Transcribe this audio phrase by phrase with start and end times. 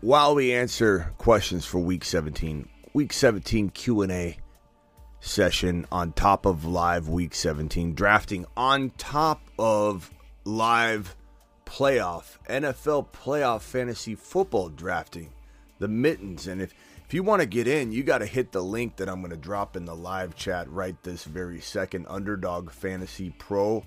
[0.00, 2.68] while we answer questions for week 17.
[2.92, 4.38] Week 17 Q&A
[5.20, 10.10] session on top of live week 17 drafting on top of
[10.44, 11.16] live
[11.64, 15.32] playoff NFL playoff fantasy football drafting
[15.78, 16.46] the mittens.
[16.46, 16.72] And if
[17.06, 19.30] if you want to get in you got to hit the link that I'm going
[19.30, 22.06] to drop in the live chat right this very second.
[22.08, 23.84] Underdog fantasy pro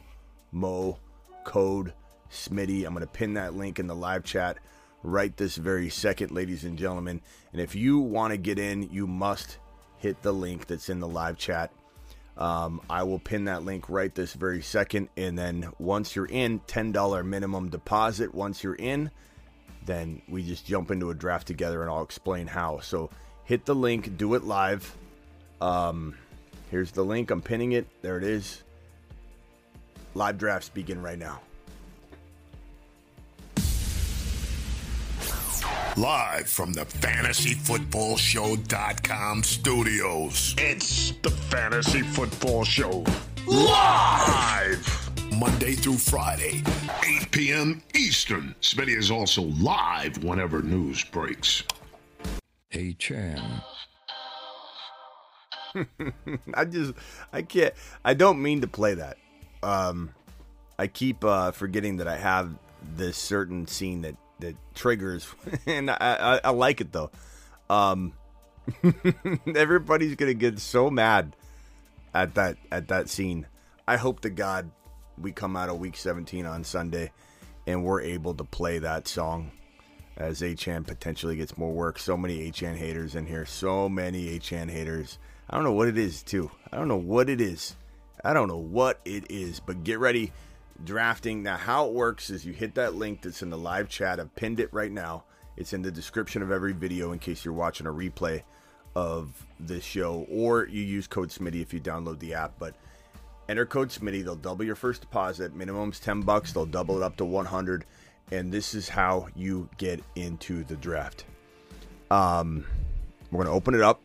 [0.51, 0.99] mo
[1.45, 1.93] code
[2.29, 2.85] Smitty.
[2.85, 4.57] I'm going to pin that link in the live chat
[5.03, 7.21] right this very second ladies and gentlemen
[7.53, 9.57] and if you want to get in you must
[9.97, 11.71] hit the link that's in the live chat
[12.39, 15.09] um, I will pin that link right this very second.
[15.17, 18.33] And then once you're in, $10 minimum deposit.
[18.33, 19.11] Once you're in,
[19.85, 22.79] then we just jump into a draft together and I'll explain how.
[22.79, 23.09] So
[23.43, 24.95] hit the link, do it live.
[25.59, 26.15] Um,
[26.71, 27.29] here's the link.
[27.29, 27.87] I'm pinning it.
[28.01, 28.63] There it is.
[30.13, 31.41] Live drafts begin right now.
[35.97, 40.55] Live from the FantasyFootballShow.com studios.
[40.57, 43.03] It's the Fantasy Football Show.
[43.45, 45.09] Live!
[45.37, 46.63] Monday through Friday,
[47.05, 47.83] 8 p.m.
[47.95, 48.55] Eastern.
[48.61, 51.63] Smitty is also live whenever news breaks.
[52.69, 53.61] Hey, Chan.
[56.53, 56.93] I just
[57.31, 59.17] I can't I don't mean to play that.
[59.63, 60.11] Um
[60.77, 62.53] I keep uh forgetting that I have
[62.95, 65.27] this certain scene that that triggers
[65.65, 67.11] and I, I, I like it though.
[67.69, 68.13] Um
[69.55, 71.35] everybody's gonna get so mad
[72.13, 73.47] at that at that scene.
[73.87, 74.69] I hope to God
[75.17, 77.11] we come out of week 17 on Sunday
[77.67, 79.51] and we're able to play that song
[80.19, 81.97] as Achane potentially gets more work.
[81.97, 83.45] So many Achane haters in here.
[83.45, 85.17] So many Achane haters.
[85.49, 86.51] I don't know what it is, too.
[86.71, 87.75] I don't know what it is.
[88.23, 90.31] I don't know what it is, but get ready.
[90.83, 91.43] Drafting.
[91.43, 94.19] Now, how it works is you hit that link that's in the live chat.
[94.19, 95.23] I've pinned it right now.
[95.57, 98.43] It's in the description of every video in case you're watching a replay
[98.95, 102.53] of this show, or you use code Smitty if you download the app.
[102.57, 102.75] But
[103.49, 104.23] enter code Smitty.
[104.23, 105.53] They'll double your first deposit.
[105.55, 106.53] Minimum's 10 bucks.
[106.53, 107.85] They'll double it up to 100.
[108.31, 111.25] And this is how you get into the draft.
[112.09, 112.65] Um,
[113.31, 114.01] we're going to open it up.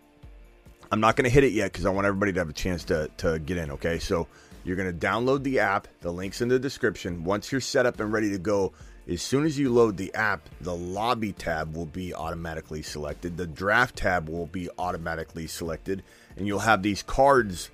[0.91, 2.85] I'm not going to hit it yet because I want everybody to have a chance
[2.85, 3.99] to, to get in, okay?
[3.99, 4.27] So
[4.65, 5.87] you're going to download the app.
[6.01, 7.25] The link's in the description.
[7.25, 8.73] Once you're set up and ready to go,
[9.07, 13.37] as soon as you load the app, the lobby tab will be automatically selected.
[13.37, 16.03] The draft tab will be automatically selected.
[16.37, 17.71] And you'll have these cards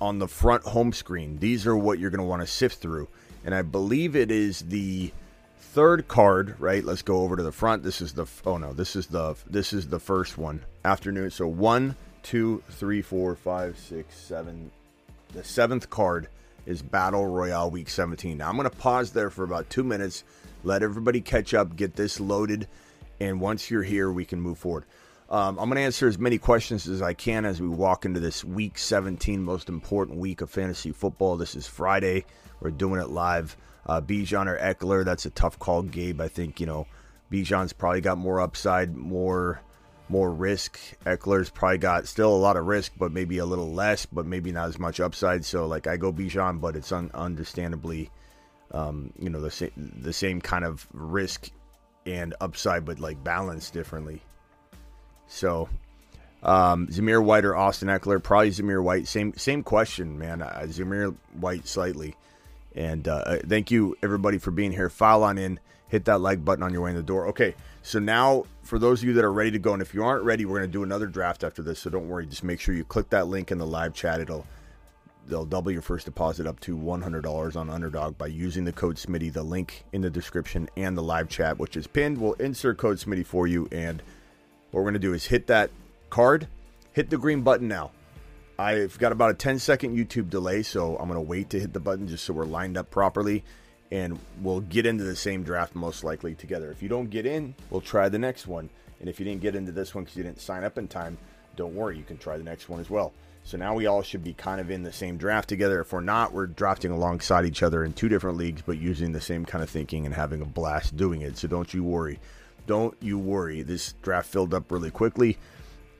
[0.00, 1.38] on the front home screen.
[1.38, 3.08] These are what you're going to want to sift through.
[3.44, 5.10] And I believe it is the
[5.58, 6.84] third card, right?
[6.84, 7.82] Let's go over to the front.
[7.82, 10.64] This is the oh no, this is the this is the first one.
[10.84, 11.30] Afternoon.
[11.30, 14.70] So one, two, three, four, five, six, seven.
[15.34, 16.28] The seventh card
[16.64, 18.38] is Battle Royale Week 17.
[18.38, 20.24] Now I'm going to pause there for about two minutes,
[20.64, 22.66] let everybody catch up, get this loaded,
[23.20, 24.84] and once you're here, we can move forward.
[25.28, 28.20] Um, I'm going to answer as many questions as I can as we walk into
[28.20, 31.36] this Week 17, most important week of fantasy football.
[31.36, 32.24] This is Friday.
[32.60, 33.54] We're doing it live.
[33.86, 36.22] Uh, Bijan or Ekeler, that's a tough call, Gabe.
[36.22, 36.86] I think you know
[37.30, 39.60] Bijan's probably got more upside, more
[40.10, 40.78] more risk.
[41.04, 44.52] Ekeler's probably got still a lot of risk, but maybe a little less, but maybe
[44.52, 45.44] not as much upside.
[45.44, 48.10] So like I go Bijan, but it's un- understandably,
[48.72, 51.50] um, you know, the same the same kind of risk
[52.06, 54.22] and upside, but like balanced differently.
[55.26, 55.68] So
[56.42, 59.08] um, Zamir White or Austin Ekeler, probably Zamir White.
[59.08, 60.42] Same same question, man.
[60.42, 62.14] Uh, Zamir White slightly.
[62.74, 64.88] And uh, thank you everybody for being here.
[64.88, 65.58] File on in,
[65.88, 67.28] hit that like button on your way in the door.
[67.28, 70.04] Okay, so now for those of you that are ready to go, and if you
[70.04, 71.80] aren't ready, we're going to do another draft after this.
[71.80, 72.26] So don't worry.
[72.26, 74.20] Just make sure you click that link in the live chat.
[74.20, 74.46] It'll
[75.26, 79.32] they'll double your first deposit up to $100 on Underdog by using the code Smitty.
[79.32, 82.98] The link in the description and the live chat, which is pinned, will insert code
[82.98, 83.68] Smitty for you.
[83.70, 84.02] And
[84.70, 85.70] what we're going to do is hit that
[86.10, 86.48] card,
[86.92, 87.90] hit the green button now.
[88.58, 91.72] I've got about a 10 second YouTube delay, so I'm going to wait to hit
[91.72, 93.44] the button just so we're lined up properly.
[93.90, 96.70] And we'll get into the same draft most likely together.
[96.70, 98.68] If you don't get in, we'll try the next one.
[99.00, 101.16] And if you didn't get into this one because you didn't sign up in time,
[101.56, 103.12] don't worry, you can try the next one as well.
[103.44, 105.80] So now we all should be kind of in the same draft together.
[105.80, 109.22] If we're not, we're drafting alongside each other in two different leagues, but using the
[109.22, 111.38] same kind of thinking and having a blast doing it.
[111.38, 112.20] So don't you worry.
[112.66, 113.62] Don't you worry.
[113.62, 115.38] This draft filled up really quickly,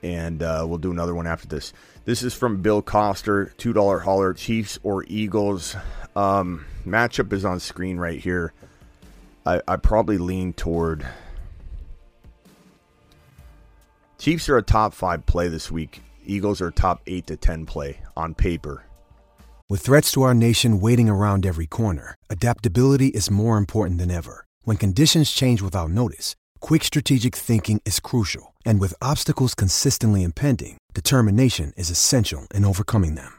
[0.03, 1.73] and uh, we'll do another one after this.
[2.05, 5.75] This is from Bill Coster, $2 hauler, Chiefs or Eagles.
[6.15, 8.53] Um, matchup is on screen right here.
[9.45, 11.05] I, I probably lean toward.
[14.17, 16.01] Chiefs are a top five play this week.
[16.25, 18.83] Eagles are top 8 to 10 play on paper.
[19.69, 24.45] With threats to our nation waiting around every corner, adaptability is more important than ever.
[24.63, 28.53] When conditions change without notice, quick strategic thinking is crucial.
[28.65, 33.38] And with obstacles consistently impending, determination is essential in overcoming them.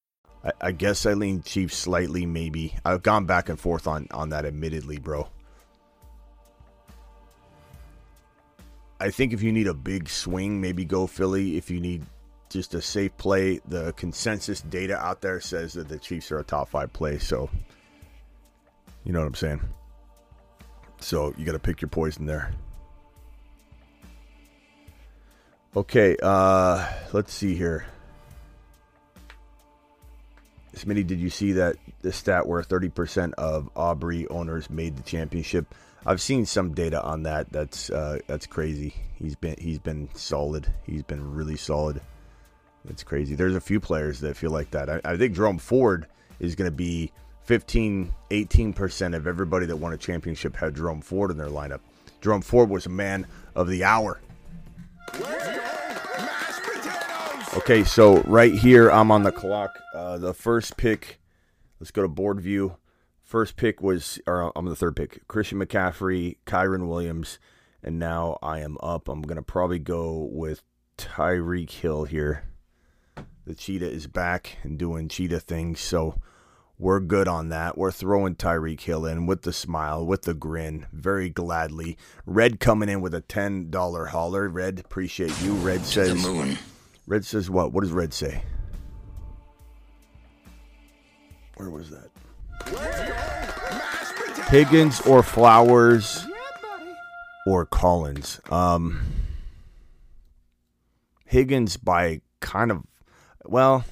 [0.43, 2.75] I, I guess I lean Chiefs slightly, maybe.
[2.85, 5.27] I've gone back and forth on, on that, admittedly, bro.
[8.99, 11.57] I think if you need a big swing, maybe go Philly.
[11.57, 12.03] If you need
[12.49, 16.43] just a safe play, the consensus data out there says that the Chiefs are a
[16.43, 17.17] top five play.
[17.17, 17.49] So,
[19.03, 19.61] you know what I'm saying?
[20.99, 22.53] So, you got to pick your poison there.
[25.75, 27.85] Okay, uh, let's see here.
[30.75, 35.73] Smitty, did you see that the stat where 30% of Aubrey owners made the championship?
[36.05, 37.51] I've seen some data on that.
[37.51, 38.95] That's uh, that's crazy.
[39.15, 40.71] He's been he's been solid.
[40.83, 42.01] He's been really solid.
[42.89, 43.35] It's crazy.
[43.35, 44.89] There's a few players that feel like that.
[44.89, 46.07] I, I think Jerome Ford
[46.39, 47.11] is going to be
[47.43, 51.81] 15, 18% of everybody that won a championship had Jerome Ford in their lineup.
[52.21, 54.19] Jerome Ford was a man of the hour.
[57.53, 59.77] Okay, so right here I'm on the clock.
[59.93, 61.19] Uh, the first pick,
[61.79, 62.77] let's go to board view.
[63.21, 67.39] First pick was, or I'm the third pick, Christian McCaffrey, Kyren Williams,
[67.83, 69.09] and now I am up.
[69.09, 70.63] I'm gonna probably go with
[70.97, 72.45] Tyreek Hill here.
[73.45, 76.21] The cheetah is back and doing cheetah things, so
[76.77, 77.77] we're good on that.
[77.77, 81.97] We're throwing Tyreek Hill in with the smile, with the grin, very gladly.
[82.25, 84.47] Red coming in with a ten dollar hauler.
[84.47, 85.53] Red, appreciate you.
[85.55, 86.25] Red says,
[87.11, 87.73] Red says what?
[87.73, 88.41] What does Red say?
[91.57, 92.09] Where was that?
[94.47, 96.25] Higgins or Flowers
[97.45, 98.39] or Collins?
[98.49, 99.01] Um,
[101.25, 102.83] Higgins by kind of,
[103.43, 103.83] well,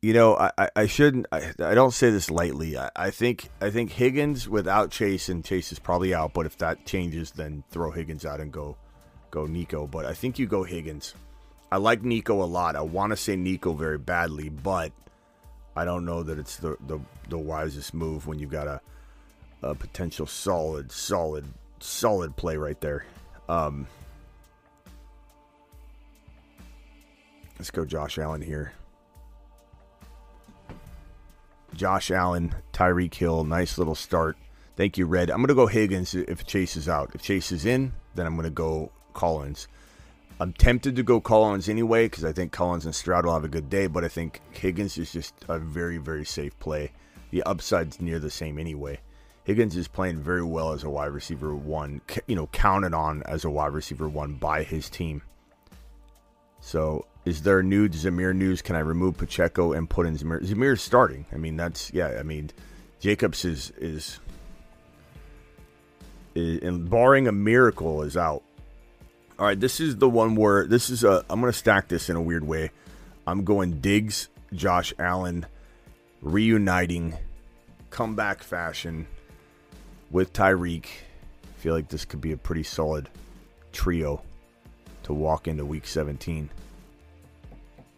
[0.00, 1.26] you know, I, I, shouldn't.
[1.32, 2.78] I, I don't say this lightly.
[2.78, 6.34] I, I think I think Higgins without Chase and Chase is probably out.
[6.34, 8.76] But if that changes, then throw Higgins out and go
[9.32, 9.88] go Nico.
[9.88, 11.14] But I think you go Higgins.
[11.72, 12.76] I like Nico a lot.
[12.76, 14.92] I want to say Nico very badly, but
[15.74, 18.80] I don't know that it's the the, the wisest move when you've got a
[19.62, 21.44] a potential solid, solid,
[21.80, 23.04] solid play right there.
[23.48, 23.86] Um,
[27.58, 28.72] let's go Josh Allen here.
[31.74, 34.36] Josh Allen, Tyreek Hill, nice little start.
[34.76, 35.30] Thank you, Red.
[35.30, 37.12] I'm going to go Higgins if Chase is out.
[37.14, 39.68] If Chase is in, then I'm going to go Collins.
[40.40, 43.48] I'm tempted to go Collins anyway because I think Collins and Stroud will have a
[43.48, 46.90] good day, but I think Higgins is just a very, very safe play.
[47.30, 49.00] The upside's near the same anyway.
[49.44, 53.44] Higgins is playing very well as a wide receiver one, you know, counted on as
[53.44, 55.22] a wide receiver one by his team.
[56.60, 58.62] So, is there new Zamir news?
[58.62, 60.44] Can I remove Pacheco and put in Zamir?
[60.44, 61.26] Zamir is starting.
[61.32, 62.16] I mean, that's yeah.
[62.18, 62.50] I mean,
[63.00, 64.20] Jacobs is is,
[66.36, 68.44] is and barring a miracle is out.
[69.42, 71.24] All right, this is the one where this is a.
[71.28, 72.70] I'm going to stack this in a weird way.
[73.26, 75.46] I'm going Diggs, Josh Allen,
[76.20, 77.16] reuniting,
[77.90, 79.08] comeback fashion
[80.12, 80.86] with Tyreek.
[81.56, 83.08] Feel like this could be a pretty solid
[83.72, 84.22] trio
[85.02, 86.48] to walk into Week 17.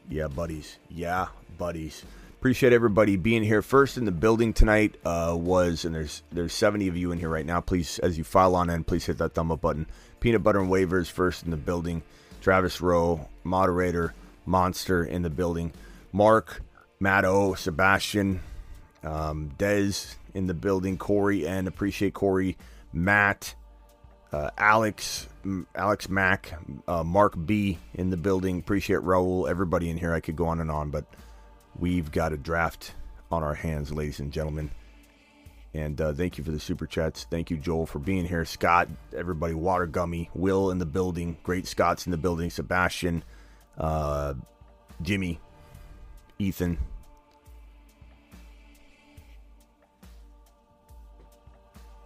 [0.09, 0.79] Yeah, buddies.
[0.89, 1.27] Yeah,
[1.59, 2.07] buddies.
[2.39, 3.61] Appreciate everybody being here.
[3.61, 7.29] First in the building tonight uh, was, and there's there's 70 of you in here
[7.29, 7.61] right now.
[7.61, 9.87] Please, as you file on in, please hit that thumb up button.
[10.25, 12.03] Peanut butter and waivers first in the building.
[12.41, 14.15] Travis Rowe, moderator,
[14.47, 15.71] monster in the building.
[16.15, 16.63] Mark,
[16.99, 18.41] Matt O, Sebastian,
[19.03, 20.97] um, Dez in the building.
[20.97, 22.57] Corey and appreciate Corey,
[22.91, 23.55] Matt,
[24.33, 25.29] uh, Alex,
[25.75, 26.55] Alex Mack,
[26.89, 28.61] uh, Mark B in the building.
[28.61, 29.47] Appreciate Raul.
[29.47, 30.15] Everybody in here.
[30.15, 31.05] I could go on and on, but
[31.79, 32.95] we've got a draft
[33.31, 34.71] on our hands, ladies and gentlemen.
[35.75, 37.27] And uh, thank you for the super chats.
[37.29, 38.45] Thank you, Joel, for being here.
[38.45, 41.37] Scott, everybody, Water Gummy, Will in the building.
[41.43, 42.49] Great Scott's in the building.
[42.49, 43.25] Sebastian,
[43.77, 44.35] uh,
[45.03, 45.41] Jimmy,
[46.39, 46.79] Ethan.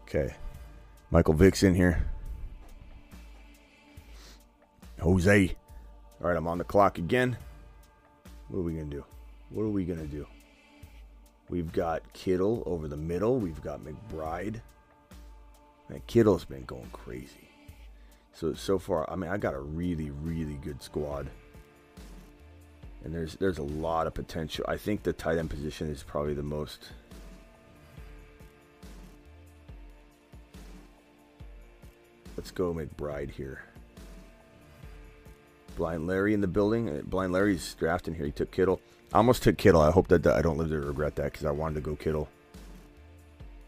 [0.05, 0.35] Okay.
[1.11, 2.09] Michael Vick's in here.
[5.01, 5.55] Jose.
[6.23, 7.37] All right, I'm on the clock again.
[8.49, 9.05] What are we going to do?
[9.51, 10.27] What are we going to do?
[11.49, 13.39] We've got Kittle over the middle.
[13.39, 14.61] We've got McBride.
[15.89, 17.49] Man, Kittle's been going crazy.
[18.35, 21.29] So so far, I mean, I got a really really good squad,
[23.03, 24.65] and there's there's a lot of potential.
[24.69, 26.91] I think the tight end position is probably the most.
[32.37, 33.65] Let's go McBride here.
[35.77, 36.89] Blind Larry in the building.
[36.89, 38.27] Uh, Blind Larry's drafting here.
[38.27, 38.81] He took Kittle.
[39.13, 39.81] I almost took Kittle.
[39.81, 42.29] I hope that I don't live to regret that because I wanted to go Kittle.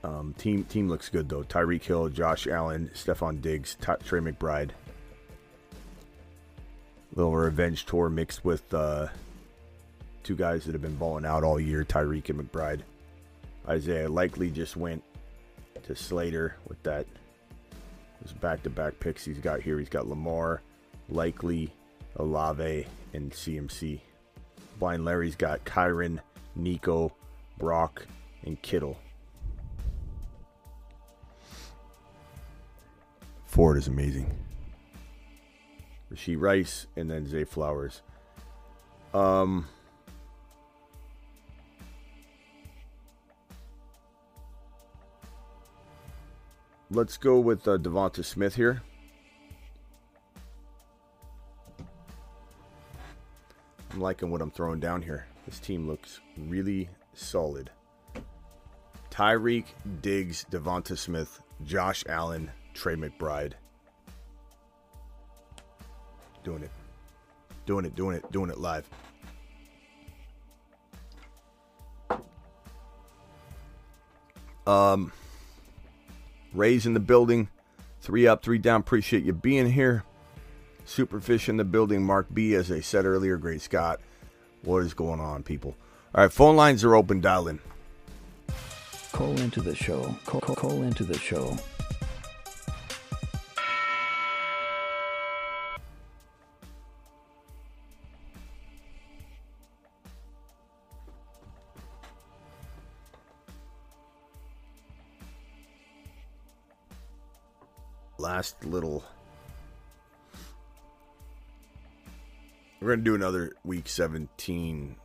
[0.03, 1.43] Um, team team looks good though.
[1.43, 4.71] Tyreek Hill, Josh Allen, Stefon Diggs, T- Trey McBride.
[7.15, 9.09] Little revenge tour mixed with uh,
[10.23, 12.81] two guys that have been balling out all year, Tyreek and McBride.
[13.69, 15.03] Isaiah likely just went
[15.83, 17.07] to Slater with that.
[18.23, 19.79] Those back-to-back picks he's got here.
[19.79, 20.61] He's got Lamar,
[21.09, 21.73] likely
[22.17, 24.01] Olave, and CMC.
[24.81, 26.21] Blind Larry's got Kyren,
[26.57, 27.13] Nico,
[27.59, 28.07] Brock,
[28.45, 28.99] and Kittle.
[33.45, 34.33] Ford is amazing.
[36.11, 38.01] Rashee Rice and then Zay Flowers.
[39.13, 39.69] Um,
[46.91, 48.83] let's go with uh, Devonta Smith here.
[53.93, 55.27] I'm liking what I'm throwing down here.
[55.47, 57.71] This team looks really solid.
[59.11, 59.65] Tyreek,
[60.01, 63.55] Diggs, Devonta Smith, Josh Allen, Trey McBride.
[66.45, 66.71] Doing it.
[67.67, 68.89] Doing it, doing it, doing it live.
[74.67, 75.13] Um
[76.53, 77.49] Rays in the building.
[78.01, 78.81] Three up, three down.
[78.81, 80.05] Appreciate you being here.
[80.91, 82.03] Superfish in the building.
[82.03, 83.37] Mark B, as I said earlier.
[83.37, 84.01] Great Scott.
[84.63, 85.77] What is going on, people?
[86.13, 87.21] All right, phone lines are open.
[87.21, 87.61] Dial in.
[89.13, 90.17] Call into the show.
[90.27, 91.57] Call, call, call into the show.
[108.19, 109.05] Last little.
[112.81, 114.97] We're to do another week 17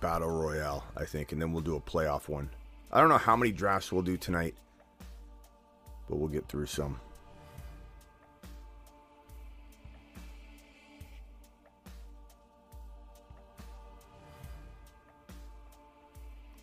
[0.00, 2.48] battle royale, I think, and then we'll do a playoff one.
[2.92, 4.54] I don't know how many drafts we'll do tonight,
[6.08, 7.00] but we'll get through some.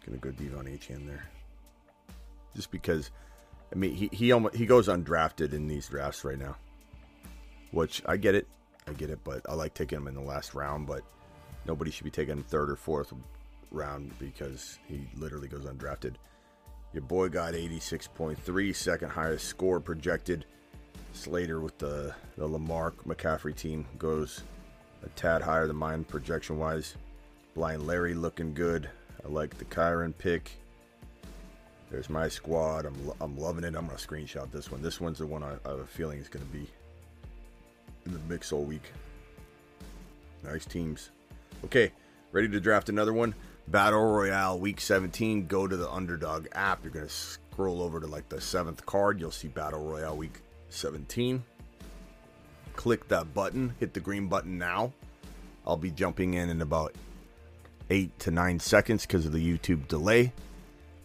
[0.06, 1.26] Gonna go Devon Etienne there,
[2.56, 3.12] just because.
[3.74, 6.56] I mean, he he almost, he goes undrafted in these drafts right now,
[7.72, 8.48] which I get it,
[8.88, 10.88] I get it, but I like taking him in the last round.
[10.88, 11.04] But
[11.66, 13.14] nobody should be taking him third or fourth
[13.72, 16.16] round because he literally goes undrafted.
[16.94, 20.46] Your boy got 86.3, second highest score projected.
[21.14, 24.44] Slater with the, the Lamar McCaffrey team goes
[25.04, 26.96] a tad higher than mine projection wise.
[27.54, 28.90] Blind Larry looking good.
[29.24, 30.52] I like the Kyren pick.
[31.90, 32.86] There's my squad.
[32.86, 33.76] I'm, I'm loving it.
[33.76, 34.82] I'm going to screenshot this one.
[34.82, 36.68] This one's the one I, I have a feeling is going to be
[38.06, 38.92] in the mix all week.
[40.44, 41.12] Nice teams.
[41.64, 41.92] Okay,
[42.32, 43.34] ready to draft another one?
[43.68, 45.48] Battle Royale Week 17.
[45.48, 46.84] Go to the Underdog app.
[46.84, 49.20] You're going to scroll over to like the seventh card.
[49.20, 51.44] You'll see Battle Royale Week 17.
[52.76, 54.92] click that button, hit the green button now.
[55.66, 56.94] I'll be jumping in in about
[57.90, 60.34] eight to nine seconds because of the YouTube delay.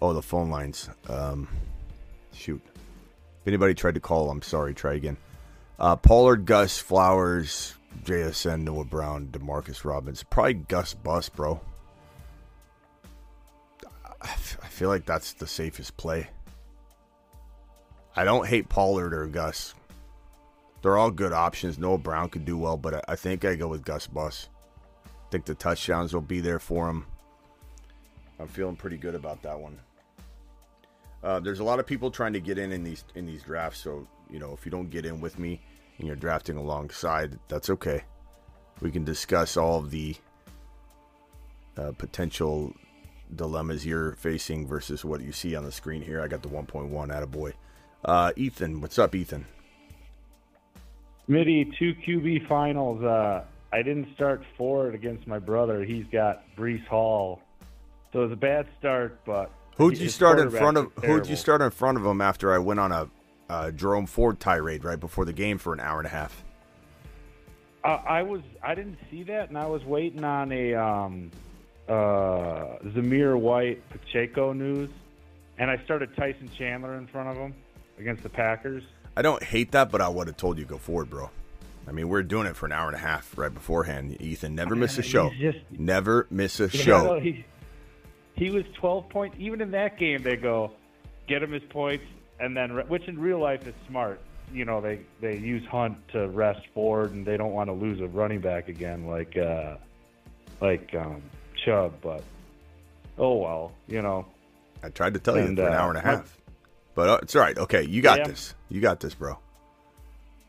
[0.02, 0.90] Oh, the phone lines.
[1.08, 1.48] Um,
[2.32, 2.60] shoot.
[2.66, 4.74] If anybody tried to call, I'm sorry.
[4.74, 5.16] Try again.
[5.80, 10.26] Uh, Pollard, Gus, Flowers, JSN, Noah Brown, Demarcus Robinson.
[10.30, 11.58] Probably Gus Bus, bro.
[14.20, 16.28] I f- I feel like that's the safest play.
[18.14, 19.74] I don't hate Pollard or Gus.
[20.82, 21.78] They're all good options.
[21.78, 24.50] Noah Brown could do well, but I, I think I go with Gus Bus.
[25.06, 27.06] I think the touchdowns will be there for him.
[28.38, 29.78] I'm feeling pretty good about that one.
[31.22, 33.80] Uh, there's a lot of people trying to get in in these in these drafts,
[33.80, 35.60] so you know if you don't get in with me
[36.00, 38.02] and you're drafting alongside, that's okay.
[38.80, 40.16] We can discuss all of the
[41.76, 42.74] uh, potential
[43.36, 46.22] dilemmas you're facing versus what you see on the screen here.
[46.22, 47.52] I got the 1.1 out of boy.
[48.04, 49.46] Uh, Ethan, what's up, Ethan?
[51.28, 53.04] Smitty, two QB finals.
[53.04, 55.84] Uh, I didn't start Ford against my brother.
[55.84, 57.40] He's got Breece Hall.
[58.12, 60.92] So it was a bad start, but Who'd you start in front of?
[61.04, 63.08] Who'd you start in front of him after I went on a
[63.50, 66.44] uh, Jerome Ford tirade right before the game for an hour and a half?
[67.82, 71.30] Uh, I was I didn't see that, and I was waiting on a um,
[71.88, 74.90] uh, Zamir White Pacheco news,
[75.58, 77.54] and I started Tyson Chandler in front of him
[77.98, 78.82] against the Packers.
[79.16, 81.30] I don't hate that, but I would have told you go forward, bro.
[81.88, 84.20] I mean, we're doing it for an hour and a half right beforehand.
[84.20, 85.30] Ethan, never miss a show.
[85.40, 87.14] just- never miss a show.
[87.14, 87.44] know, he,
[88.34, 89.36] he was 12 points.
[89.40, 90.72] Even in that game, they go
[91.26, 92.04] get him his points,
[92.40, 94.20] and then which in real life is smart.
[94.52, 98.00] You know, they they use Hunt to rest Ford, and they don't want to lose
[98.00, 99.76] a running back again, like uh,
[100.60, 101.22] like um,
[101.64, 101.94] Chubb.
[102.02, 102.22] But
[103.18, 104.26] oh well, you know.
[104.82, 106.36] I tried to tell you And, for an uh, hour and a half,
[106.94, 107.56] but uh, it's all right.
[107.56, 108.28] Okay, you got Yeah.
[108.28, 108.54] this.
[108.70, 109.38] You got this, bro.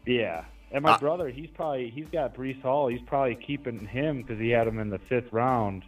[0.05, 2.88] Yeah, and my Uh, brother, he's probably he's got Breece Hall.
[2.88, 5.83] He's probably keeping him because he had him in the fifth round,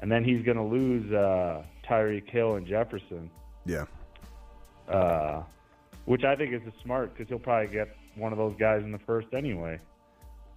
[0.00, 3.30] and then he's going to lose uh, Tyreek Hill and Jefferson.
[3.66, 3.84] Yeah.
[4.90, 5.42] Uh,
[6.04, 8.92] which I think is a smart because he'll probably get one of those guys in
[8.92, 9.78] the first anyway.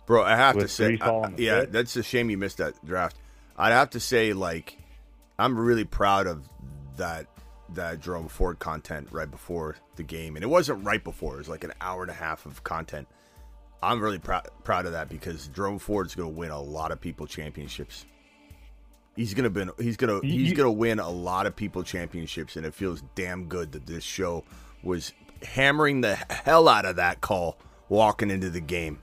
[0.05, 3.15] Bro, I have to say, I- yeah, that's a shame you missed that draft.
[3.57, 4.77] I'd have to say, like,
[5.39, 6.47] I'm really proud of
[6.97, 7.27] that
[7.69, 11.49] that Jerome Ford content right before the game, and it wasn't right before; it was
[11.49, 13.07] like an hour and a half of content.
[13.81, 16.99] I'm really proud proud of that because Jerome Ford's going to win a lot of
[17.01, 18.05] people championships.
[19.15, 22.65] He's gonna be, he's gonna he's You- gonna win a lot of people championships, and
[22.65, 24.43] it feels damn good that this show
[24.81, 27.57] was hammering the hell out of that call
[27.89, 28.99] walking into the game.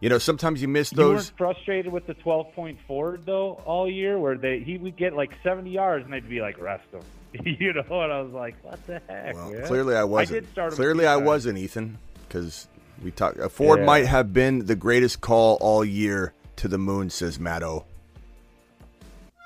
[0.00, 1.14] You know, sometimes you miss You those.
[1.14, 5.14] weren't frustrated with the 12 point Ford though all year, where they he would get
[5.14, 7.00] like 70 yards and they'd be like rest him.
[7.44, 9.34] you know, and I was like, what the heck?
[9.34, 9.66] Well, man?
[9.66, 10.36] clearly I wasn't.
[10.36, 11.26] I did start clearly I times.
[11.26, 11.98] wasn't, Ethan,
[12.28, 12.68] because
[13.02, 13.40] we talked.
[13.40, 13.86] Uh, Ford Yeah.
[13.86, 17.86] might have been the greatest call all year to the moon, says Matt O.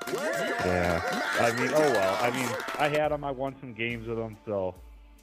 [0.06, 1.00] Yeah,
[1.40, 2.18] I mean, oh well.
[2.20, 3.24] I mean, I had him.
[3.24, 4.74] I won some games with him, so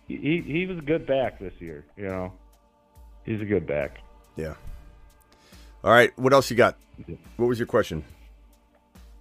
[0.07, 1.85] he he, was a good back this year.
[1.97, 2.33] You know,
[3.25, 3.97] he's a good back.
[4.35, 4.53] Yeah.
[5.83, 6.17] All right.
[6.17, 6.77] What else you got?
[7.37, 8.03] What was your question?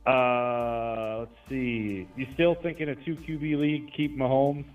[0.06, 2.06] Uh, let's see.
[2.16, 3.92] You still thinking a two QB league?
[3.96, 4.66] Keep Mahomes?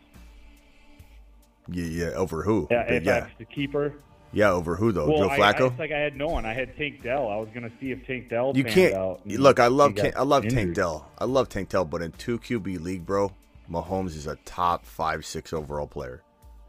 [1.67, 2.09] Yeah, yeah.
[2.11, 2.67] Over who?
[2.71, 3.19] Yeah, if yeah.
[3.21, 3.93] that's the keeper.
[4.31, 5.07] Yeah, over who though?
[5.07, 5.61] well, Joe Flacco.
[5.61, 6.45] I, it's like I had no one.
[6.45, 7.27] I had Tank Dell.
[7.27, 8.53] I was gonna see if Tank Dell.
[8.55, 9.59] you can't Out look.
[9.59, 10.75] I love Tank, I love Tank.
[10.75, 11.09] Dell.
[11.17, 13.31] I love Tank Dell, but in two QB league, bro,
[13.69, 16.21] Mahomes is a top five, six overall player.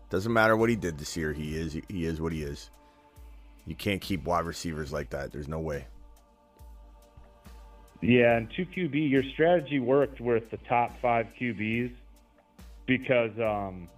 [0.08, 1.32] Doesn't matter what he did this year.
[1.32, 2.70] He is he is what he is.
[3.66, 5.30] You can't keep wide receivers like that.
[5.30, 5.86] There's no way.
[8.00, 11.92] Yeah, and two QB, your strategy worked with the top five QBs
[12.86, 13.88] because um,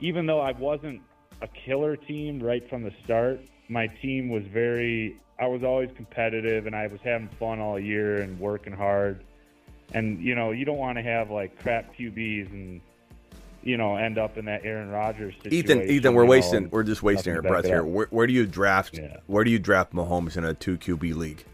[0.00, 1.00] even though I wasn't
[1.42, 5.16] a killer team right from the start, my team was very.
[5.38, 9.24] I was always competitive, and I was having fun all year and working hard.
[9.94, 12.80] And you know, you don't want to have like crap QBs and
[13.62, 15.58] you know end up in that Aaron Rodgers situation.
[15.80, 17.82] Ethan, Ethan, we're you know, wasting—we're just wasting our breath here.
[17.84, 18.98] Where, where do you draft?
[19.26, 21.44] Where do you draft Mahomes in a two QB league?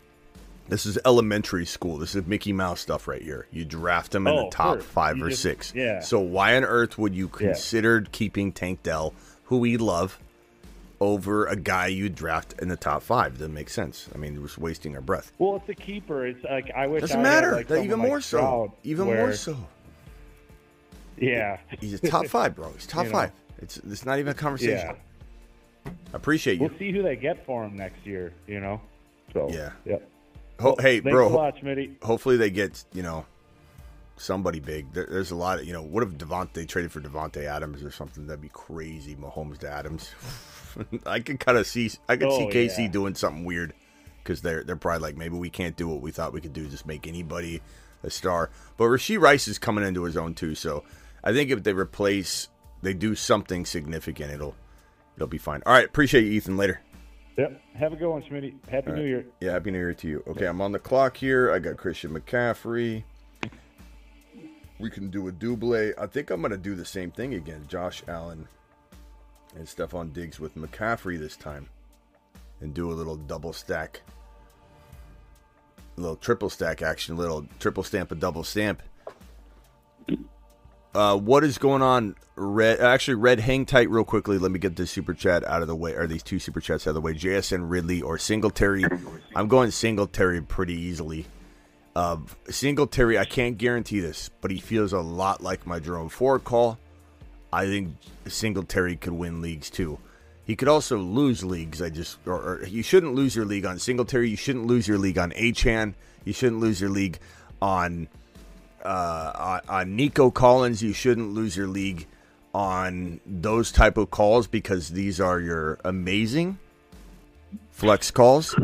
[0.68, 1.96] This is elementary school.
[1.96, 3.46] This is Mickey Mouse stuff right here.
[3.52, 4.88] You draft him in Oh, the top first.
[4.88, 5.72] five You or just- six.
[5.76, 6.00] yeah.
[6.00, 7.46] So why on earth would you Yeah.
[7.50, 9.14] consider keeping Tank Dell,
[9.46, 10.18] who we love,
[11.00, 13.34] over a guy you draft in the top five?
[13.34, 14.08] Doesn't make sense.
[14.14, 15.32] I mean, we're just wasting our breath.
[15.38, 16.26] Well, it's a keeper.
[16.26, 17.00] It's like I wish.
[17.02, 17.52] Doesn't I had, matter.
[17.52, 18.72] like, That even like more so.
[18.84, 19.56] Even where- more so.
[21.18, 22.70] Yeah, He's a top five, bro.
[22.72, 23.18] He's top You know.
[23.18, 23.32] five.
[23.62, 24.94] It's it's not even a conversation.
[25.86, 25.92] Yeah.
[26.12, 26.66] I appreciate you.
[26.68, 28.32] We'll see who they get for him next year.
[28.46, 28.80] You know.
[29.32, 29.70] So Yeah.
[29.86, 30.08] Yep.
[30.60, 31.28] Ho- hey, thanks bro.
[31.28, 31.54] lot,
[32.02, 33.24] Hopefully they get you know
[34.16, 34.92] somebody big.
[34.92, 35.82] There, there's a lot of you know.
[35.82, 38.26] What if Devontae traded for Davante Adams or something?
[38.26, 39.14] That'd be crazy.
[39.16, 40.10] Mahomes to Adams.
[41.06, 41.90] I could kind of see.
[42.08, 42.88] I could see Oh, KC yeah.
[42.88, 43.72] doing something weird
[44.22, 46.68] because they're they're probably like maybe we can't do what we thought we could do.
[46.68, 47.62] Just make anybody
[48.02, 48.50] a star.
[48.76, 50.54] But Rashee Rice is coming into his own too.
[50.54, 50.84] So
[51.24, 52.48] I think if they replace,
[52.82, 54.54] they do something significant, it'll
[55.16, 55.62] it'll be fine.
[55.66, 55.86] All right.
[55.86, 56.56] Appreciate you, Ethan.
[56.56, 56.80] Later.
[57.38, 57.60] Yep.
[57.74, 58.54] Have a good one, Schmitty.
[58.68, 59.04] Happy All New.
[59.04, 59.26] Year.
[59.40, 60.22] Yeah, happy New Year to you.
[60.26, 61.50] Okay, I'm on the clock here.
[61.52, 63.04] I got Christian McCaffrey.
[64.78, 65.74] We can do a double.
[65.74, 67.64] I think I'm going to do the same thing again.
[67.68, 68.46] Josh Allen
[69.56, 71.68] and Stefon Diggs with McCaffrey this time.
[72.60, 74.02] And do a little double stack.
[75.96, 77.14] A little triple stack action.
[77.14, 78.82] A little triple stamp, a double stamp.
[80.94, 82.16] Uh, what is going on?
[82.36, 84.38] Red, actually, Red, hang tight real quickly.
[84.38, 86.86] Let me get this super chat out of the way, or these two super chats
[86.86, 87.12] out of the way.
[87.12, 88.84] JSN Ridley or Singletary.
[89.34, 91.26] I'm going Singletary pretty easily.
[91.96, 92.18] Uh,
[92.50, 96.78] Singletary, I can't guarantee this, but he feels a lot like my Jerome Ford call.
[97.50, 97.96] I think
[98.28, 99.98] Singletary could win leagues too.
[100.44, 101.80] He could also lose leagues.
[101.80, 104.28] I just, or, or you shouldn't lose your league on Singletary.
[104.28, 105.94] You shouldn't lose your league on Achane.
[106.26, 107.18] You shouldn't lose your league
[107.62, 108.08] on
[108.84, 110.82] uh, on, on Nico Collins.
[110.82, 112.06] You shouldn't lose your league
[112.52, 116.58] on those type of calls because these are your amazing
[117.70, 118.54] flex calls.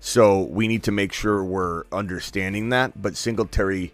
[0.00, 3.00] So we need to make sure we're understanding that.
[3.00, 3.92] But Singletary,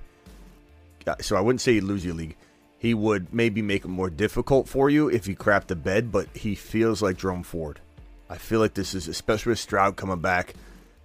[1.06, 2.36] uh, so I wouldn't say he'd lose your league.
[2.78, 6.28] He would maybe make it more difficult for you if you crap the bed, but
[6.34, 7.80] he feels like Jerome Ford.
[8.28, 10.54] I feel like this is, especially with Stroud coming back,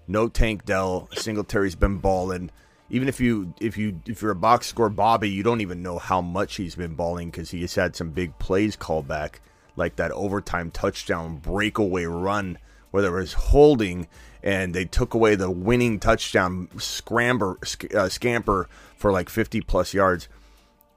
[0.08, 1.08] no Tank Dell.
[1.14, 2.52] Singletary's been balling.
[2.90, 6.00] Even if you if you if you're a box score Bobby, you don't even know
[6.00, 9.42] how much he's been balling because he has had some big plays called back,
[9.76, 12.58] like that overtime touchdown breakaway run
[12.92, 14.08] where there was holding
[14.44, 19.94] and they took away the winning touchdown scramber sc- uh, scamper for like 50 plus
[19.94, 20.28] yards.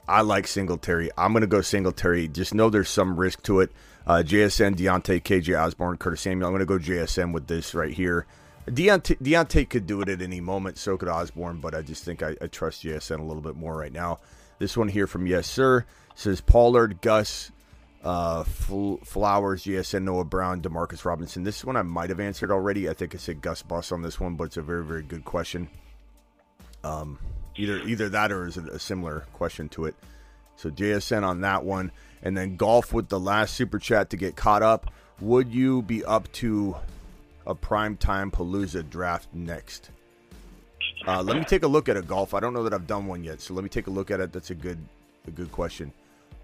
[0.08, 1.10] I like Singletary.
[1.16, 2.28] I'm going to go Singletary.
[2.28, 3.70] Just know there's some risk to it.
[4.06, 6.48] Uh, JSN, Diontae, KJ Osborn, Curtis Samuel.
[6.48, 8.26] I'm going to go JSN with this right here.
[8.66, 10.78] Diontae, Diontae could do it at any moment.
[10.78, 13.76] So could Osborn, but I just think I, I trust JSN a little bit more
[13.76, 14.18] right now.
[14.58, 17.50] This one here from Yes Sir says Pollard, Gus,
[18.02, 21.44] uh, Fl- Flowers, JSN, Noah Brown, Demarcus Robinson.
[21.44, 22.88] This one I might have answered already.
[22.88, 25.24] I think I said Gus Bus on this one, but it's a very, very good
[25.24, 25.68] question.
[26.84, 27.18] Um,
[27.56, 29.94] either either that or is it a similar question to it.
[30.56, 34.36] So JSN on that one, and then golf with the last super chat to get
[34.36, 34.90] caught up.
[35.20, 36.76] Would you be up to
[37.46, 39.90] a prime time Palooza draft next?
[41.06, 42.34] Uh, let me take a look at a golf.
[42.34, 44.20] I don't know that I've done one yet, so let me take a look at
[44.20, 44.32] it.
[44.32, 44.78] That's a good
[45.26, 45.92] a good question.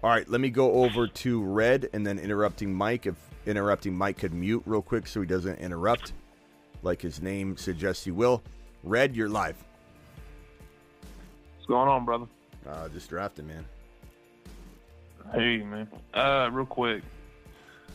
[0.01, 3.05] All right, let me go over to Red and then interrupting Mike.
[3.05, 6.13] If interrupting Mike could mute real quick so he doesn't interrupt,
[6.83, 8.41] like his name suggests he will.
[8.83, 9.57] Red, you're live.
[11.57, 12.27] What's going on, brother?
[12.65, 13.65] Uh, just drafting, man.
[15.33, 15.87] Hey, man.
[16.13, 17.03] Uh, real quick.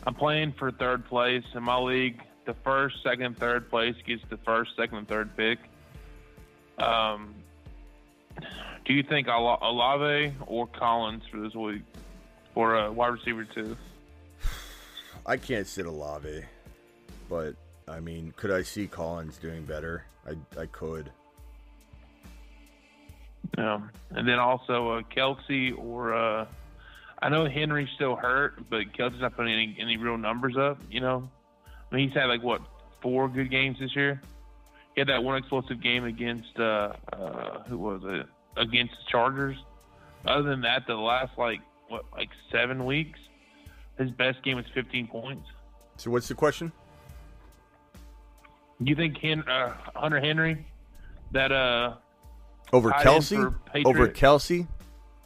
[0.05, 2.21] I'm playing for third place in my league.
[2.45, 5.57] The first, second, third place gets the first, second, and third pick.
[6.77, 7.33] Um,
[8.85, 11.81] do you think Ala- Olave or Collins for this week
[12.53, 13.75] for a wide receiver two?
[15.25, 16.43] I can't sit Olave,
[17.29, 17.55] but
[17.87, 20.05] I mean, could I see Collins doing better?
[20.27, 21.11] I I could.
[23.57, 26.45] Um, and then also uh, Kelce or uh,
[27.21, 30.79] I know Henry's still hurt, but Kelce's not putting any, any real numbers up.
[30.89, 31.29] You know,
[31.91, 32.61] I mean he's had like what
[33.01, 34.21] four good games this year.
[34.95, 38.25] He had that one explosive game against uh, uh, who was it?
[38.57, 39.57] Against the Chargers.
[40.25, 43.19] Other than that, the last like what like seven weeks,
[43.97, 45.47] his best game was 15 points.
[45.97, 46.71] So what's the question?
[48.79, 50.65] You think Hen- uh, Hunter Henry
[51.31, 51.95] that uh
[52.73, 53.53] Over Kelce?
[53.85, 54.67] Over Kelce?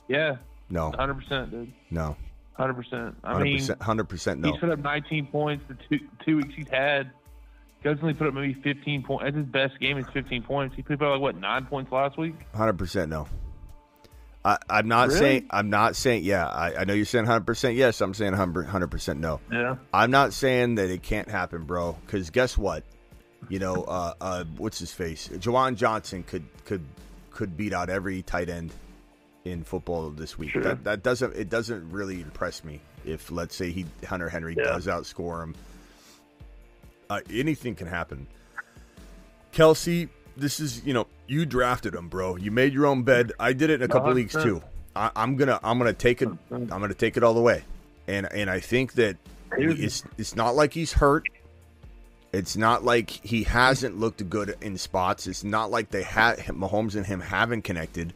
[0.07, 0.37] Yeah.
[0.71, 0.91] No.
[0.91, 1.73] 100%, dude.
[1.89, 2.15] No.
[2.59, 3.15] 100%.
[3.23, 3.81] I Hundred mean, percent.
[3.81, 4.39] Hundred percent.
[4.41, 4.51] No.
[4.51, 7.11] He's put up 19 points the two two weeks he's had.
[7.85, 9.23] Only put up maybe 15 points.
[9.23, 10.75] That's his best game is 15 points.
[10.75, 12.35] He put up like what nine points last week.
[12.53, 13.09] Hundred percent.
[13.09, 13.27] No.
[14.43, 15.19] I, I'm not Really?
[15.19, 15.45] saying.
[15.49, 16.23] I'm not saying.
[16.23, 17.75] Yeah, I, I know you're saying hundred percent.
[17.75, 19.19] Yes, I'm saying hundred percent.
[19.19, 19.39] No.
[19.51, 19.75] Yeah.
[19.93, 21.97] I'm not saying that it can't happen, bro.
[22.05, 22.83] Because guess what?
[23.49, 25.27] You know, uh, uh, what's his face?
[25.29, 26.83] Juwan Johnson could could
[27.31, 28.71] could beat out every tight end
[29.45, 30.51] in football this week.
[30.51, 30.61] Sure.
[30.63, 32.81] That that doesn't it doesn't really impress me.
[33.05, 34.65] If let's say he Hunter Henry Yeah.
[34.65, 35.55] does outscore him,
[37.09, 38.27] uh, anything can happen.
[39.53, 42.35] Kelce, this is you know you drafted him, bro.
[42.35, 43.31] You made your own bed.
[43.39, 44.43] I did it in a couple leagues 100%.
[44.43, 44.61] too.
[44.95, 46.29] I, I'm gonna I'm gonna take it.
[46.51, 47.63] I'm gonna take it all the way,
[48.07, 49.17] and and I think that
[49.57, 51.27] it's it's not like he's hurt.
[52.31, 55.25] It's not like he hasn't looked good in spots.
[55.25, 58.13] It's not like they had Mahomes and him haven't connected.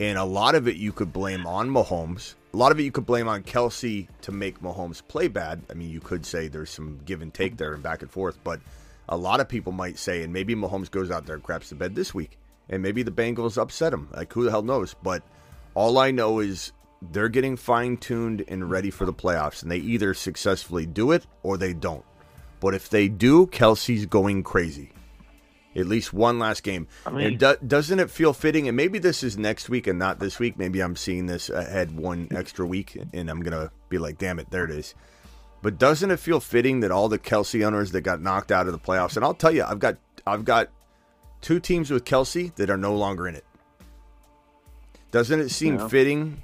[0.00, 2.34] And a lot of it you could blame on Mahomes.
[2.54, 5.62] A lot of it you could blame on Kelce to make Mahomes play bad.
[5.70, 8.38] I mean, you could say there's some give and take there and back and forth,
[8.44, 8.60] but
[9.08, 11.74] a lot of people might say, and maybe Mahomes goes out there and craps the
[11.74, 12.36] bed this week,
[12.68, 14.08] and maybe the Bengals upset him.
[14.12, 14.94] Like, who the hell knows?
[15.02, 15.22] But
[15.74, 16.72] all I know is
[17.10, 21.26] they're getting fine tuned and ready for the playoffs, and they either successfully do it
[21.42, 22.04] or they don't.
[22.60, 24.92] But if they do, Kelce's going crazy.
[25.74, 26.86] At least one last game.
[27.06, 28.68] I mean- and do, doesn't it feel fitting?
[28.68, 30.58] And maybe this is next week and not this week.
[30.58, 34.50] Maybe I'm seeing this ahead one extra week, and I'm gonna be like, "Damn it,
[34.50, 34.94] there it is."
[35.62, 38.72] But doesn't it feel fitting that all the Kelce owners that got knocked out of
[38.72, 40.68] the playoffs, and I'll tell you, I've got I've got
[41.40, 43.44] two teams with Kelce that are no longer in it.
[45.10, 45.88] Doesn't it seem Yeah.
[45.88, 46.42] fitting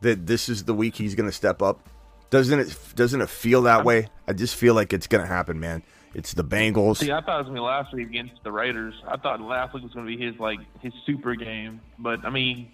[0.00, 1.88] that this is the week he's going to step up?
[2.30, 4.08] Doesn't it doesn't it feel that way?
[4.26, 5.82] I just feel like it's going to happen, man.
[6.14, 6.98] It's the Bengals.
[6.98, 8.94] See, I thought it was gonna be last week against the Raiders.
[9.06, 12.70] I thought last week was gonna be his like his super game, but I mean,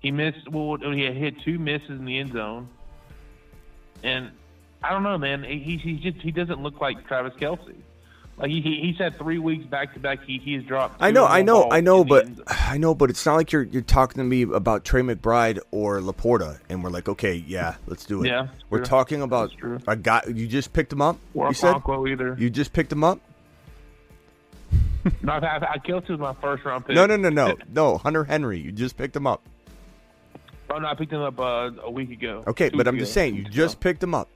[0.00, 0.48] he missed.
[0.50, 2.68] Well, he had hit two misses in the end zone,
[4.02, 4.30] and
[4.82, 5.44] I don't know, man.
[5.44, 7.74] He he just he doesn't look like Travis Kelce.
[8.40, 10.24] Like he, he had three weeks back to back.
[10.24, 10.96] He he's dropped.
[10.98, 12.26] I know, I know, I know, but.
[12.46, 16.00] I know, but it's not like you're you're talking to me about Trey McBride or
[16.00, 18.28] Laporta, and we're like, okay, yeah, let's do it.
[18.28, 18.86] Yeah, we're true.
[18.86, 19.50] talking about
[19.86, 20.22] a guy.
[20.26, 21.18] You just picked him up.
[21.34, 22.36] or you said either.
[22.38, 23.20] you just picked him up.
[25.22, 26.94] no, I, I, I was my first round pick.
[26.94, 27.98] No, no, no, no, no.
[27.98, 29.42] Hunter Henry, you just picked him up.
[30.70, 32.44] Oh, no, I picked him up uh, a week ago.
[32.46, 34.28] Okay, but I'm weeks just saying, you just picked him up.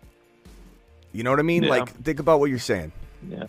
[1.13, 1.63] You know what I mean?
[1.63, 1.71] Yeah.
[1.71, 2.91] Like, think about what you're saying.
[3.29, 3.45] Yeah.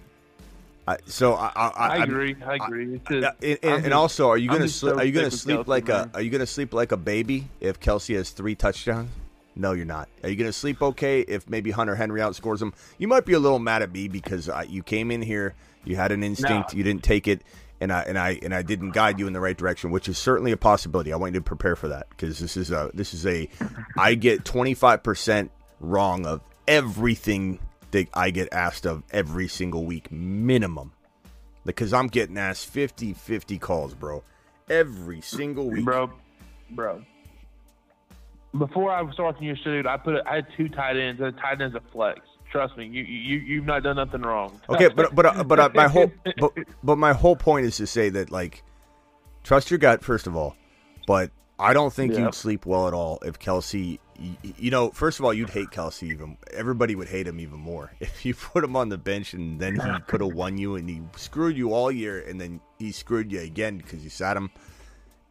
[0.88, 2.36] I, so I, I, I agree.
[2.46, 3.02] I agree.
[3.10, 4.94] Just- and, and, and also, are you gonna sleep?
[4.94, 6.12] so Are you gonna sleep like man.
[6.14, 6.18] a?
[6.18, 9.10] Are you gonna sleep like a baby if Kelce has three touchdowns?
[9.56, 10.10] No, you're not.
[10.22, 12.74] Are you gonna sleep okay if maybe Hunter Henry outscores him?
[12.98, 15.96] You might be a little mad at me because uh, you came in here, you
[15.96, 16.78] had an instinct, No.
[16.78, 17.42] you didn't take it,
[17.82, 20.18] and I and I and I didn't guide you in the right direction, which is
[20.20, 21.12] certainly a possibility.
[21.14, 23.50] I want you to prepare for that because this is a this is a
[23.98, 27.58] I get 25 percent wrong of everything
[27.96, 30.92] that I get asked of every single week minimum
[31.66, 34.22] because I'm getting asked 50 50 calls, bro.
[34.70, 35.86] Every single week.
[35.86, 36.12] bro,
[36.72, 37.02] bro.
[38.58, 41.22] Before I was starting your dude, I put a, I had two tight ends.
[41.22, 42.20] A tight end's a flex.
[42.52, 44.60] Trust me, you you you've not done nothing wrong.
[44.70, 46.54] Okay, but but uh, but uh, my whole but,
[46.84, 48.64] but my whole point is to say that like
[49.44, 50.56] trust your gut first of all,
[51.08, 52.26] but I don't think Yeah.
[52.26, 54.00] you'd sleep well at all if Kelce.
[54.20, 56.38] Y- y- You know, first of all, you'd hate Kelce even.
[56.54, 59.76] Everybody would hate him even more if you put him on the bench and then
[59.76, 63.32] he could have won you and he screwed you all year and then he screwed
[63.32, 64.50] you again because you sat him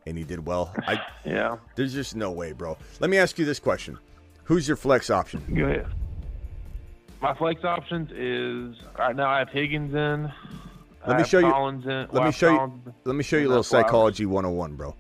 [0.07, 0.75] and he did well.
[0.87, 1.57] I yeah.
[1.77, 2.77] There's just no way, bro.
[3.01, 3.99] Let me ask you this question:
[4.45, 5.43] Who's your flex option?
[5.55, 5.87] Go ahead.
[7.23, 10.31] My flex options is right now I have Higgins in.
[11.07, 11.51] Let me show you.
[11.51, 12.07] Collins in.
[12.13, 12.93] Let me show you.
[13.05, 14.95] Let me show you a little psychology 101, bro.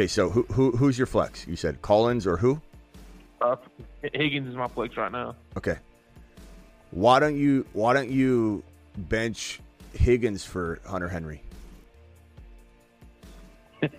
[0.00, 1.46] Okay, so who, who who's your flex?
[1.46, 2.58] You said Collins or who?
[3.38, 3.56] Uh,
[4.14, 5.36] Higgins is my flex right now.
[5.58, 5.76] Okay.
[6.90, 8.62] Why don't you Why don't you
[8.96, 9.60] bench
[9.92, 11.42] Higgins for Hunter Henry?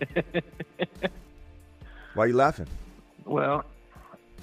[2.16, 2.66] Why are you laughing?
[3.24, 3.64] Well,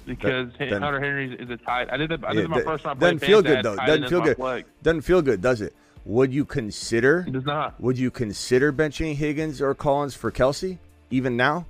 [0.05, 1.89] because then- Hunter Henry is a tight.
[1.91, 2.13] I did.
[2.13, 2.99] A, I Yeah, did my that- first time.
[2.99, 3.75] doesn't feel good though.
[3.75, 4.65] Doesn't feel good.
[4.81, 5.75] Doesn't feel good, does it?
[6.05, 7.25] Would you consider?
[7.27, 7.77] It does not.
[7.81, 10.77] Would you consider benching Higgins or Collins for Kelce
[11.09, 11.65] even now?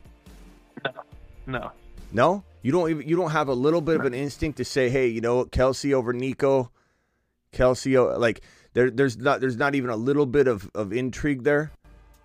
[1.45, 1.71] No.
[2.11, 4.89] No, you don't even you don't have a little bit of an instinct to say,
[4.89, 6.71] hey, you know, what, Kelce over Nico,
[7.53, 8.41] Kelce like
[8.73, 11.71] there there's not there's not even a little bit of, of intrigue there.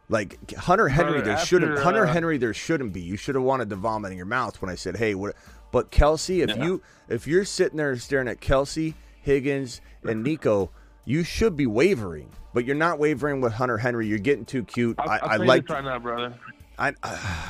[0.09, 3.00] Like Hunter Henry, there after, shouldn't Hunter uh, Henry there shouldn't be.
[3.00, 5.35] You should have wanted to vomit in your mouth when I said, hey, what?
[5.72, 10.70] But Kelce, if you if you're sitting there staring at Kelce, Higgins, and Nico,
[11.05, 12.29] you should be wavering.
[12.53, 14.07] But you're not wavering with Hunter Henry.
[14.07, 14.96] You're getting too cute.
[14.98, 15.68] I'll, I, I'll I tell like.
[15.68, 16.35] you right now, brother.
[16.78, 16.92] I,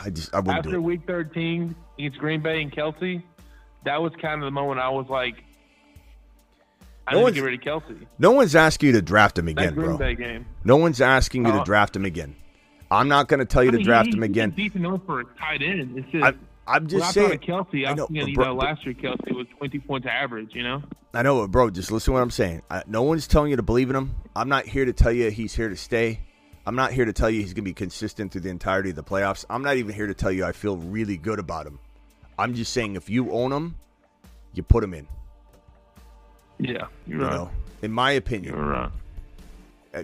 [0.04, 3.22] I just I wouldn't do After week 13 against Green Bay and Kelce,
[3.84, 5.42] that was kind of the moment I was like,
[7.06, 8.06] I No need to get rid of Kelce.
[8.18, 9.98] No one's asking you to draft him again, Green bro.
[9.98, 10.46] Bay game.
[10.64, 12.34] No one's asking you to Uh, draft him again.
[12.90, 14.50] I'm not going to tell you I to draft he, him again.
[14.50, 15.98] decent enough for a tight end.
[15.98, 16.28] It's just, I,
[16.66, 17.38] I'm when just saying.
[17.40, 20.50] Kelce, I, was know, thinking, you bro, know, last year Kelce was 20 points average,
[20.54, 20.82] you know?
[21.12, 21.70] I know, bro.
[21.70, 22.62] Just listen to what I'm saying.
[22.70, 24.14] I, no one's telling you to believe in him.
[24.37, 26.20] I'm not here to tell you he's here to stay.
[26.66, 28.96] I'm not here to tell you he's going to be consistent through the entirety of
[28.96, 29.44] the playoffs.
[29.50, 31.79] I'm not even here to tell you I feel really good about him.
[32.38, 33.77] I'm just saying if you own him,
[34.55, 35.07] you put him in.
[36.59, 37.35] Yeah, you're You right.
[37.35, 37.50] know,
[37.83, 38.55] in my opinion.
[38.55, 38.90] You're right.
[39.94, 40.03] Uh,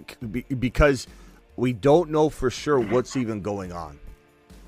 [0.59, 1.07] because
[1.55, 3.99] we don't know for sure what's even going on.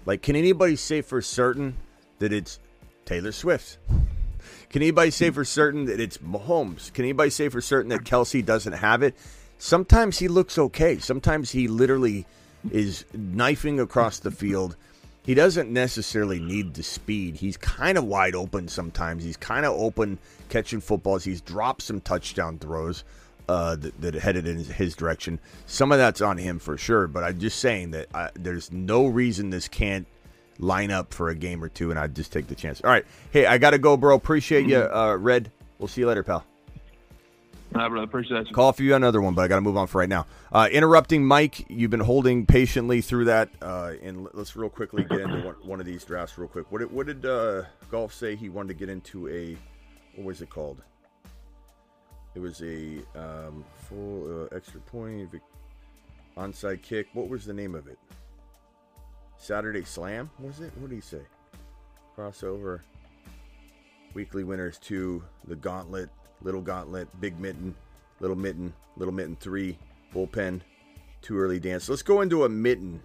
[0.06, 1.76] Like, can anybody say for certain
[2.20, 2.60] that it's
[3.06, 3.78] Taylor Swift?
[4.70, 6.92] Can anybody say for certain that it's Mahomes?
[6.92, 9.16] Can anybody say for certain that Kelce doesn't have it?
[9.64, 11.00] Sometimes he looks okay.
[11.00, 12.26] Sometimes he literally
[12.72, 14.76] is knifing across the field
[15.24, 17.38] he doesn't necessarily need the speed.
[17.38, 19.24] He's kind of wide open sometimes.
[19.24, 21.24] He's kind of open catching footballs.
[21.24, 23.06] He's dropped some touchdown throws
[23.48, 25.40] uh, that, that headed in his, direction.
[25.66, 29.08] Some of that's on him for sure, but I'm just saying that uh, there's no
[29.08, 30.08] reason this can't
[30.60, 32.82] line up for a game or two, and I'd just take the chance.
[32.82, 33.06] All right.
[33.32, 34.16] Hey, I got to go, bro.
[34.16, 35.52] Appreciate you, uh, Red.
[35.80, 36.46] We'll see you later, pal.
[37.74, 38.04] Right, brother.
[38.04, 38.54] Appreciate you.
[38.54, 40.28] Call for you another one, but I got to move on for right now.
[40.52, 45.22] Uh, interrupting Mike, you've been holding patiently through that, uh, and let's real quickly get
[45.22, 46.72] into one, of these drafts real quick.
[46.72, 49.58] What did, what did uh, Golf say he wanted to get into a
[50.16, 50.82] what was it called?
[52.36, 55.30] It was a um, full uh, extra point
[56.38, 57.08] onside kick.
[57.14, 57.98] What was the name of it?
[59.38, 60.72] Saturday Slam was it?
[60.78, 61.22] What did he say?
[62.16, 62.82] Crossover.
[64.14, 66.10] Weekly winners to The Gauntlet,
[66.44, 67.76] Little Gauntlet, Big Mitten,
[68.20, 69.78] Little Mitten, Little Mitten three,
[70.14, 70.62] Bullpen,
[71.22, 71.90] Too Early Dance.
[71.90, 73.02] Let's go into a Mitten.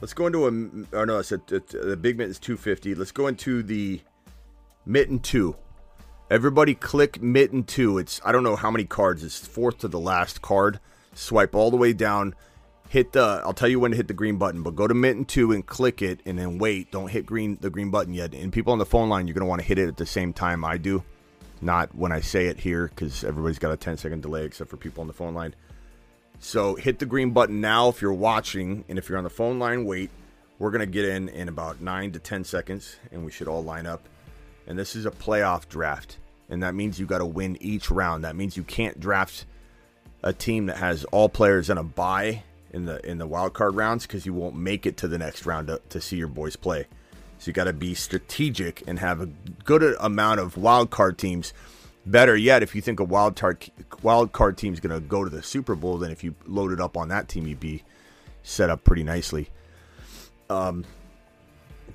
[0.00, 0.96] Let's go into a.
[0.96, 2.94] Oh no, I said uh, the Big Mitten is two fifty.
[2.94, 4.00] Let's go into the
[4.84, 5.56] Mitten two.
[6.28, 7.98] Everybody click Mitten two.
[7.98, 9.22] It's I don't know how many cards.
[9.22, 10.80] It's fourth to the last card.
[11.14, 12.34] Swipe all the way down.
[12.88, 13.42] Hit the.
[13.44, 15.64] I'll tell you when to hit the green button, but go to Mitten two and
[15.64, 16.90] click it, and then wait.
[16.90, 18.34] Don't hit green the green button yet.
[18.34, 20.32] And people on the phone line, you're gonna want to hit it at the same
[20.32, 21.04] time I do,
[21.62, 24.76] not when I say it here because everybody's got a 10 second delay except for
[24.76, 25.54] people on the phone line.
[26.38, 29.58] So hit the green button now if you're watching, and if you're on the phone
[29.58, 30.10] line, wait.
[30.58, 33.86] We're gonna get in in about nine to 10 seconds, and we should all line
[33.86, 34.08] up.
[34.66, 38.24] And this is a playoff draft, and that means you got to win each round.
[38.24, 39.44] That means you can't draft
[40.22, 43.74] a team that has all players in a bye in the in the wild card
[43.74, 46.56] rounds because you won't make it to the next round to, to see your boys
[46.56, 46.86] play.
[47.42, 49.26] So you got to be strategic and have a
[49.64, 51.52] good amount of wild card teams.
[52.06, 53.68] Better yet, if you think a wild card
[54.00, 56.80] wild card team is going to go to the Super Bowl, then if you loaded
[56.80, 57.82] up on that team, you'd be
[58.44, 59.50] set up pretty nicely.
[60.50, 60.84] Um,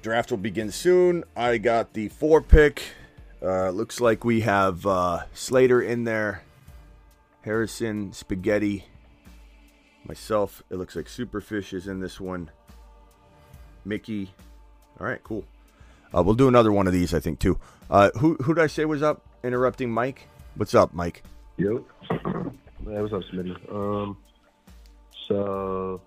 [0.02, 1.24] draft will begin soon.
[1.34, 2.84] I got the four pick.
[3.42, 6.44] Uh, looks like we have uh, Slater in there,
[7.44, 8.84] Harrison, Spaghetti,
[10.04, 10.62] myself.
[10.70, 12.52] It looks like Superfish is in this one.
[13.86, 14.34] Mickey.
[15.00, 15.44] All right, cool.
[16.16, 17.60] Uh, we'll do another one of these, I think, too.
[17.90, 19.22] Uh, who who did I say was up?
[19.44, 20.28] Interrupting Mike.
[20.56, 21.24] What's up, Mike?
[21.58, 21.86] Yo.
[22.86, 23.74] Hey, what's up, Smitty?
[23.74, 24.16] Um,
[25.28, 26.00] so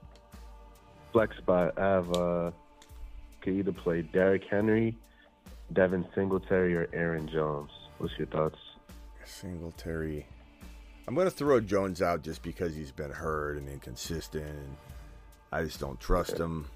[1.13, 1.79] flex spot.
[1.79, 2.51] I have uh,
[3.43, 4.97] could either play Derrick Henry,
[5.75, 7.71] Devin Singletary, or Aaron Jones.
[7.99, 8.57] What's your thoughts?
[9.27, 10.27] Singletary.
[11.07, 14.77] I'm going to throw Jones out just because he's been hurt and inconsistent, and
[15.53, 16.67] I just don't trust him.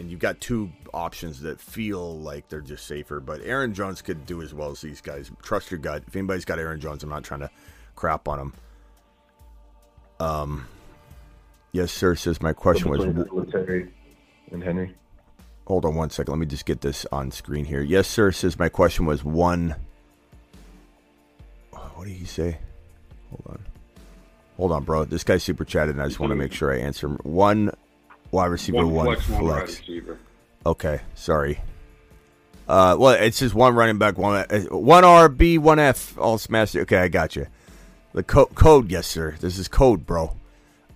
[0.00, 4.24] And you've got two options that feel like they're just safer, but Aaron Jones could
[4.24, 5.30] do as well as these guys.
[5.42, 6.04] Trust your gut.
[6.06, 7.50] If anybody's got Aaron Jones, I'm not trying to
[7.96, 8.52] crap on him.
[10.18, 10.66] Um,
[11.72, 12.14] yes, sir.
[12.14, 13.02] Says my question was.
[13.02, 13.92] Singletary
[14.50, 14.94] and Henry.
[15.66, 16.32] Hold on one second.
[16.32, 17.82] Let me just get this on screen here.
[17.82, 18.32] Yes, sir.
[18.32, 19.76] Says my question was one.
[21.72, 22.56] What did he say?
[23.28, 23.66] Hold on.
[24.56, 25.04] Hold on, bro.
[25.04, 27.18] This guy super chatted, and I just want to make sure I answer him.
[27.22, 27.70] One
[28.30, 29.40] wide receiver, one, flex, flex.
[29.40, 30.18] one wide receiver.
[30.66, 31.60] Okay, sorry.
[32.68, 36.76] Uh, well, it's just one running back, one uh, one RB, one F, all smashed.
[36.76, 37.46] Okay, I got you.
[38.12, 39.36] The co- code, yes, sir.
[39.40, 40.36] This is code, bro.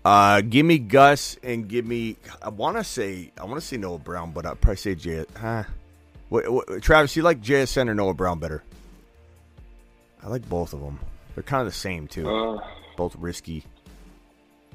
[0.05, 2.17] Uh, give me Gus and give me.
[2.43, 5.25] I want to say I want to say Noah Brown, but I'd probably say J.
[5.37, 5.65] Huh?
[6.29, 8.63] What, what, Travis, you like JSN or Noah Brown better?
[10.23, 11.01] I like both of them.
[11.35, 12.29] They're kind of the same too.
[12.29, 12.61] Uh,
[12.97, 13.65] both risky.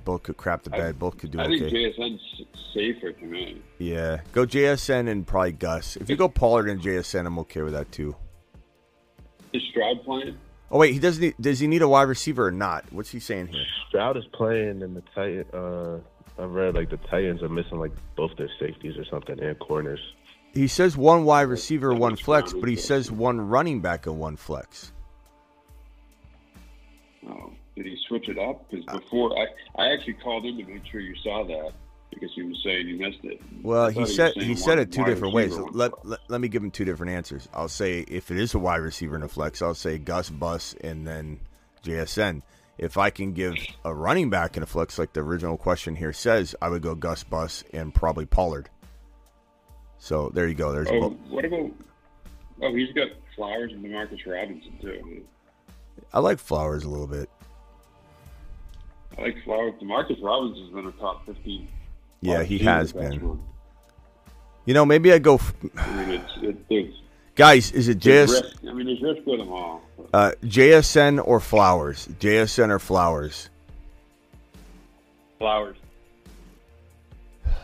[0.05, 0.97] Both could crap the bed.
[0.97, 1.59] both could do I okay.
[1.59, 2.41] think JSN's
[2.73, 3.61] safer to me.
[3.77, 5.95] Yeah, go JSN and probably Gus.
[5.95, 8.15] If you go Pollard and JSN, I'm okay with that too.
[9.53, 10.37] Is Stroud playing?
[10.71, 11.21] Oh wait, he doesn't.
[11.21, 12.85] Need, does he need a wide receiver or not?
[12.91, 13.63] What's he saying here?
[13.87, 15.45] Stroud is playing in the Titan.
[15.53, 15.99] Uh,
[16.41, 19.99] I've read like the Titans are missing like both their safeties or something and corners.
[20.53, 24.35] He says one wide receiver, one flex, but he says one running back and one
[24.35, 24.91] flex.
[27.27, 27.51] Oh,
[27.83, 28.69] did he switch it up?
[28.69, 28.97] Because ah.
[28.97, 29.47] before I,
[29.81, 31.71] I actually called in to make sure you saw that
[32.11, 33.41] because he was saying you missed it.
[33.61, 35.57] Well, he said he saying said one it two different ways.
[35.57, 37.47] Let, let let me give him two different answers.
[37.53, 40.75] I'll say if it is a wide receiver in a flex, I'll say Gus Bus
[40.81, 41.39] and then
[41.83, 42.41] JSN.
[42.77, 46.13] If I can give a running back in a flex, like the original question here
[46.13, 48.69] says, I would go Gus Bus and probably Pollard.
[49.97, 50.71] So there you go.
[50.71, 51.71] There's Oh, what about?
[52.61, 55.25] Oh, he's got Flowers and Demarcus Robinson too.
[56.13, 57.29] I like Flowers a little bit.
[59.19, 59.73] I like Flowers.
[59.81, 61.67] Demarcus Robinson's been a top fifteen.
[62.21, 63.25] Yeah, he has been.
[63.25, 63.41] month.
[64.65, 65.35] You know, maybe I go.
[65.35, 66.93] F- I mean, it's, it, there's,
[67.35, 68.57] Guys, is it JS, risk.
[68.67, 69.81] I mean, there's risk with them all.
[70.13, 72.07] uh, JSN or Flowers?
[72.19, 73.49] JSN or Flowers?
[75.37, 75.77] Flowers.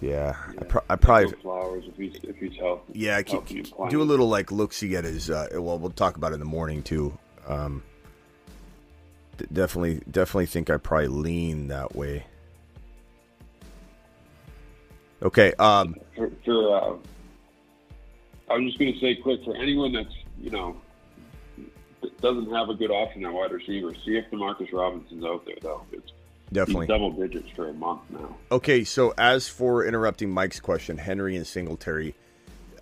[0.00, 2.92] Yeah, I, pro- I probably Flowers if he's if he's healthy.
[2.94, 3.18] yeah.
[3.18, 3.46] I keep,
[3.88, 5.30] do a little like look see at his.
[5.30, 7.16] Uh, well, we'll talk about it in the morning too.
[7.46, 7.84] Um,
[9.52, 12.24] definitely, definitely think I probably lean that way.
[15.22, 15.52] Okay.
[15.54, 16.96] Um, for, for uh,
[18.50, 20.76] I was just going to say quick for anyone that's you know
[22.20, 23.94] doesn't have a good option at wide receiver.
[24.04, 25.82] See if Demarcus Robinson's out there though.
[25.92, 26.12] It's
[26.52, 26.86] Definitely.
[26.86, 28.36] double digits for a month now.
[28.50, 32.14] Okay, so as for interrupting Mike's question, Henry and Singletary,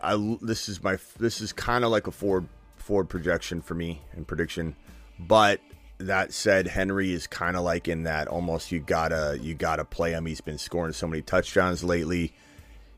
[0.03, 4.01] I this is my this is kind of like a forward forward projection for me
[4.13, 4.75] and prediction,
[5.19, 5.61] but
[6.01, 10.13] that said, Henry is kind of like in that almost you gotta you gotta play
[10.13, 10.27] him.
[10.27, 12.33] He's been scoring so many touchdowns lately.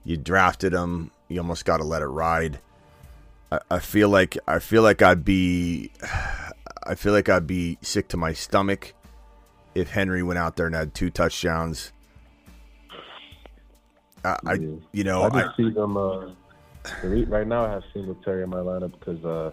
[0.04, 2.60] You drafted him, you almost got to let it ride.
[3.50, 5.90] I, I feel like I feel like I'd be
[6.84, 8.94] I feel like I'd be sick to my stomach
[9.74, 11.92] if Henry went out there and had two touchdowns.
[14.24, 14.52] I, I
[14.92, 15.96] you know, I I, just see them.
[15.96, 16.30] Uh,
[17.04, 19.50] right now, I have Singletary in my lineup because uh,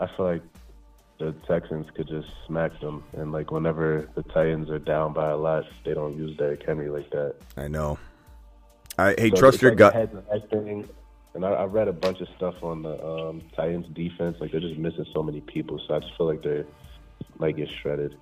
[0.00, 0.42] I feel like
[1.18, 5.36] the Texans could just smack them, and like whenever the Titans are down by a
[5.36, 7.36] lot, they don't use Derrick Henry like that.
[7.56, 7.98] I know.
[8.98, 9.92] I hey, So trust your like gut.
[9.94, 10.10] head
[11.34, 14.36] and I, I read a bunch of stuff on the um, Titans defense.
[14.40, 16.64] Like they're just missing so many people, so I just feel like they
[17.38, 18.16] might get shredded.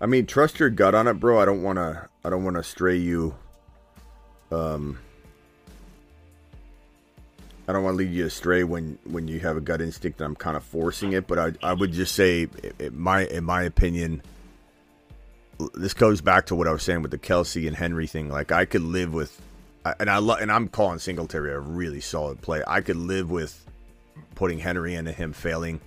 [0.00, 1.40] I mean, trust your gut on it, bro.
[1.40, 2.08] I don't want to.
[2.24, 3.34] I don't want to stray you.
[4.52, 4.98] Um,
[7.68, 10.20] I don't want to lead you astray when when you have a gut instinct.
[10.20, 12.48] and I'm kind of forcing it, but I I would just say,
[12.78, 14.22] it, my in my opinion,
[15.74, 18.28] this goes back to what I was saying with the Kelce and Henry thing.
[18.28, 19.40] Like I could live with,
[19.98, 22.62] and I lo- and I'm calling Singletary a really solid play.
[22.66, 23.64] I could live with
[24.36, 25.80] putting Henry in and him failing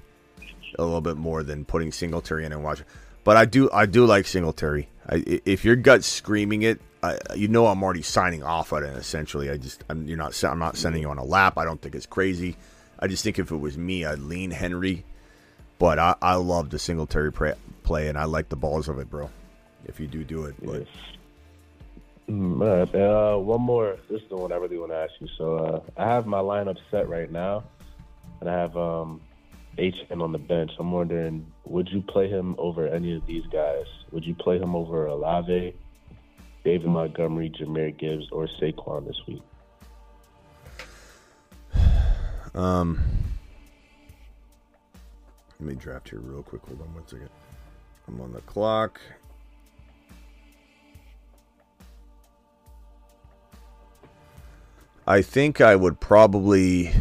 [0.78, 2.86] a little bit more than putting Singletary in and watching.
[3.24, 4.90] But I do I do like Singletary.
[5.08, 8.95] I- if your gut's screaming it, I, you know I'm already signing off on it.
[8.95, 11.58] Essentially, I just I'm, you're not I'm not sending you on a lap.
[11.58, 12.58] I don't think it's crazy.
[13.00, 15.06] I just think if it was me, I'd lean Henry.
[15.78, 19.10] But I, I love the Singletary pra- play, and I like the balls of it,
[19.10, 19.30] bro.
[19.86, 20.86] If you do do it, but
[22.30, 23.97] Mm, right, uh, one more.
[24.08, 25.28] This is the one I really want to ask you.
[25.36, 27.64] So uh, I have my lineup set right now,
[28.39, 29.20] and I have um,
[29.80, 30.72] HN on the bench.
[30.78, 33.86] I'm wondering, would you play him over any of these guys?
[34.12, 35.74] Would you play him over Olave,
[36.64, 39.41] David Montgomery, Jahmyr Gibbs, or Saquon this week?
[42.53, 42.99] Um,
[45.60, 46.62] let me draft here real quick.
[46.68, 47.30] Hold on one second.
[48.07, 48.99] I'm on the clock.
[55.07, 56.91] I think I would probably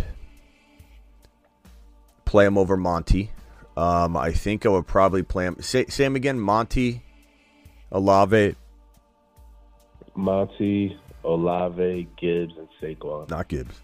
[2.25, 3.31] play him over Monty.
[3.77, 5.57] Um, I think I would probably play him.
[5.61, 6.41] Say, say him again.
[6.41, 7.03] Monty,
[7.93, 8.55] Olave,
[10.19, 13.31] Monty, Olave, Gibbs, and Saquon.
[13.31, 13.81] not Gibbs.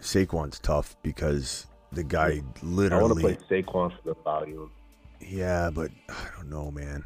[0.00, 3.24] Saquon's tough because the guy literally.
[3.24, 4.70] I want to play Saquon for the volume.
[5.20, 7.04] Yeah, but I don't know, man.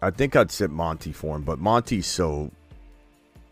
[0.00, 2.52] I think I'd sit Monty for him, but Monty's so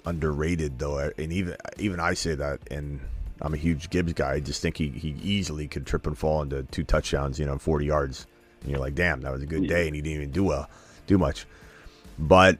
[0.05, 3.01] underrated, though, and even even I say that, and
[3.41, 4.35] I'm a huge Gibbs guy.
[4.35, 7.59] I just think he, he easily could trip and fall into two touchdowns, you know,
[7.59, 8.29] 40 yards,
[8.63, 10.71] and you're like, damn, that was a good day, and he didn't even do well,
[11.09, 11.47] do much.
[12.19, 12.59] But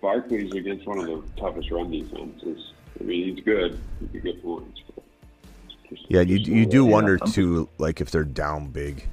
[0.00, 2.72] Barkley's against one of the toughest run defenses.
[3.00, 3.78] I mean, he's good.
[4.00, 4.80] He could get points.
[4.94, 5.04] But
[6.08, 9.08] yeah, you you do wonder too, like if they're down big,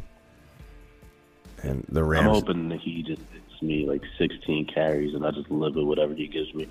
[1.64, 2.28] and the Rams.
[2.28, 5.86] I'm hoping that he just gets me like 16 carries and I just live with
[5.86, 6.68] whatever he gives me.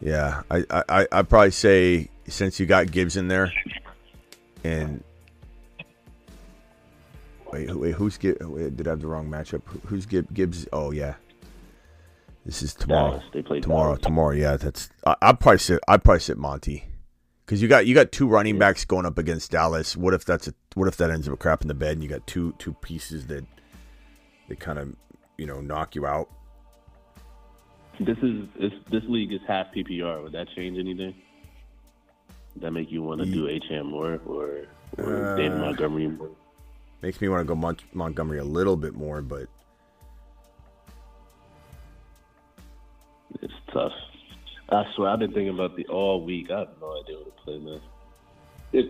[0.00, 3.52] Yeah, I I I I'd probably say since you got Gibbs in there,
[4.62, 5.02] and
[7.52, 8.38] wait, wait who's Gibbs?
[8.38, 9.62] Did I have the wrong matchup?
[9.86, 10.28] Who's Gibbs?
[10.32, 10.68] Gibbs?
[10.72, 11.14] Oh yeah,
[12.46, 13.10] this is tomorrow.
[13.10, 13.24] Dallas.
[13.32, 13.90] They play tomorrow.
[13.90, 14.00] Dallas.
[14.02, 14.34] Tomorrow.
[14.34, 14.88] Yeah, that's.
[15.06, 15.80] I, I'd probably sit.
[15.88, 16.84] I'd probably sit Monty,
[17.44, 19.96] because you got you got two running backs going up against Dallas.
[19.96, 22.08] What if that's a what if that ends up crap in the bed and you
[22.08, 23.44] got two two pieces that
[24.48, 24.94] that kind of
[25.36, 26.28] you know knock you out?
[28.00, 30.22] This is this, this league is half PPR.
[30.22, 31.14] Would that change anything?
[32.54, 34.66] Does that make you want to do HM more or,
[34.96, 36.30] or Uh, David Montgomery more?
[37.02, 39.48] Makes me want to go Mont- Montgomery a little bit more, but
[43.42, 43.92] It's tough.
[44.70, 46.50] I swear, I've been thinking about the all week.
[46.50, 47.80] I have no idea what to play, man.
[48.72, 48.86] if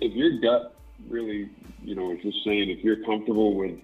[0.00, 0.74] if your gut
[1.08, 1.48] really,
[1.82, 3.78] you know, is just saying if you're comfortable with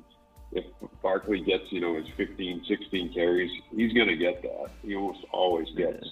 [0.53, 0.65] if
[1.03, 4.71] Barkley gets, you know, his 15, 16 carries, he's going to get that.
[4.83, 6.07] He almost always gets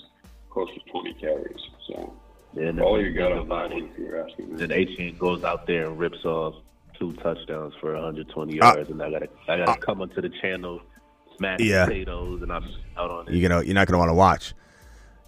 [0.48, 1.60] close to 20 carries.
[1.86, 2.14] So
[2.54, 4.66] Yeah, and all you got think on that about one, if you're asking me.
[4.66, 6.54] Then HN goes out there and rips off
[6.98, 10.80] two touchdowns for 120 Uh, yards, and I gotta I gotta come onto the channel
[11.40, 11.86] mashed Yeah.
[11.86, 12.64] potatoes, and I'm
[12.96, 13.34] out on it.
[13.34, 14.54] You're gonna you're not gonna want to watch.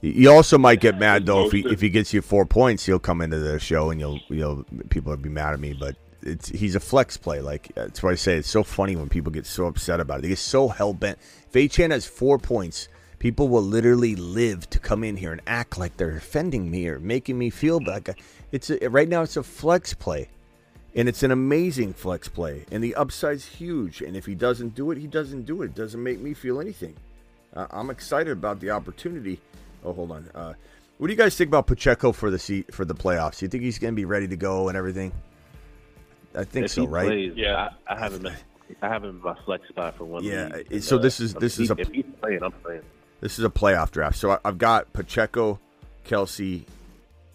[0.00, 2.86] You- You also might get mad though if he if he gets you four points,
[2.86, 5.72] he'll come into the show and you'll you'll people will be mad at me.
[5.78, 7.40] But it's he's a flex play.
[7.40, 10.22] Like that's why I say it's so funny when people get so upset about it.
[10.22, 11.18] They get so hell bent.
[11.48, 12.88] If Achane has four points,
[13.18, 16.98] people will literally live to come in here and act like they're offending me or
[16.98, 18.10] making me feel like
[18.52, 19.22] it's a, right now.
[19.22, 20.28] It's a flex play.
[20.94, 24.02] And it's an amazing flex play, and the upside's huge.
[24.02, 25.66] And if he doesn't do it, he doesn't do it.
[25.66, 26.94] It doesn't make me feel anything.
[27.54, 29.40] Uh, I'm excited about the opportunity.
[29.84, 30.28] Oh, hold on.
[30.34, 30.52] Uh,
[30.98, 33.40] what do you guys think about Pacheco for the seat for the playoffs?
[33.40, 35.12] You think he's going to be ready to go and everything?
[36.34, 37.06] I think if so, he right?
[37.06, 38.26] Plays, yeah, I, I have him.
[38.82, 40.24] I have him in my flex spot for one.
[40.24, 42.42] Yeah, league, uh, so uh, this is- if this he- is a- if he's playing,
[42.42, 42.82] I'm playing.
[43.20, 44.16] This is a playoff draft.
[44.18, 45.58] So I, I've got Pacheco,
[46.06, 46.64] Kelce,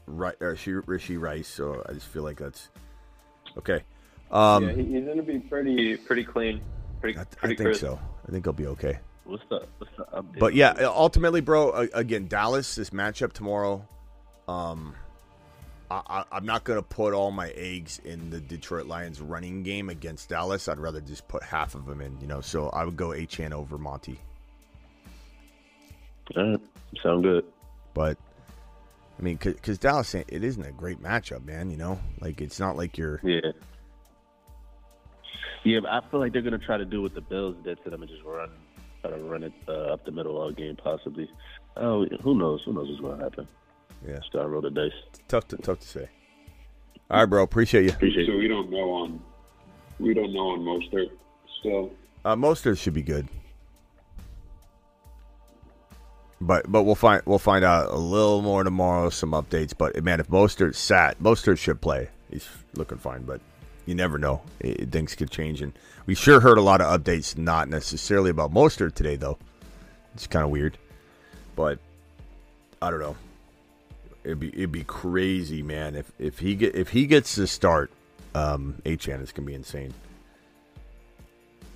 [0.05, 1.47] Ri- or Rishi, Rishi Rice.
[1.47, 2.69] So I just feel like that's
[3.57, 3.83] okay.
[4.31, 6.61] Um, yeah, he's going to be pretty pretty clean.
[7.01, 7.81] Pretty, I pretty think crisp.
[7.81, 7.99] so.
[8.27, 8.99] I think he'll be okay.
[9.23, 10.39] What's the what's the update?
[10.39, 11.87] But yeah, ultimately, bro.
[11.93, 13.87] Again, Dallas this matchup tomorrow.
[14.47, 14.95] Um,
[15.91, 19.89] I, I, I'm not gonna put all my eggs in the Detroit Lions running game
[19.89, 20.67] against Dallas.
[20.67, 22.19] I'd rather just put half of them in.
[22.19, 24.19] You know, so I would go Achane over Monty.
[26.35, 26.61] All right,
[27.01, 27.45] sound good.
[27.93, 28.17] But
[29.17, 31.71] I mean, because Dallas, it isn't a great matchup, man.
[31.71, 33.19] You know, like it's not like you're.
[33.23, 33.51] Yeah.
[35.63, 37.89] Yeah, but I feel like they're gonna try to do what the Bills did to
[37.89, 38.49] them and just run,
[39.01, 41.29] try to run it uh, up the middle all game, possibly.
[41.75, 42.61] Oh, who knows?
[42.63, 43.47] Who knows what's gonna happen?
[44.07, 44.91] Yeah, just gotta roll the dice.
[45.27, 46.09] Tough to tough to say.
[47.09, 47.43] All right, bro.
[47.43, 47.89] Appreciate you.
[47.89, 49.21] Appreciate So we don't know on
[49.99, 51.09] we don't know on Mostert
[51.59, 51.91] still.
[52.23, 53.27] Uh, Mostert should be good,
[56.39, 59.09] but but we'll find we'll find out a little more tomorrow.
[59.09, 62.09] Some updates, but man, if Mostert sat, Mostert should play.
[62.29, 63.41] He's looking fine, but
[63.85, 64.41] you never know.
[64.59, 65.73] It, things could change, and
[66.05, 69.37] we sure heard a lot of updates, not necessarily about Mostert today, though.
[70.13, 70.77] It's kind of weird,
[71.55, 71.79] but
[72.81, 73.15] I don't know.
[74.23, 75.95] It'd be it'd be crazy, man.
[75.95, 77.91] If if he get if he gets to start,
[78.35, 79.93] um, Achane is gonna be insane.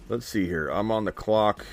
[0.10, 0.68] Let's see here.
[0.68, 1.66] I'm on the clock.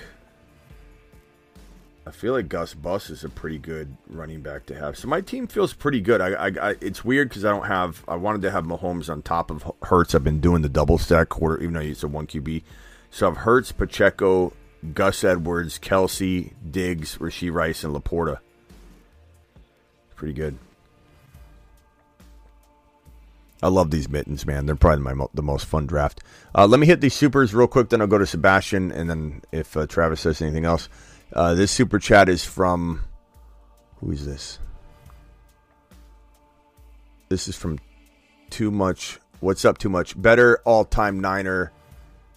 [2.07, 4.97] I feel like Gus Bus is a pretty good running back to have.
[4.97, 6.21] So my team feels pretty good.
[6.21, 8.03] I, I, I it's weird because I don't have.
[8.09, 10.15] I wanted to have Mahomes on top of Hurts.
[10.15, 12.63] I've been doing the double stack quarter, even though it's a one QB.
[13.11, 14.55] So I've Hurts, Pacheco,
[14.95, 18.39] Gus Edwards, Kelce, Diggs, Rashee Rice, and LaPorta.
[20.17, 20.59] Pretty good.
[23.63, 24.67] I love these mittens, man.
[24.67, 26.23] They're probably my mo- the most fun draft.
[26.55, 29.43] Uh, let me hit these supers real quick, then I'll go to Sebastian, and then
[29.51, 30.89] if uh, Travis says anything else,
[31.33, 33.05] uh, this super chat is from
[33.97, 34.59] who is this?
[37.29, 37.79] This is from
[38.51, 39.19] Too Much.
[39.41, 39.79] What's up?
[39.79, 41.73] Too much better all time Niner,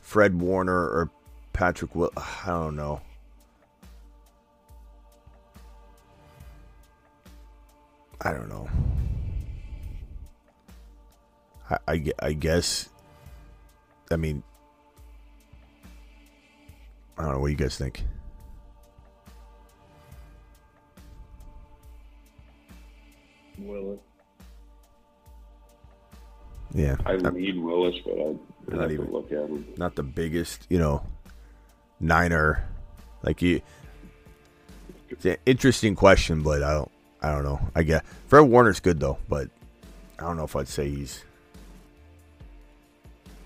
[0.01, 1.09] Fred Warner or
[1.53, 2.11] Patrick Will.
[2.17, 3.01] I don't know.
[8.23, 8.69] I don't know.
[11.69, 12.89] I, I, I guess.
[14.11, 14.43] I mean,
[17.17, 17.39] I don't know.
[17.39, 18.03] What do you guys think?
[23.67, 23.99] Willis.
[26.73, 29.65] Yeah, I lean Willis, but I Not even- look at him.
[29.77, 31.03] not the biggest, you know,
[31.99, 32.63] Niner.
[33.23, 33.61] Like you,
[35.09, 36.91] it's an interesting question, but I don't,
[37.21, 37.59] I don't know.
[37.75, 39.49] I guess Fred Warner's good though, but
[40.17, 41.23] I don't know if I'd say he's.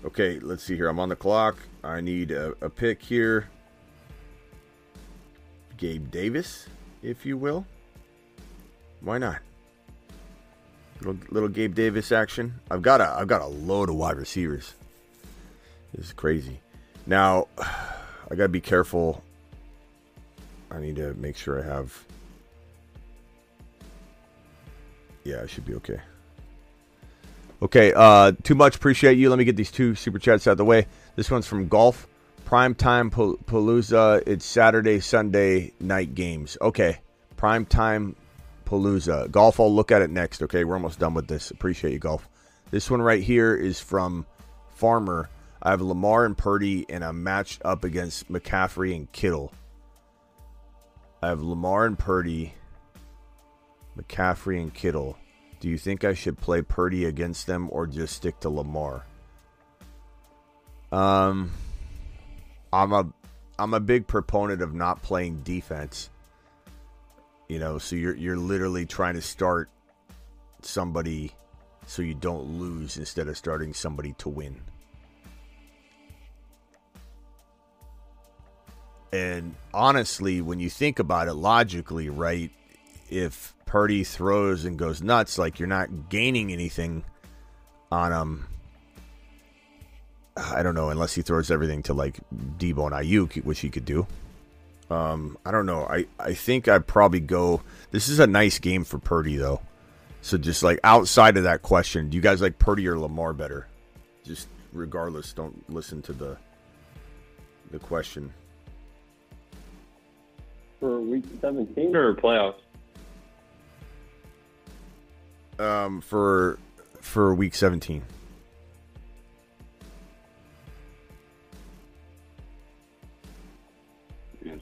[0.04, 0.88] Okay, let's see here.
[0.88, 1.56] I'm on the clock.
[1.82, 3.48] I need a, a pick here.
[5.76, 6.68] Gabe Davis,
[7.02, 7.66] if you will.
[9.00, 9.40] Why not?
[11.00, 12.58] Little, little Gabe Davis action.
[12.70, 14.74] I've got a I've got a load of wide receivers.
[15.94, 16.60] This is crazy.
[17.06, 19.22] Now, I gotta be careful.
[20.70, 22.04] I need to make sure I have.
[25.24, 26.00] Yeah, I should be okay.
[27.62, 28.76] Okay, uh, too much.
[28.76, 29.30] Appreciate you.
[29.30, 30.86] Let me get these two super chats out of the way.
[31.14, 32.06] This one's from Golf
[32.44, 34.22] Prime Time Palooza.
[34.26, 36.58] It's Saturday, Sunday night games.
[36.60, 36.98] Okay,
[37.36, 38.14] Prime Time
[38.66, 39.30] Palooza.
[39.30, 39.58] Golf.
[39.58, 40.42] I'll look at it next.
[40.42, 41.50] Okay, we're almost done with this.
[41.50, 42.28] Appreciate you, Golf.
[42.70, 44.26] This one right here is from
[44.74, 45.30] Farmer.
[45.62, 49.52] I have Lamar and Purdy, and I'm matched up against McCaffrey and Kittle.
[51.22, 52.52] I have Lamar and Purdy,
[53.98, 55.16] McCaffrey and Kittle.
[55.60, 59.06] Do you think I should play Purdy against them or just stick to Lamar?
[60.92, 61.52] Um,
[62.72, 63.08] I'm a
[63.58, 66.10] I'm a big proponent of not playing defense.
[67.48, 69.70] You know, so you're you're literally trying to start
[70.62, 71.32] somebody
[71.86, 74.60] so you don't lose instead of starting somebody to win.
[79.12, 82.50] And honestly, when you think about it logically, right?
[83.08, 87.04] If Purdy throws and goes nuts, like you're not gaining anything
[87.90, 88.46] on him.
[90.36, 92.18] I don't know, unless he throws everything to like
[92.58, 94.06] Deebo and Aiyuk, which he could do.
[94.90, 95.84] Um, I don't know.
[95.84, 97.62] I, I think I'd probably go.
[97.90, 99.60] This is a nice game for Purdy, though.
[100.22, 103.68] So just like outside of that question, do you guys like Purdy or Lamar better?
[104.24, 106.36] Just regardless, don't listen to the
[107.70, 108.32] the question.
[110.80, 112.60] For week 17 or playoffs?
[115.58, 116.58] Um, for
[117.00, 118.02] for week seventeen.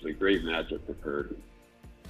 [0.05, 1.37] A great matchup for Purdy.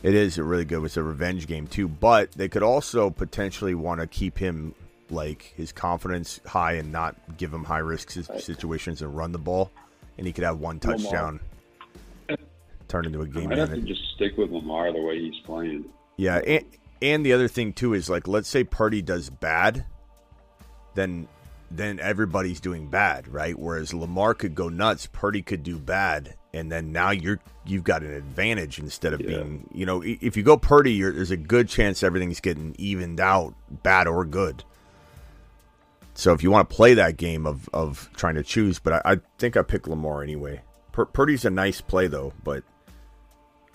[0.03, 0.85] It is a really good.
[0.85, 4.75] It's a revenge game too, but they could also potentially want to keep him
[5.11, 9.71] like his confidence high and not give him high risk situations and run the ball,
[10.19, 10.99] and he could have one Lamar.
[10.99, 11.41] touchdown
[12.89, 13.49] turn into a game.
[13.49, 15.85] might have to just stick with Lamar the way he's playing.
[16.17, 16.65] Yeah, and,
[17.03, 19.85] and the other thing too is like, let's say Purdy does bad,
[20.95, 21.29] then
[21.71, 23.59] then everybody's doing bad, right?
[23.59, 28.03] Whereas Lamar could go nuts, Purdy could do bad, and then now you're you've got
[28.03, 31.69] an advantage instead of being, you know, if you go Purdy, you're, there's a good
[31.69, 34.63] chance everything's getting evened out, bad or good.
[36.15, 39.13] So if you want to play that game of of trying to choose, but I,
[39.13, 40.63] I think I pick Lamar anyway.
[40.93, 42.63] Pur- Purdy's a nice play though, but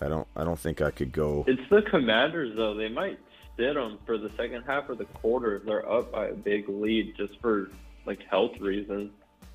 [0.00, 1.44] I don't I don't think I could go.
[1.46, 2.74] It's the Commanders, though.
[2.74, 3.18] They might
[3.56, 6.68] sit them for the second half of the quarter if they're up by a big
[6.68, 7.70] lead just for
[8.06, 9.10] like health reasons.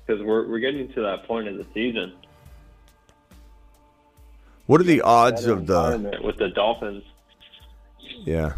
[0.06, 2.12] Because we're, we're getting to that point of the season.
[4.66, 6.18] What are the odds of the?
[6.22, 7.04] with the Dolphins?
[8.24, 8.54] Yeah,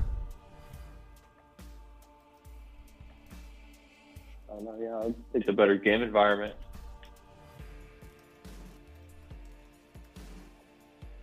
[4.51, 4.77] I don't know.
[5.07, 6.55] Yeah, it's a better game environment.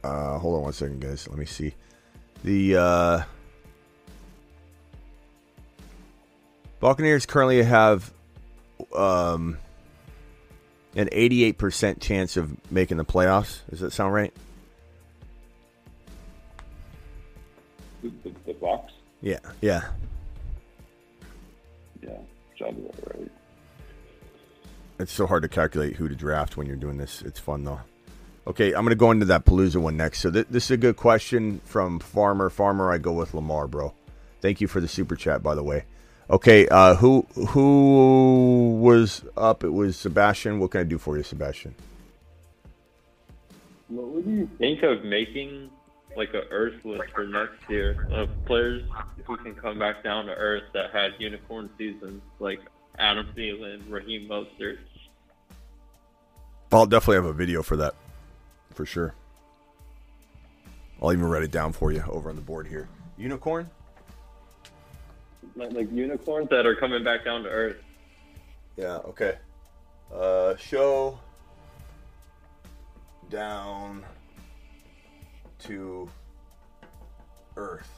[0.04, 1.28] Uh, hold on one second, guys.
[1.28, 1.74] Let me see.
[2.44, 3.24] The uh,
[6.80, 8.14] Buccaneers currently have
[8.96, 9.58] um,
[10.96, 13.62] an 88% chance of making the playoffs.
[13.72, 14.32] Does that sound right?
[18.06, 19.40] The, the, the Bucks, Yeah.
[19.62, 19.82] Yeah.
[22.04, 22.10] yeah,
[22.60, 23.32] sounds about right.
[25.00, 27.24] It's so hard to calculate who to draft when you're doing this.
[27.24, 27.80] It's fun though.
[28.48, 30.20] Okay, I'm to go into that Palooza one next.
[30.20, 32.52] So th- this is a good question from Farmer.
[32.52, 33.94] Farmer, I go with Lamar, bro.
[34.40, 35.86] Thank you for the super chat, by the way.
[36.30, 39.64] Okay, uh, who who was up?
[39.64, 40.60] It was Sebastian.
[40.60, 41.74] What can I do for you, Sebastian?
[43.88, 45.72] What would you think of making
[46.16, 48.84] like a Earth list for next year of players
[49.26, 52.60] who can come back down to Earth that had unicorn seasons, like
[52.98, 54.78] Adam Thielen, Raheem Mostert?
[56.72, 57.96] I'll definitely have a video for that,
[58.74, 59.14] for sure.
[61.02, 62.88] I'll even write it down for you over on the board here.
[63.18, 63.70] Unicorn?
[65.56, 67.78] Like, like unicorns that are coming back down to Earth.
[68.76, 68.98] Yeah.
[68.98, 69.38] Okay.
[70.14, 71.20] Uh, show
[73.30, 74.04] down
[75.68, 76.10] to
[77.58, 77.90] Earth.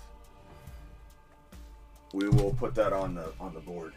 [2.13, 3.93] We will put that on the on the board.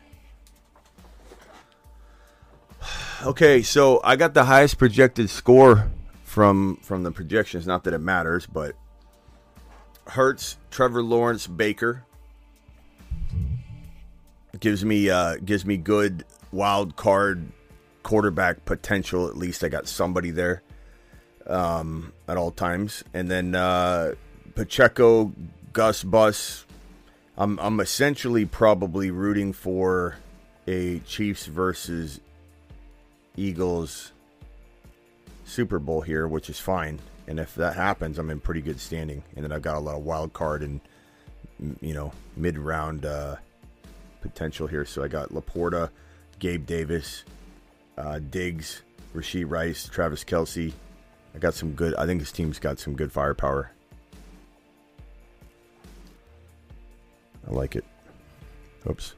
[3.23, 5.91] Okay, so I got the highest projected score
[6.25, 7.67] from from the projections.
[7.67, 8.75] Not that it matters, but
[10.07, 12.05] Hurts, Trevor Lawrence, Baker
[14.59, 17.53] gives me uh, gives me good wild card
[18.03, 19.29] quarterback potential.
[19.29, 20.63] At least I got somebody there
[21.51, 24.15] um, at all times, and then uh,
[24.55, 25.33] Pacheco,
[25.73, 26.65] Gus Bus.
[27.37, 30.17] I'm I'm essentially probably rooting for
[30.67, 32.21] a Chiefs versus
[33.37, 34.13] Eagles
[35.45, 37.01] Super Bowl here, which is fine.
[37.27, 39.23] And if that happens, I'm in pretty good standing.
[39.35, 40.81] And then I've got a lot of wild card and
[41.81, 43.37] you know mid round uh,
[44.21, 44.85] potential here.
[44.85, 45.91] So I got LaPorta,
[46.39, 47.25] Gabe Davis,
[47.97, 48.83] uh, Diggs,
[49.15, 50.73] Rashee Rice, Travis Kelce.
[51.35, 51.95] I got some good.
[51.95, 53.73] I think this team's got some good firepower.
[57.49, 57.85] I like it.
[58.89, 59.15] Oops.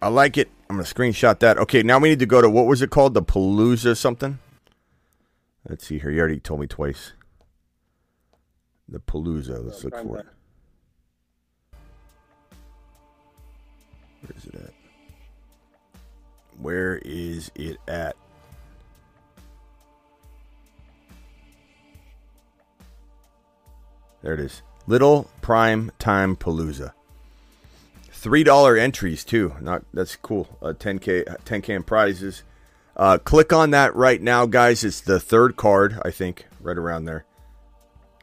[0.00, 0.50] I like it.
[0.68, 1.58] I'm gonna screenshot that.
[1.58, 3.14] Okay, now we need to go to what was it called?
[3.14, 4.38] The Palooza something.
[5.68, 6.10] Let's see here.
[6.10, 7.12] You already told me twice.
[8.88, 9.64] The Palooza.
[9.64, 10.26] Let's look for it.
[14.20, 14.72] Where is it at?
[16.58, 18.16] Where is it at?
[24.24, 24.62] There it is.
[24.86, 26.92] Little Prime Time Palooza.
[28.10, 29.54] Three dollar entries too.
[29.60, 30.48] Not that's cool.
[30.62, 32.42] Uh, 10k 10k in prizes.
[32.96, 34.82] Uh, click on that right now, guys.
[34.82, 36.46] It's the third card, I think.
[36.62, 37.26] right around there.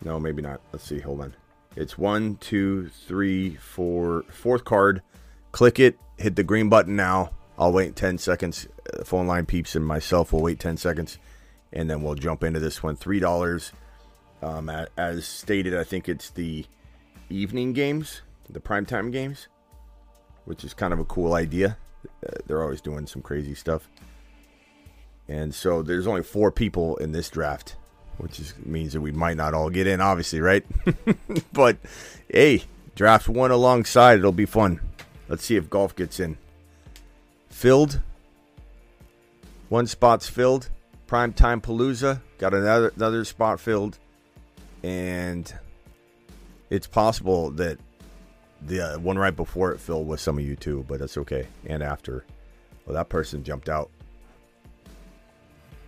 [0.03, 0.61] No, maybe not.
[0.71, 1.01] Let's see.
[1.01, 1.35] Hold on.
[1.75, 5.03] It's one, two, three, four, fourth card.
[5.51, 5.99] Click it.
[6.17, 7.29] Hit the green button now.
[7.59, 8.67] I'll wait 10 seconds.
[8.91, 11.19] Uh, phone line peeps and myself will wait 10 seconds.
[11.71, 12.97] And then we'll jump into this one.
[12.97, 13.71] $3.
[14.41, 16.65] Um, as stated, I think it's the
[17.29, 19.47] evening games, the primetime games,
[20.45, 21.77] which is kind of a cool idea.
[22.25, 23.87] Uh, they're always doing some crazy stuff.
[25.27, 27.75] And so there's only four people in this draft,
[28.17, 30.65] which is, means that we might not all get in, obviously, right?
[31.53, 31.77] but
[32.27, 32.63] hey,
[32.95, 34.19] draft one alongside.
[34.19, 34.81] It'll be fun.
[35.29, 36.37] Let's see if golf gets in.
[37.49, 38.01] Filled.
[39.69, 40.69] One spot's filled.
[41.07, 43.99] Prime time Palooza got another another spot filled,
[44.83, 45.53] and
[46.69, 47.79] it's possible that
[48.61, 51.47] the uh, one right before it filled with some of you too, but that's okay.
[51.65, 52.25] And after,
[52.85, 53.89] well, that person jumped out.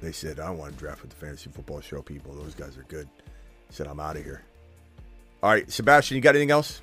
[0.01, 2.33] They said, "I don't want to draft with the fantasy football show people.
[2.33, 4.41] Those guys are good." I said, "I'm out of here."
[5.41, 6.81] All right, Sebastian, you got anything else?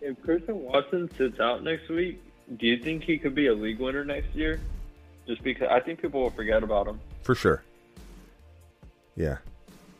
[0.00, 2.22] If Christian Watson sits out next week,
[2.58, 4.60] do you think he could be a league winner next year?
[5.26, 7.00] Just because I think people will forget about him.
[7.22, 7.62] For sure.
[9.16, 9.38] Yeah.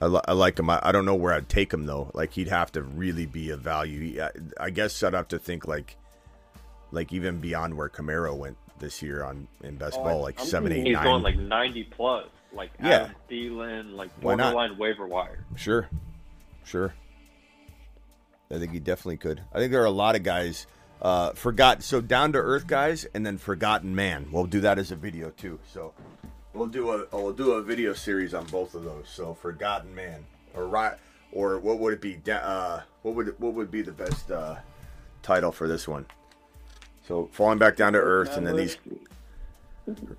[0.00, 0.68] I, li- I like him.
[0.68, 2.10] I, I don't know where I'd take him though.
[2.14, 4.00] Like he'd have to really be a value.
[4.00, 5.96] He, I, I guess I'd have to think like,
[6.92, 10.46] like even beyond where Kamara went this year on in best Oh, ball, like I'm
[10.46, 11.04] seven, eight, He's nine.
[11.04, 12.88] going like 90 plus, like Yeah.
[13.04, 15.44] Adam Thielen, like borderline waiver wire.
[15.56, 15.88] Sure,
[16.64, 16.92] sure.
[18.50, 19.40] I think he definitely could.
[19.52, 20.66] I think there are a lot of guys.
[21.02, 24.28] Uh, forgot so down to earth guys, and then forgotten man.
[24.30, 25.58] We'll do that as a video too.
[25.72, 25.92] So
[26.56, 29.08] we'll do a we'll do a video series on both of those.
[29.08, 30.94] So forgotten man, or right,
[31.32, 32.18] or what would it be?
[32.30, 34.56] Uh, what would what would be the best uh,
[35.22, 36.06] title for this one?
[37.06, 38.78] So falling back down to earth, and then these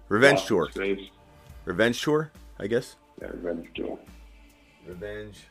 [0.07, 0.69] revenge tour,
[1.65, 2.95] revenge tour, I guess.
[3.21, 3.99] Yeah, revenge tour.
[4.85, 5.43] Revenge.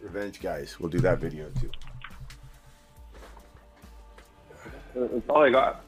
[0.00, 0.78] Revenge guys.
[0.80, 1.70] We'll do that video too.
[4.94, 5.84] That's all I got.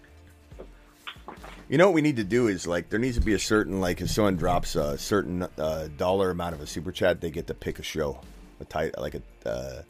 [1.68, 3.80] You know what we need to do is like there needs to be a certain
[3.80, 7.48] like if someone drops a certain uh, dollar amount of a super chat, they get
[7.48, 8.20] to pick a show,
[8.60, 9.82] a title, like a uh,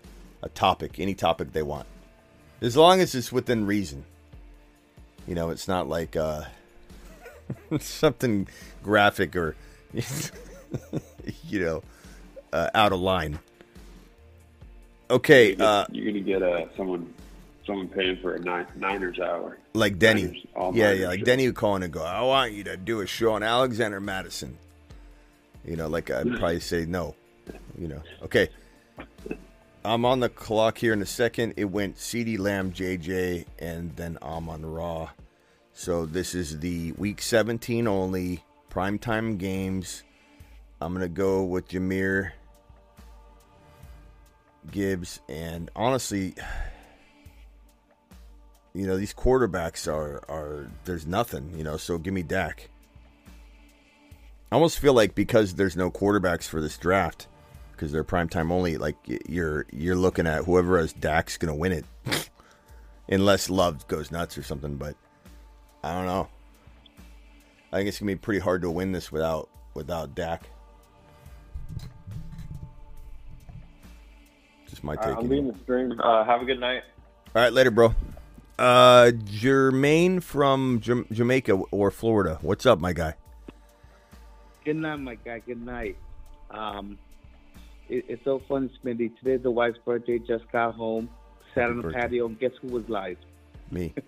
[0.42, 1.86] a topic, any topic they want,
[2.62, 4.04] as long as it's within reason.
[5.26, 6.44] You know, it's not like uh,
[7.80, 8.48] something
[8.82, 9.54] graphic or
[11.44, 11.82] you know
[12.54, 13.38] uh, out of line.
[15.10, 17.12] Okay, uh, You're gonna get uh, someone
[17.66, 19.58] someone paying for a nine, Niners hour.
[19.74, 20.22] like Denny.
[20.22, 21.24] Niners, yeah, Niners yeah, like show.
[21.24, 24.00] Denny would call in and go, I want you to do a show on Alexander
[24.00, 24.56] Mattison.
[25.64, 27.14] You know, like I'd probably say no.
[27.78, 28.48] You know, okay.
[29.84, 31.54] I'm on the clock here in a second.
[31.56, 35.10] It went CeeDee Lamb, JJ, and then Amon-Ra.
[35.72, 40.02] So this is the week 17 only primetime games.
[40.80, 42.32] I'm gonna go with Jahmyr
[44.70, 46.34] Gibbs, and honestly,
[48.76, 52.68] you know these quarterbacks are are there's nothing you know so give me Dak.
[54.52, 57.26] I almost feel like because there's no quarterbacks for this draft
[57.72, 58.96] because they're prime time only like
[59.28, 61.84] you're you're looking at whoever has Dak's gonna win it
[63.08, 64.94] unless Love goes nuts or something but
[65.82, 66.28] I don't know.
[67.72, 70.42] I think it's gonna be pretty hard to win this without without Dak.
[74.68, 75.16] Just my take.
[75.16, 75.98] I'm leaving the stream.
[75.98, 76.82] Uh, have a good night.
[77.34, 77.94] All right, later, bro.
[78.58, 82.38] Uh, Jermaine from Jam- Jamaica or Florida.
[82.40, 83.14] What's up, my guy?
[84.64, 85.40] Good night, my guy.
[85.40, 85.96] Good night.
[86.50, 86.98] Um,
[87.88, 89.16] it, it's so fun, Smitty.
[89.18, 90.18] Today's the wife's birthday.
[90.18, 91.10] Just got home,
[91.54, 92.00] sat on the birthday.
[92.00, 93.18] patio, and guess who was live?
[93.70, 93.92] Me.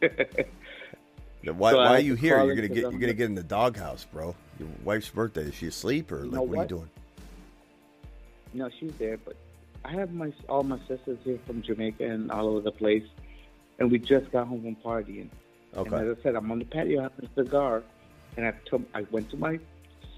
[1.45, 2.43] Why, So why are you here?
[2.45, 4.35] You're gonna get I'm you're gonna get in the doghouse, bro.
[4.59, 5.43] Your wife's birthday.
[5.43, 6.91] Is she asleep or like know what, are you doing?
[8.55, 9.37] No, she's there, but
[9.85, 13.05] I have my all my sisters here from Jamaica and all over the place,
[13.79, 15.29] and we just got home from partying.
[15.77, 15.97] Okay.
[15.97, 17.83] And as I said, I'm on the patio having a cigar,
[18.37, 19.59] and I took I went to my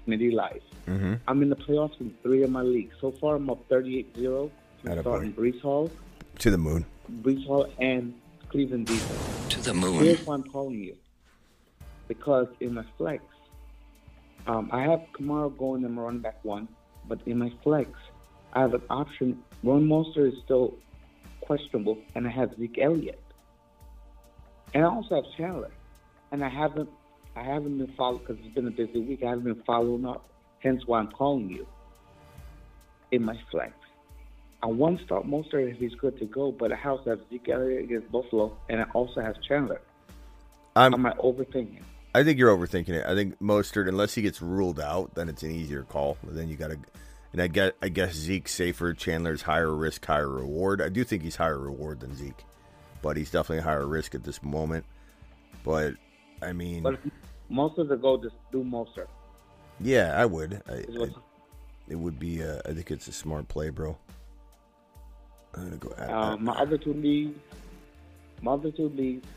[0.07, 0.61] Smitty live.
[0.87, 1.15] Mm-hmm.
[1.27, 2.95] I'm in the playoffs in three of my leagues.
[2.99, 4.49] So far, I'm up 38-0.
[4.83, 5.01] I'm Attaboy.
[5.01, 5.91] starting Breece Hall,
[6.39, 6.85] To the moon.
[7.21, 8.13] Breece Hall, and
[8.49, 9.53] Cleveland defense.
[9.53, 10.03] To the moon.
[10.03, 10.95] Here's why I'm calling you.
[12.07, 13.23] Because in my flex,
[14.47, 16.67] um, I have Kamara going in my running back one,
[17.07, 17.91] but in my flex,
[18.53, 19.43] I have an option.
[19.63, 20.73] Ron Monster is still
[21.41, 23.21] questionable, and I have Zeke Elliott,
[24.73, 25.71] and I also have Chandler,
[26.31, 26.89] and I haven't,
[27.35, 29.23] I haven't been following because it's been a busy week.
[29.23, 30.25] I haven't been following up.
[30.59, 31.65] Hence why I'm calling you.
[33.11, 33.73] In my flex,
[34.63, 37.49] I want to start Monster if he's good to go, but I also have Zeke
[37.49, 39.81] Elliott against Buffalo, and I also have Chandler.
[40.75, 41.81] I'm, am I overthinking?
[42.13, 43.05] I think you're overthinking it.
[43.05, 46.17] I think Mostert, unless he gets ruled out, then it's an easier call.
[46.23, 46.77] Then you got to,
[47.33, 48.93] and I get, I guess Zeke's safer.
[48.93, 50.81] Chandler's higher risk, higher reward.
[50.81, 52.45] I do think he's higher reward than Zeke,
[53.01, 54.85] but he's definitely higher risk at this moment.
[55.63, 55.95] But
[56.41, 56.99] I mean, But
[57.49, 59.07] most of the go just do Mostert.
[59.79, 60.61] yeah, I would.
[60.69, 61.09] I, I-
[61.87, 62.41] it would be.
[62.41, 63.97] Uh, I think it's a smart play, bro.
[65.53, 65.93] I'm gonna go.
[65.97, 67.37] Add, Uh, my other two leagues,
[68.41, 69.27] my other two leagues,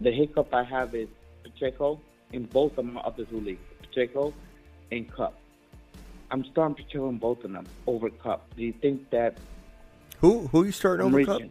[0.00, 1.08] the hiccup I have is
[1.42, 2.00] Pacheco
[2.32, 4.32] in both of my other two leagues, Pacheco
[4.90, 5.34] and Kupp.
[6.30, 8.48] I'm starting Pacheco in both of them over Kupp.
[8.56, 9.36] Do you think that
[10.20, 11.42] who who you starting I'm over Kupp?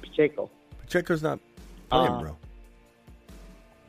[0.00, 0.50] Pacheco?
[0.82, 1.38] Pacheco's not
[1.90, 2.36] playing, Uh, bro.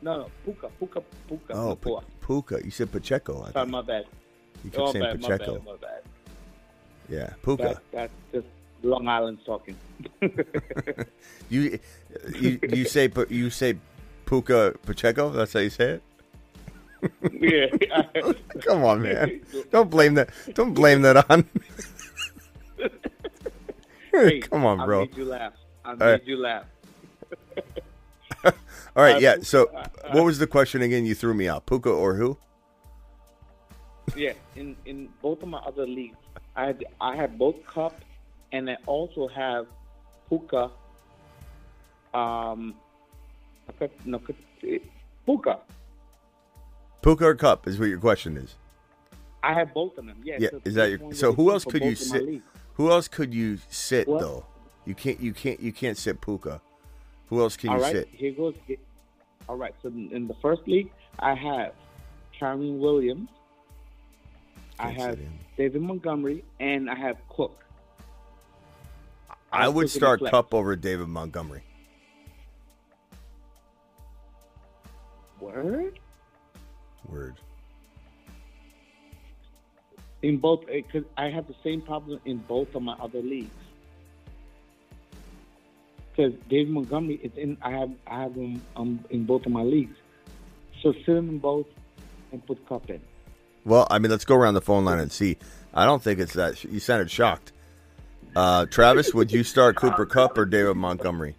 [0.02, 1.52] No, no, Puka, Puka, Puka.
[1.54, 1.76] Oh.
[1.76, 2.60] P- Puka.
[2.64, 3.34] You said Pacheco.
[3.34, 3.68] I Sorry, thought.
[3.68, 4.04] my bad.
[4.64, 5.52] You kept oh, saying bad, Pacheco.
[5.52, 6.02] My bad, my bad.
[7.08, 7.62] Yeah, Puka.
[7.62, 8.46] That, that's just
[8.82, 9.76] Long Island talking.
[11.50, 11.78] You
[12.40, 13.76] you you say you say
[14.24, 15.28] Puka Pacheco?
[15.30, 16.02] That's how you say it.
[17.38, 18.32] yeah.
[18.62, 19.40] Come on, man.
[19.70, 20.30] Don't blame that.
[20.54, 21.44] Don't blame that on.
[24.10, 25.00] Hey, Come on, I bro.
[25.00, 25.52] made you laugh.
[25.84, 26.26] I made right.
[26.26, 26.64] you laugh.
[28.44, 29.36] All right, yeah.
[29.42, 29.66] So,
[30.12, 31.04] what was the question again?
[31.04, 31.66] You threw me out.
[31.66, 32.38] Puka or who?
[34.16, 36.16] Yeah, in in both of my other leagues,
[36.56, 37.94] I had I had both Kupp,
[38.52, 39.66] and I also have
[40.28, 40.70] Puka.
[42.12, 42.74] Um,
[44.04, 44.20] no,
[45.26, 45.58] Puka.
[47.02, 48.54] Puka or Kupp is what your question is.
[49.42, 50.20] I have both of them.
[50.22, 50.36] Yeah.
[50.38, 51.12] Yeah, so is that your?
[51.12, 52.42] So who else could you both of my sit?
[52.74, 54.20] Who else could you sit What?
[54.20, 54.46] though?
[54.86, 55.20] You can't.
[55.20, 55.60] You can't.
[55.60, 56.60] You can't sit Puka.
[57.28, 58.08] Who else can All you right, sit?
[58.12, 58.54] here goes.
[58.66, 58.76] here-
[59.48, 61.72] All right, so in the first league, I have
[62.38, 63.28] Kyren Williams.
[64.78, 65.18] I Can't have.
[65.56, 67.62] David Montgomery, and I have Cook.
[69.52, 70.20] I I'll would put him in start.
[70.30, 71.62] Kupp over David Montgomery.
[75.40, 75.98] Word?
[77.08, 77.34] Word.
[80.22, 83.50] In both, eh, because I have the same problem in both of my other leagues.
[86.14, 89.62] Because David Montgomery is in, I have I have him um, in both of my
[89.62, 89.96] leagues.
[90.82, 91.66] So sit him in both
[92.30, 93.00] and put Kupp in.
[93.64, 95.38] Well, I mean, let's go around the phone line and see.
[95.72, 96.62] I don't think it's that.
[96.64, 97.52] You sounded shocked.
[98.36, 101.36] Uh, Travis, would you start Cooper Kupp or David Montgomery?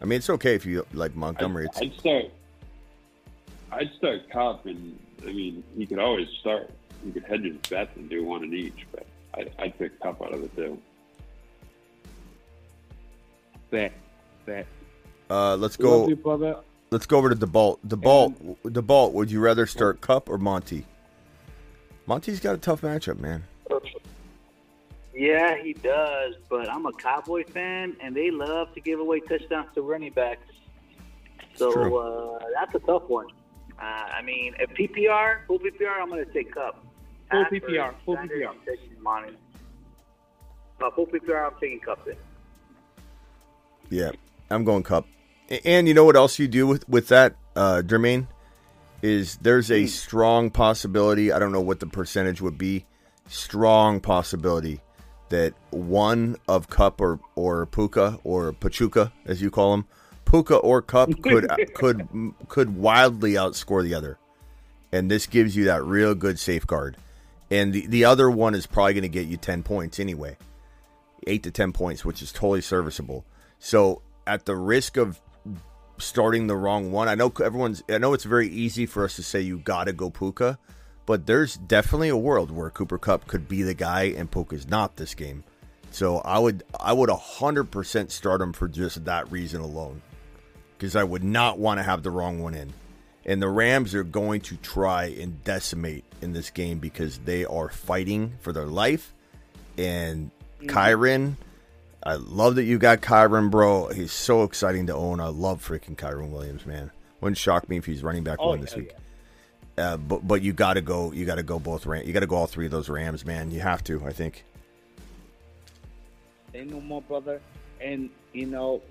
[0.00, 1.66] I mean, it's okay if you like Montgomery.
[1.66, 2.24] It's, I'd start.
[3.72, 6.70] I'd start Kupp, and I mean, you could always start.
[7.04, 10.22] You could hedge his bets and do one in each, but I'd, I'd pick Kupp
[10.22, 10.78] out of the two.
[13.72, 13.92] That
[14.44, 14.66] that.
[15.30, 16.36] uh, let's Love go.
[16.36, 16.56] you.
[16.90, 17.78] Let's go over to DeBalt.
[17.88, 19.12] DeBalt, DeBalt.
[19.12, 20.86] Would you rather start Kupp or Monty?
[22.06, 23.44] Monty's got a tough matchup, man.
[25.14, 29.68] Yeah, he does, but I'm a Cowboy fan, and they love to give away touchdowns
[29.74, 30.46] to running backs.
[31.54, 33.28] So uh, that's a tough one.
[33.78, 36.84] Uh, I mean, if PPR, full PPR, I'm going to take Kupp.
[37.30, 38.48] Full PPR, full PPR.
[38.48, 39.36] I'm taking Monty.
[40.82, 42.16] Uh, full PPR, I'm taking Kupp in.
[43.92, 44.12] Yeah,
[44.48, 45.06] I'm going Kupp.
[45.66, 48.26] And you know what else you do with with that, uh, Jermaine?
[49.02, 51.30] Is there's a strong possibility?
[51.30, 52.86] I don't know what the percentage would be.
[53.26, 54.80] Strong possibility
[55.28, 59.86] that one of Kupp or or Puka or Pachuca, as you call them,
[60.24, 62.08] Puka or Kupp could could
[62.48, 64.18] could wildly outscore the other,
[64.90, 66.96] and this gives you that real good safeguard.
[67.50, 70.38] And the the other one is probably going to get you ten points anyway
[71.26, 73.24] eight to ten points, which is totally serviceable.
[73.64, 75.20] So at the risk of
[75.96, 77.80] starting the wrong one, I know everyone's.
[77.88, 80.58] I know it's very easy for us to say you got to go Puka,
[81.06, 84.96] but there's definitely a world where Cooper Kupp could be the guy and Puka's not
[84.96, 85.44] this game.
[85.92, 90.02] So I would I would hundred percent start him for just that reason alone,
[90.76, 92.72] because I would not want to have the wrong one in.
[93.24, 97.68] And the Rams are going to try and decimate in this game because they are
[97.68, 99.14] fighting for their life.
[99.78, 100.66] And mm-hmm.
[100.76, 101.36] Kyren,
[102.04, 103.88] I love that you got Kyren, bro.
[103.88, 105.20] He's so exciting to own.
[105.20, 106.90] I love freaking Kyren Williams, man.
[107.20, 108.92] Wouldn't shock me if he's running back Oh, one this hell week.
[109.78, 111.12] Uh, but but you got to go.
[111.12, 112.04] You got to go both Ram.
[112.06, 113.50] You got to go all three of those Rams, man.
[113.50, 114.04] You have to.
[114.04, 114.44] I think.
[116.52, 117.40] Say no more, brother.
[117.80, 118.82] And you know,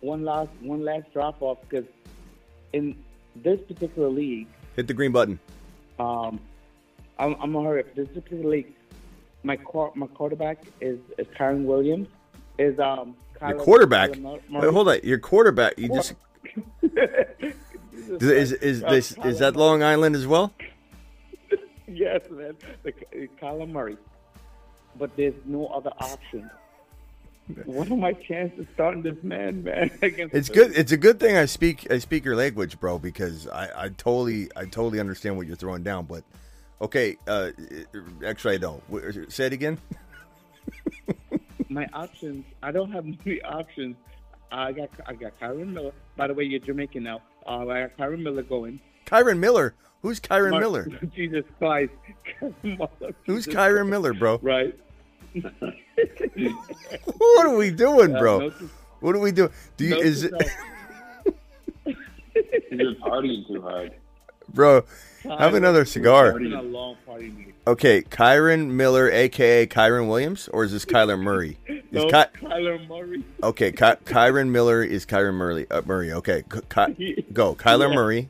[0.00, 1.84] one last one last drop off because
[2.72, 2.96] in
[3.36, 5.38] this particular league, Hit the green button.
[6.00, 6.40] um,
[7.18, 7.94] I'm, I'm gonna hurry up.
[7.94, 8.74] This particular league,
[9.44, 9.58] my
[9.94, 12.08] my quarterback is, is Kyren Williams.
[12.58, 14.10] Is um Your quarterback.
[14.12, 15.00] Kyler Wait, hold on.
[15.02, 15.78] Your quarterback.
[15.78, 16.14] You just
[16.82, 20.52] is is Uh, this is Kyler that Long Island as well?
[21.88, 22.56] yes, man.
[22.82, 22.92] The,
[23.40, 23.96] Kyler Murray.
[24.96, 26.50] But there's no other option
[27.66, 29.90] what are my chances starting this man, man?
[30.00, 30.72] It's good.
[30.76, 34.48] It's a good thing I speak I speak your language, bro, because I, I totally
[34.56, 36.06] I totally understand what you're throwing down.
[36.06, 36.24] But
[36.80, 37.50] okay, uh,
[38.24, 38.82] actually I don't.
[39.32, 39.78] Say it again.
[41.68, 42.44] my options.
[42.62, 43.96] I don't have many options.
[44.52, 45.92] I got I got Kyron Miller.
[46.16, 47.20] By the way, you're Jamaican now.
[47.46, 48.80] Uh, I got Kyron Miller going.
[49.06, 49.74] Kyron Miller.
[50.02, 50.88] Who's Kyron Mark- Miller?
[51.16, 51.92] Jesus Christ.
[52.62, 54.38] Who's Jesus Kyron Miller, bro?
[54.42, 54.78] Right.
[57.16, 58.38] What are we doing, Uh, bro?
[58.40, 58.70] note to-
[59.00, 59.50] What are we doing?
[59.76, 60.32] Do you note is it.
[62.70, 63.92] You're partying too hard.
[64.52, 64.84] bro?
[65.24, 66.30] Have another cigar.
[66.30, 67.52] It's been a long party meeting.
[67.66, 71.58] Okay, Kyron Miller, aka Kyron Williams, or is this Kyler Murray?
[71.66, 73.24] Is No, Ky- Kyler Murray.
[73.42, 75.66] okay, Ky- Kyron Miller is Kyron Murray.
[75.70, 76.12] Uh, Murray.
[76.12, 77.54] Okay, Ky- go.
[77.54, 77.94] Kyler Yeah.
[77.94, 78.28] Murray.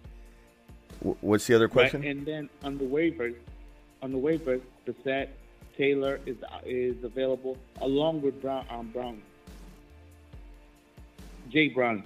[1.01, 2.03] W- What's the other question?
[2.03, 3.34] Right, and then on the waivers,
[4.03, 5.34] on the waivers, the set
[5.78, 8.64] Taylor is is available along with Brown.
[8.70, 9.20] Um, Brown.
[11.51, 12.05] Jay Brown.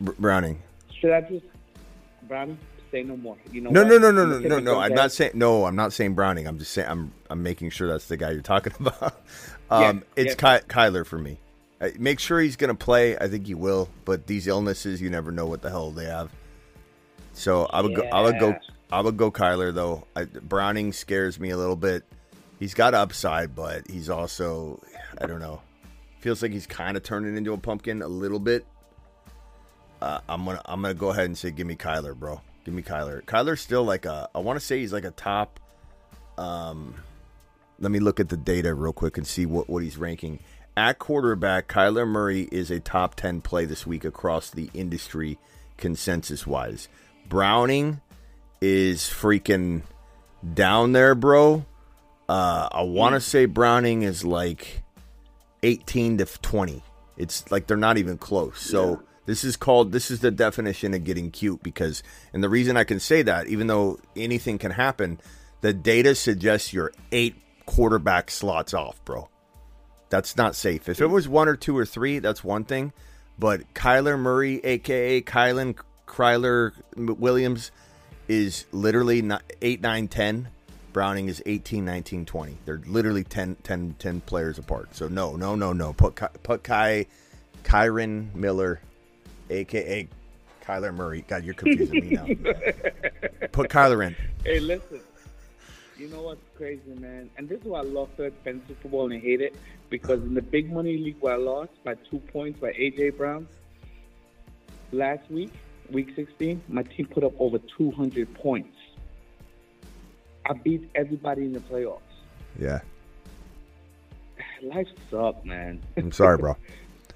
[0.00, 0.62] Br- Browning.
[1.00, 1.44] Should I just
[2.28, 2.56] Brown
[2.90, 3.36] say no more?
[3.52, 3.88] You know No, what?
[3.90, 4.78] no, no, no, no, no, no.
[4.80, 5.64] I'm not saying no.
[5.64, 6.46] I'm not saying Browning.
[6.46, 9.20] I'm just saying I'm I'm making sure that's the guy you're talking about.
[9.70, 10.58] Yeah, um, it's yeah.
[10.60, 11.38] Ky- Kyler for me.
[11.80, 13.16] Uh, Make sure he's going to play.
[13.16, 13.88] I think he will.
[14.04, 16.30] But these illnesses, you never know what the hell they have.
[17.34, 18.02] So I would go.
[18.02, 18.56] I would go.
[18.90, 20.06] I would go Kyler though.
[20.16, 22.04] I, Browning scares me a little bit.
[22.58, 24.82] He's got upside, but he's also
[25.20, 25.60] I don't know.
[26.20, 28.66] Feels like he's kind of turning into a pumpkin a little bit.
[30.02, 32.40] Uh, I'm gonna I'm gonna go ahead and say give me Kyler, bro.
[32.68, 33.22] Give me Kyler.
[33.22, 35.58] Kyler's still like a I want to say he's like a top.
[36.36, 36.96] Um,
[37.78, 40.40] let me look at the data real quick and see what what he's ranking
[40.76, 41.66] at quarterback.
[41.66, 45.38] Kyler Murray is a top ten play this week across the industry
[45.78, 46.88] consensus wise.
[47.26, 48.02] Browning
[48.60, 49.80] is freaking
[50.52, 51.64] down there, bro.
[52.28, 54.82] Uh, I want to say Browning is like
[55.62, 56.82] 18 to 20.
[57.16, 58.60] It's like they're not even close.
[58.60, 62.02] So this is called this is the definition of getting cute because
[62.32, 65.20] and the reason I can say that even though anything can happen,
[65.60, 69.28] the data suggests you're 8 quarterback slots off, bro.
[70.08, 70.88] That's not safe.
[70.88, 72.94] If it was one or two or three, that's one thing.
[73.38, 75.76] But Kyler Murray, aka Kylan
[76.06, 77.70] Kryler Williams,
[78.28, 80.48] is literally not 8, 9, 10.
[80.94, 82.56] Browning is 18, 19, 20.
[82.64, 84.96] They're literally 10, 10, 10 players apart.
[84.96, 85.92] So no, no, no, no.
[85.92, 87.04] Put put Kai,
[87.62, 88.80] Kyron Miller,
[89.50, 90.08] aka
[90.64, 91.24] Kyler Murray.
[91.26, 92.26] God, you're confusing me now.
[93.52, 94.16] Put Kyler in.
[94.44, 95.00] Hey, listen.
[95.96, 97.28] You know what's crazy, man?
[97.36, 99.56] And this is why I love third fantasy football and hate it
[99.90, 103.48] because in the big money league where I lost by two points by AJ Brown
[104.92, 105.52] last week,
[105.90, 108.76] week 16, my team put up over 200 points.
[110.46, 112.00] I beat everybody in the playoffs.
[112.58, 112.80] Yeah.
[114.62, 115.82] Life sucks, man.
[115.96, 116.56] I'm sorry, bro.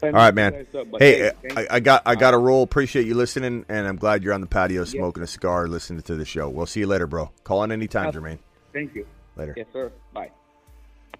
[0.02, 0.66] All Fantasy man.
[0.90, 2.62] life Hey, hey, I, I got I got a roll.
[2.64, 6.16] Appreciate you listening, and I'm glad you're on the patio smoking a cigar, listening to
[6.16, 6.48] the show.
[6.48, 7.30] We'll see you later, bro.
[7.44, 8.38] Call in anytime, Uh, Jermaine.
[8.72, 9.06] Thank you.
[9.36, 9.54] Later.
[9.56, 9.92] Yes, sir.
[10.12, 10.30] Bye.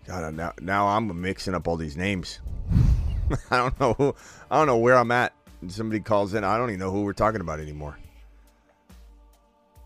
[0.07, 2.41] God, now now I'm mixing up all these names.
[3.51, 3.93] I don't know.
[3.95, 4.15] Who,
[4.51, 5.33] I don't know where I'm at.
[5.69, 6.43] Somebody calls in.
[6.43, 7.97] I don't even know who we're talking about anymore.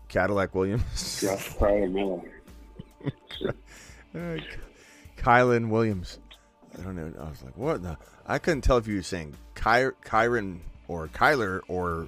[0.07, 1.21] Cadillac Williams.
[1.21, 2.21] Josh Kyler Miller.
[4.15, 4.37] Uh,
[5.17, 6.17] Kylan Williams.
[6.79, 7.13] I don't know.
[7.19, 7.83] I was like, what?
[7.83, 7.95] The?
[8.27, 12.07] I couldn't tell if you were saying Ky- Kyron or Kyler or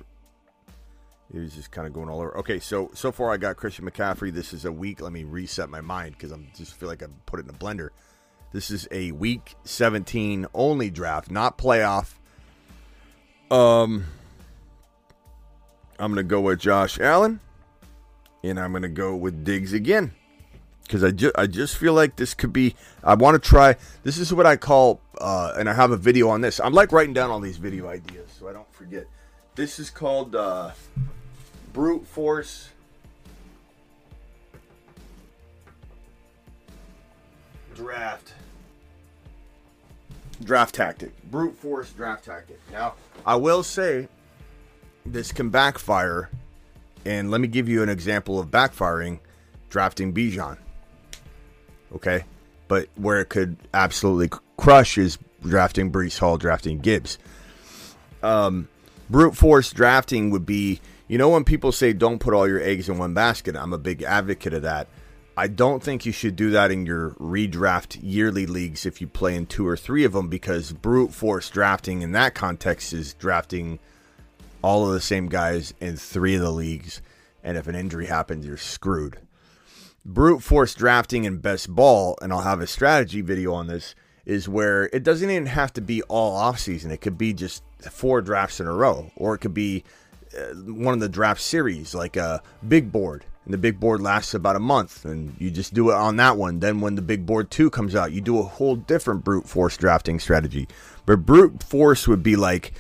[1.32, 2.38] he was just kind of going all over.
[2.40, 4.34] Okay, so so far I got Christian McCaffrey.
[4.34, 5.02] This is a week.
[5.02, 7.58] Let me reset my mind because I'm just feel like I put it in a
[7.58, 7.90] blender.
[8.52, 12.14] This is a week 17 only draft, not playoff.
[13.52, 14.06] Um,
[16.00, 17.40] I'm gonna go with Josh Allen,
[18.44, 20.14] and I'm gonna go with Diggs again
[20.90, 22.76] because I just I just feel like this could be.
[23.04, 23.76] I want to try.
[24.04, 26.60] This is what I call, uh, and I have a video on this.
[26.60, 29.06] I'm like writing down all these video ideas so I don't forget.
[29.54, 30.72] This is called uh,
[31.74, 32.70] brute force.
[37.76, 38.34] Draft.
[40.44, 41.12] Draft tactic.
[41.30, 42.60] Brute force draft tactic.
[42.72, 42.96] Now,
[43.28, 44.08] I will say
[45.06, 46.32] this can backfire.
[47.06, 49.20] And let me give you an example of backfiring
[49.70, 50.58] drafting Bijan.
[51.94, 52.26] Okay?
[52.68, 57.18] But where it could absolutely crush is drafting Breece Hall, drafting Gibbs.
[58.22, 58.68] Um,
[59.10, 62.90] brute force drafting would be, you know, when people say don't put all your eggs
[62.90, 64.88] in one basket, I'm a big advocate of that.
[65.38, 69.36] I don't think you should do that in your redraft yearly leagues if you play
[69.36, 73.80] in two or three of them because brute force drafting in that context is drafting
[74.62, 77.02] all of the same guys in three of the leagues.
[77.42, 79.18] And if an injury happens, you're screwed.
[80.06, 83.96] Brute force drafting and best ball, and I'll have a strategy video on this,
[84.26, 86.92] is where it doesn't even have to be all off season.
[86.92, 89.84] It could be just four drafts in a row, or it could be
[90.38, 93.26] uh, one of the draft series, like a big board.
[93.46, 96.38] And the big board lasts about a month, and you just do it on that
[96.38, 96.60] one.
[96.60, 99.76] Then, when the big board two comes out, you do a whole different brute force
[99.76, 100.68] drafting strategy.
[101.06, 102.74] But brute force would be like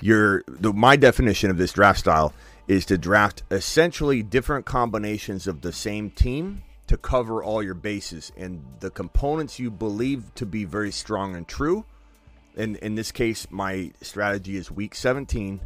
[0.00, 2.32] your the, my definition of this draft style
[2.72, 8.32] is to draft essentially different combinations of the same team to cover all your bases
[8.34, 11.84] and the components you believe to be very strong and true.
[12.56, 15.60] And in this case, my strategy is week 17,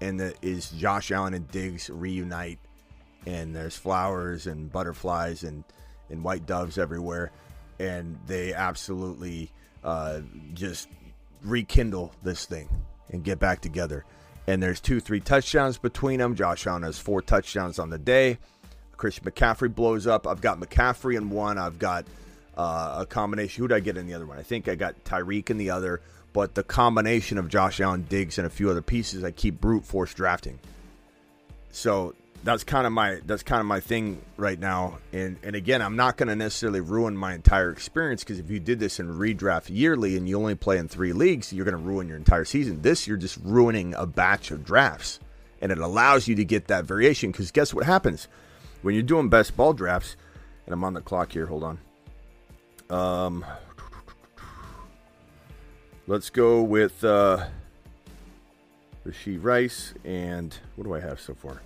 [0.00, 2.58] and that is Josh Allen and Diggs reunite,
[3.26, 5.62] and there's flowers and butterflies and,
[6.08, 7.30] and white doves everywhere,
[7.78, 9.52] and they absolutely
[9.84, 10.18] uh,
[10.54, 10.88] just
[11.42, 12.68] rekindle this thing
[13.10, 14.04] and get back together.
[14.50, 16.34] And there's two, three touchdowns between them.
[16.34, 18.38] Josh Allen has four touchdowns on the day.
[18.96, 20.26] Christian McCaffrey blows up.
[20.26, 21.56] I've got McCaffrey in one.
[21.56, 22.04] I've got
[22.56, 23.62] uh, a combination.
[23.62, 24.38] Who did I get in the other one?
[24.38, 26.00] I think I got Tyreek in the other.
[26.32, 29.84] But the combination of Josh Allen, Diggs, and a few other pieces, I keep brute
[29.84, 30.58] force drafting.
[31.70, 34.98] So that's kind of my that's kind of my thing right now.
[35.12, 38.58] And and again, I'm not going to necessarily ruin my entire experience because if you
[38.60, 41.82] did this in redraft yearly and you only play in three leagues, you're going to
[41.82, 42.80] ruin your entire season.
[42.82, 45.20] This you're just ruining a batch of drafts,
[45.60, 47.30] and it allows you to get that variation.
[47.30, 48.28] Because guess what happens
[48.82, 50.16] when you're doing best ball drafts?
[50.66, 51.46] And I'm on the clock here.
[51.46, 51.78] Hold on.
[52.90, 53.44] Um,
[56.06, 57.46] let's go with uh,
[59.06, 61.60] Rashee Rice and what do I have so far?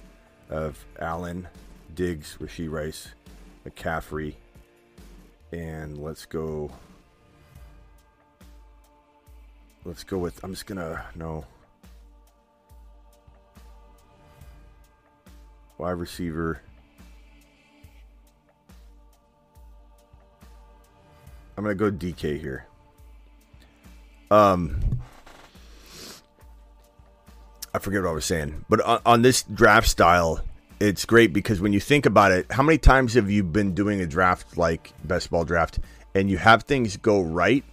[0.50, 1.48] Of Allen,
[1.94, 3.08] Diggs, Rashee Rice,
[3.66, 4.34] McCaffrey,
[5.52, 6.70] and let's go.
[9.84, 10.42] Let's go with.
[10.44, 11.44] I'm just gonna no.
[15.78, 16.60] Wide receiver.
[21.56, 22.66] I'm gonna go DK here.
[24.30, 24.80] Um,
[27.74, 30.40] I forget what I was saying, but on, on, this draft style,
[30.78, 34.00] it's great because when you think about it, how many times have you been doing
[34.00, 35.80] a draft like best ball draft
[36.14, 37.64] and you have things go right,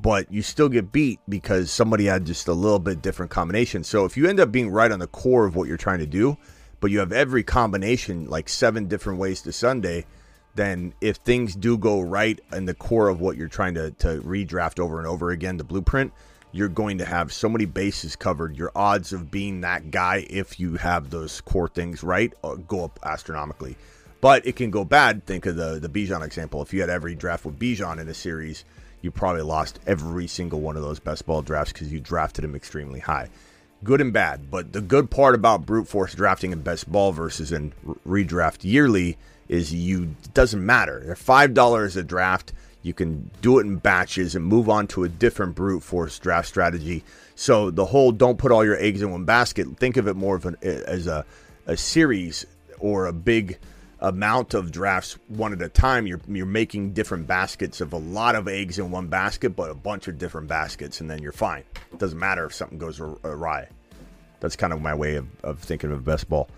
[0.00, 3.84] but you still get beat because somebody had just a little bit different combination.
[3.84, 6.06] So if you end up being right on the core of what you're trying to
[6.06, 6.38] do,
[6.80, 10.06] but you have every combination like seven different ways to Sunday,
[10.54, 14.22] then if things do go right in the core of what you're trying to, to
[14.22, 16.14] redraft over and over again, the blueprint,
[16.56, 18.56] you're going to have so many bases covered.
[18.56, 22.84] Your odds of being that guy, if you have those core things right, uh, go
[22.84, 23.76] up astronomically.
[24.22, 25.26] But it can go bad.
[25.26, 26.62] Think of the the Bijan example.
[26.62, 28.64] If you had every draft with Bijan in a series,
[29.02, 32.54] you probably lost every single one of those best ball drafts because you drafted him
[32.54, 33.28] extremely high.
[33.84, 34.50] Good and bad.
[34.50, 37.72] But the good part about brute force drafting in best ball versus in
[38.08, 41.02] redraft yearly is you doesn't matter.
[41.04, 42.54] They're five dollars a draft
[42.86, 46.46] you can do it in batches and move on to a different brute force draft
[46.46, 47.02] strategy.
[47.34, 49.66] So the whole don't put all your eggs in one basket.
[49.76, 51.26] Think of it more of an, as a,
[51.66, 52.46] a series
[52.78, 53.58] or a big
[53.98, 56.06] amount of drafts one at a time.
[56.06, 59.74] You're you're making different baskets of a lot of eggs in one basket, but a
[59.74, 61.64] bunch of different baskets, and then you're fine.
[61.92, 63.68] It doesn't matter if something goes awry.
[64.40, 66.48] That's kind of my way of, of thinking of best ball.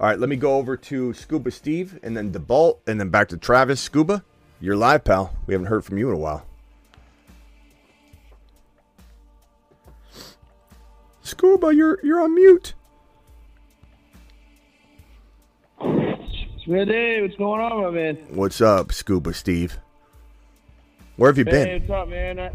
[0.00, 3.28] All right, let me go over to Scuba Steve and then DeBalt and then back
[3.28, 3.80] to Travis.
[3.80, 4.24] Scuba.
[4.60, 5.34] You're live, pal.
[5.46, 6.46] We haven't heard from you in a while.
[11.22, 12.74] Scuba, you're you're on mute.
[16.66, 18.16] Smitty, what's going on, my man?
[18.30, 19.78] What's up, Scuba Steve?
[21.16, 21.80] Where have you hey, been?
[21.80, 22.38] what's up, man?
[22.38, 22.50] I,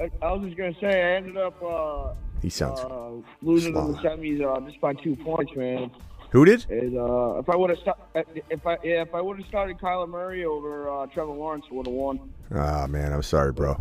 [0.00, 2.12] I, I, was just gonna say I ended up uh,
[2.42, 3.10] he sounds uh,
[3.42, 5.90] losing in the semis uh, just by two points, man.
[6.30, 6.64] Who did?
[6.70, 9.78] And, uh, if I would have st- if I yeah, if I would have started
[9.78, 12.20] Kyler Murray over uh, Trevor Lawrence, would have won.
[12.54, 13.80] Ah man, I'm sorry, bro.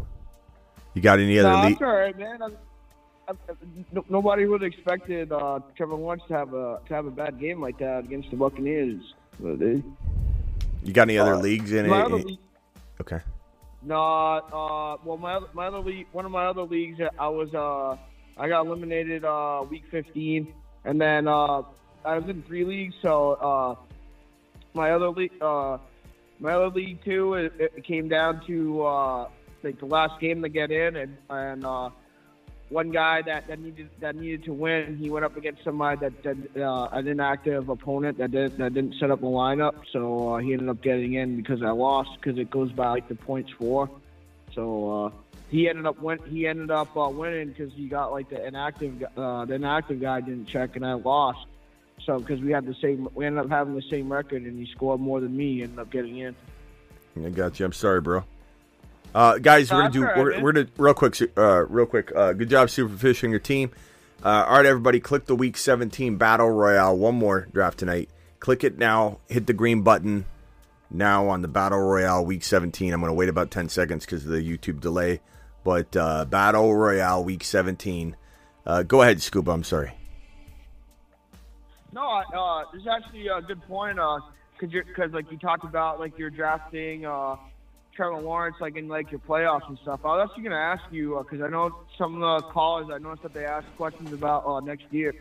[0.95, 1.49] You got any other?
[1.49, 2.41] No, le- that's all right, man.
[2.41, 2.47] I,
[3.31, 3.34] I,
[3.91, 7.39] no, nobody would have expected uh, Trevor Lawrence to have a to have a bad
[7.39, 9.13] game like that against the Buccaneers.
[9.39, 9.84] They,
[10.84, 11.91] you got any other uh, leagues in it?
[11.91, 12.23] other
[13.01, 13.19] Okay.
[13.81, 17.53] No, uh, well, my other, my other league, one of my other leagues, I was,
[17.53, 17.95] uh,
[18.38, 20.53] I got eliminated uh, week 15,
[20.84, 21.61] and then uh,
[22.05, 22.95] I was in three leagues.
[23.01, 23.76] So uh,
[24.73, 25.77] my other league, uh,
[26.39, 29.30] my other league too, it, it came down to uh,
[29.63, 31.89] like the last game to get in, and and uh,
[32.69, 36.23] one guy that, that needed that needed to win, he went up against somebody that,
[36.23, 40.38] that uh, an inactive opponent that didn't that didn't set up a lineup, so uh,
[40.38, 43.51] he ended up getting in because I lost because it goes by like the points
[43.57, 43.89] for.
[44.53, 45.11] So uh,
[45.49, 49.03] he ended up went he ended up uh, winning because he got like the inactive
[49.17, 51.45] uh, the inactive guy didn't check and I lost.
[52.10, 54.65] So because we had the same, we ended up having the same record, and he
[54.72, 55.61] scored more than me.
[55.61, 56.36] Ended up getting in.
[57.23, 57.68] I got you.
[57.68, 58.23] I'm sorry, bro.
[59.14, 62.11] Uh, guys, we're gonna do right, we're, we're gonna real quick, uh, real quick.
[62.15, 63.69] Uh, good job, Superfish and your team.
[64.26, 66.98] Uh, all right, everybody, click the Week 17 Battle Royale.
[66.98, 68.10] One more draft tonight.
[68.40, 69.19] Click it now.
[69.27, 70.26] Hit the green button
[70.90, 72.91] now on the Battle Royale Week 17.
[72.91, 75.22] I'm gonna wait about 10 seconds because of the YouTube delay.
[75.64, 78.15] But uh, Battle Royale Week 17.
[78.65, 79.52] Uh, go ahead, Scuba.
[79.52, 79.98] I'm sorry.
[81.91, 83.99] No, uh, this is actually a good point.
[83.99, 84.20] Uh,
[84.60, 87.36] cause you're, cause like you talked about, like you're drafting uh,
[87.95, 90.02] Trevor Lawrence, like in like your playoffs and stuff.
[90.03, 92.99] I was actually gonna ask you, uh, cause I know some of the callers, I
[92.99, 95.14] noticed that they asked questions about uh, next year.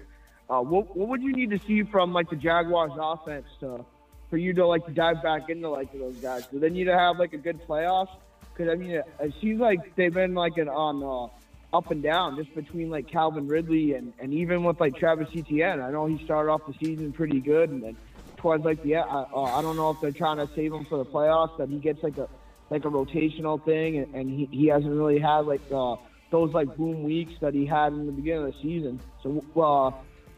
[0.51, 3.85] Uh, what what would you need to see from like the Jaguars offense to,
[4.31, 6.47] for you to like dive back into like those guys?
[6.47, 8.15] Do they need to have like a good playoffs?
[8.53, 11.35] Because I mean, it, it seems like they've been like an on uh,
[11.73, 15.81] up and down just between like Calvin Ridley and, and even with like Travis Etienne.
[15.81, 17.97] I know he started off the season pretty good, and then
[18.37, 20.99] towards like the uh, uh, I don't know if they're trying to save him for
[20.99, 22.29] the playoffs that he gets like a
[22.71, 25.97] like a rotational thing, and, and he, he hasn't really had like uh,
[26.31, 29.01] those like boom weeks that he had in the beginning of the season.
[29.23, 29.91] So, uh,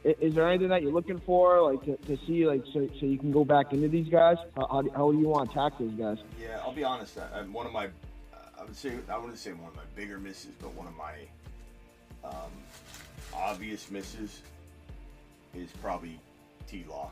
[0.04, 3.18] is there anything that you're looking for, like to, to see, like so, so you
[3.18, 4.38] can go back into these guys?
[4.56, 6.18] How, how, do- you want to attack those guys?
[6.40, 7.18] Yeah, I'll be honest.
[7.18, 7.88] I, I'm one of my,
[8.60, 11.14] I would say, I wouldn't say one of my bigger misses, but one of my
[12.22, 12.52] um,
[13.34, 14.42] obvious misses
[15.54, 16.20] is probably
[16.68, 17.10] T Law.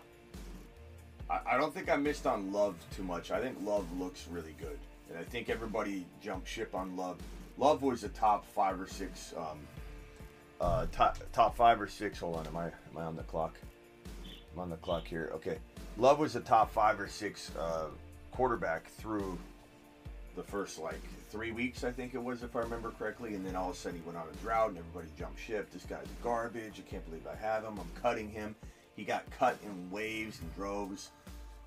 [1.30, 3.30] I, I don't think I missed on Love too much.
[3.30, 7.16] I think Love looks really good, and I think everybody jumped ship on Love.
[7.56, 9.58] Love was a top five or six, um,
[10.60, 12.18] uh, top top five or six.
[12.18, 13.54] Hold on, am I am I on the clock?
[14.52, 15.30] I'm on the clock here.
[15.36, 15.58] Okay,
[15.96, 17.86] Love was a top five or six uh,
[18.32, 19.38] quarterback through
[20.36, 23.54] the first like three weeks, I think it was, if I remember correctly, and then
[23.54, 25.70] all of a sudden he went on a drought and everybody jumped ship.
[25.70, 26.74] This guy's garbage.
[26.78, 27.78] I can't believe I have him.
[27.78, 28.54] I'm cutting him.
[28.96, 31.10] He got cut in waves and droves,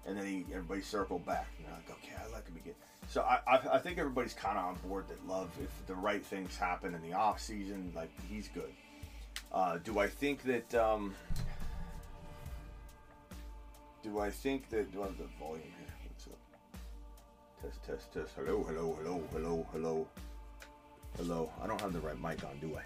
[0.05, 1.47] and then he everybody circled back.
[1.57, 2.75] And they're like, okay, I like him again.
[3.07, 6.25] So I, I, I think everybody's kind of on board that Love, if the right
[6.25, 8.71] things happen in the off season, like he's good.
[9.51, 10.73] Uh, do I think that?
[10.75, 11.13] Um,
[14.03, 14.91] do I think that?
[14.91, 15.63] Do I have the volume?
[17.61, 18.31] Test, test, test.
[18.35, 20.07] Hello, hello, hello, hello, hello,
[21.17, 21.51] hello.
[21.61, 22.81] I don't have the right mic on, do I?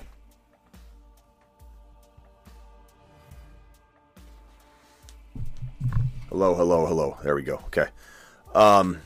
[6.28, 7.18] Hello, hello, hello.
[7.24, 7.56] There we go.
[7.68, 7.88] Okay.
[8.54, 9.00] Um,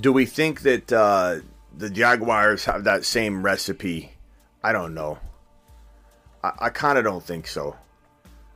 [0.00, 1.40] do we think that uh,
[1.76, 4.12] the Jaguars have that same recipe?
[4.64, 5.18] I don't know.
[6.42, 7.76] I, I kind of don't think so.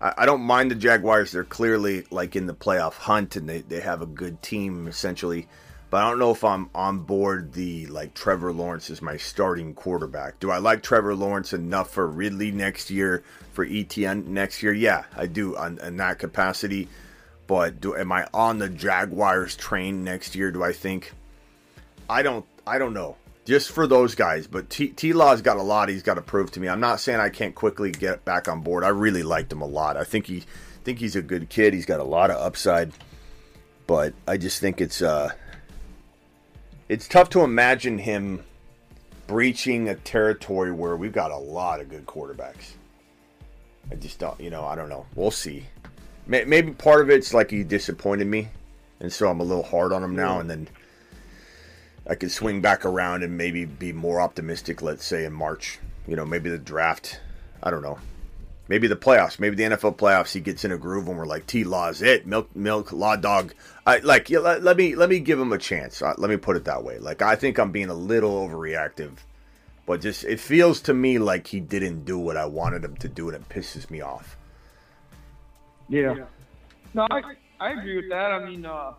[0.00, 1.32] I, I don't mind the Jaguars.
[1.32, 5.48] They're clearly like in the playoff hunt and they, they have a good team essentially.
[5.88, 9.72] But I don't know if I'm on board the like Trevor Lawrence is my starting
[9.72, 10.40] quarterback.
[10.40, 13.22] Do I like Trevor Lawrence enough for Ridley next year,
[13.52, 14.72] for Etienne next year?
[14.72, 16.88] Yeah, I do on, in that capacity.
[17.46, 20.50] But do am I on the Jaguars train next year?
[20.50, 21.12] Do I think?
[22.10, 22.44] I don't.
[22.66, 23.16] I don't know.
[23.44, 26.60] Just for those guys, but T, Law's got a lot he's got to prove to
[26.60, 26.68] me.
[26.68, 28.82] I'm not saying I can't quickly get back on board.
[28.82, 29.96] I really liked him a lot.
[29.96, 30.42] I think he
[30.82, 31.72] think he's a good kid.
[31.72, 32.92] He's got a lot of upside,
[33.86, 35.30] but I just think it's uh,
[36.88, 38.42] it's tough to imagine him
[39.26, 42.74] breaching a territory where we've got a lot of good quarterbacks.
[43.90, 45.06] I just don't, you know, I don't know.
[45.14, 45.66] We'll see.
[46.26, 48.48] Maybe part of it's like he disappointed me,
[48.98, 50.40] and so I'm a little hard on him now.
[50.40, 50.68] And then
[52.08, 54.82] I could swing back around and maybe be more optimistic.
[54.82, 57.20] Let's say in March, you know, maybe the draft.
[57.62, 57.98] I don't know.
[58.68, 59.38] Maybe the playoffs.
[59.38, 60.32] Maybe the NFL playoffs.
[60.32, 62.26] He gets in a groove and we're like, T Law's it.
[62.26, 63.54] Milk, milk, law dog.
[63.86, 64.28] I like.
[64.28, 66.02] Yeah, let, let me let me give him a chance.
[66.02, 66.98] Uh, let me put it that way.
[66.98, 69.12] Like I think I'm being a little overreactive,
[69.86, 73.08] but just it feels to me like he didn't do what I wanted him to
[73.08, 74.36] do, and it pisses me off.
[75.88, 76.24] Yeah.
[76.94, 77.22] No, I,
[77.60, 78.32] I agree with that.
[78.32, 78.92] I mean, uh,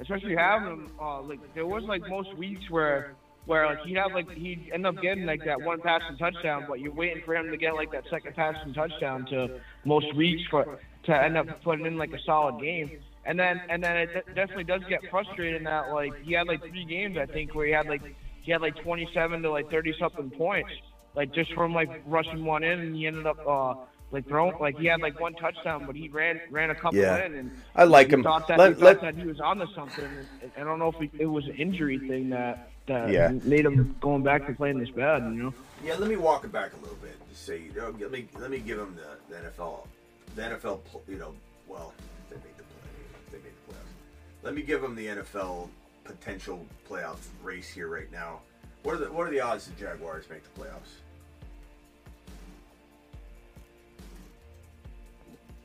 [0.00, 3.14] especially having him, uh, like there was like most weeks where
[3.46, 6.80] where like he'd have like he'd end up getting like that one passing touchdown, but
[6.80, 10.78] you're waiting for him to get like that second passing touchdown to most weeks for
[11.04, 12.90] to end up putting in like a solid game.
[13.26, 16.84] And then and then it definitely does get frustrating that like he had like three
[16.84, 18.02] games I think where he had like
[18.42, 20.70] he had like 27 to like 30 something points,
[21.14, 23.74] like just from like rushing one in, and he ended up uh
[24.10, 27.24] like throwing like he had like one touchdown, but he ran ran a couple Yeah.
[27.24, 28.22] in, and I like him.
[28.22, 30.04] Thought that, Let- you thought let- that he was onto something.
[30.42, 33.28] And I don't know if it was an injury thing that that Yeah.
[33.44, 35.22] made him going back to playing this bad.
[35.22, 35.54] You know.
[35.82, 37.16] Yeah, let me walk it back a little bit.
[37.30, 39.86] Just say, you know, let me let me give him the, the NFL,
[40.34, 40.80] the NFL.
[41.08, 41.34] You know,
[41.66, 41.92] well,
[42.30, 42.90] they made the play,
[43.30, 44.42] they made the playoffs.
[44.42, 45.68] Let me give him the NFL
[46.04, 48.40] potential playoff race here right now.
[48.82, 51.00] What are the what are the odds the Jaguars make the playoffs?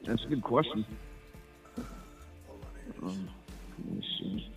[0.06, 0.86] That's a good question.
[1.76, 1.88] Hold
[2.64, 3.18] on, here it is.
[3.18, 3.30] Um,
[3.86, 4.52] let me see.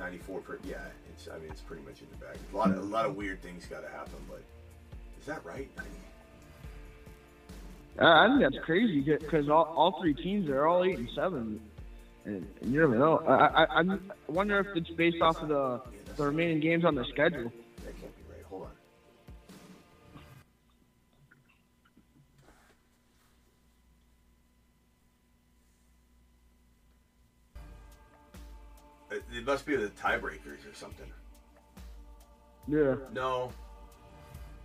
[0.00, 0.58] Ninety four per.
[0.64, 0.78] Yeah,
[1.10, 1.28] it's.
[1.28, 2.36] I mean, it's pretty much in the bag.
[2.52, 4.42] A lot of a lot of weird things got to happen, but
[5.20, 5.68] is that right?
[5.78, 5.90] I mean,
[8.00, 11.60] I I think that's crazy because all, all three teams are all eight and seven,
[12.24, 13.18] and, and you never know.
[13.18, 15.80] I, I I wonder if it's based off of the
[16.16, 17.52] the remaining games on the schedule.
[29.40, 31.06] It, it must be the tiebreakers or something.
[32.68, 32.94] Yeah.
[33.12, 33.50] No,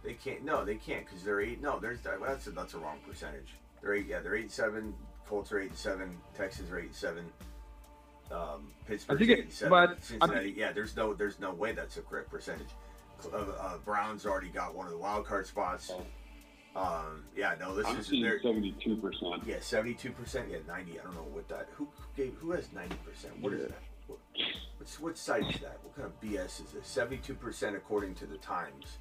[0.04, 0.44] they can't.
[0.44, 1.62] No, they can't because they're eight.
[1.62, 3.54] No, there's that's a, that's a wrong percentage.
[3.82, 4.08] They're eight.
[4.08, 4.94] Yeah, they're eight seven.
[5.28, 6.18] Colts are eight seven.
[6.38, 7.26] Texas are eight seven.
[8.32, 9.70] Um, Pittsburgh's think it- eight seven.
[9.70, 10.54] but I Cincinnati.
[10.58, 12.68] yeah, there's no there's no way that's a correct percentage.
[13.34, 15.92] Uh, uh, Browns already got one of the wild card spots.
[16.76, 19.42] Um, yeah, no, this I'm is seventy-two percent.
[19.48, 20.50] yeah, seventy-two percent.
[20.52, 21.00] Yeah, ninety.
[21.00, 21.70] I don't know what that.
[21.76, 21.88] Who
[22.18, 22.36] gave?
[22.42, 23.40] Who has ninety percent?
[23.40, 23.78] What is that?
[24.08, 24.20] What,
[24.78, 25.80] what's what site is that?
[25.84, 26.88] What kind of BS is this?
[26.88, 28.98] Seventy-two percent according to the Times.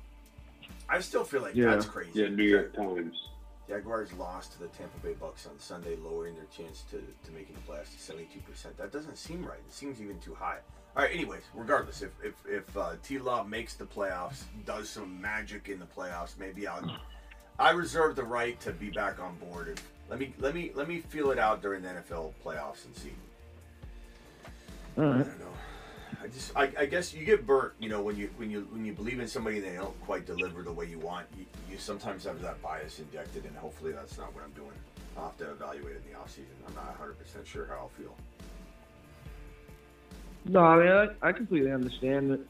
[0.88, 1.70] I still feel like Yeah.
[1.70, 2.10] that's crazy.
[2.22, 3.14] Yeah, New York Times.
[3.68, 7.54] Jaguars lost to the Tampa Bay Bucks on Sunday, lowering their chance to, to making
[7.54, 8.76] the playoffs to seventy-two percent.
[8.76, 9.58] That doesn't seem right.
[9.66, 10.58] It seems even too high.
[10.96, 11.12] All right.
[11.12, 13.18] Anyways, regardless, if if if uh, T.
[13.18, 16.98] Love makes the playoffs, does some magic in the playoffs, maybe I'll.
[17.58, 19.68] I reserve the right to be back on board.
[19.68, 22.94] If, let me let me let me feel it out during the NFL playoffs and
[22.96, 23.12] see.
[24.96, 25.44] I don't know.
[26.22, 28.84] I just I, I guess you get burnt, you know, when you when you when
[28.84, 31.26] you believe in somebody and they don't quite deliver the way you want.
[31.36, 34.72] You, you sometimes have that bias injected, and hopefully that's not what I'm doing.
[35.18, 36.56] I'll have to evaluate it in the offseason.
[36.66, 38.16] I'm not 100 percent sure how I'll feel.
[40.46, 42.40] No, I mean I, I completely understand that.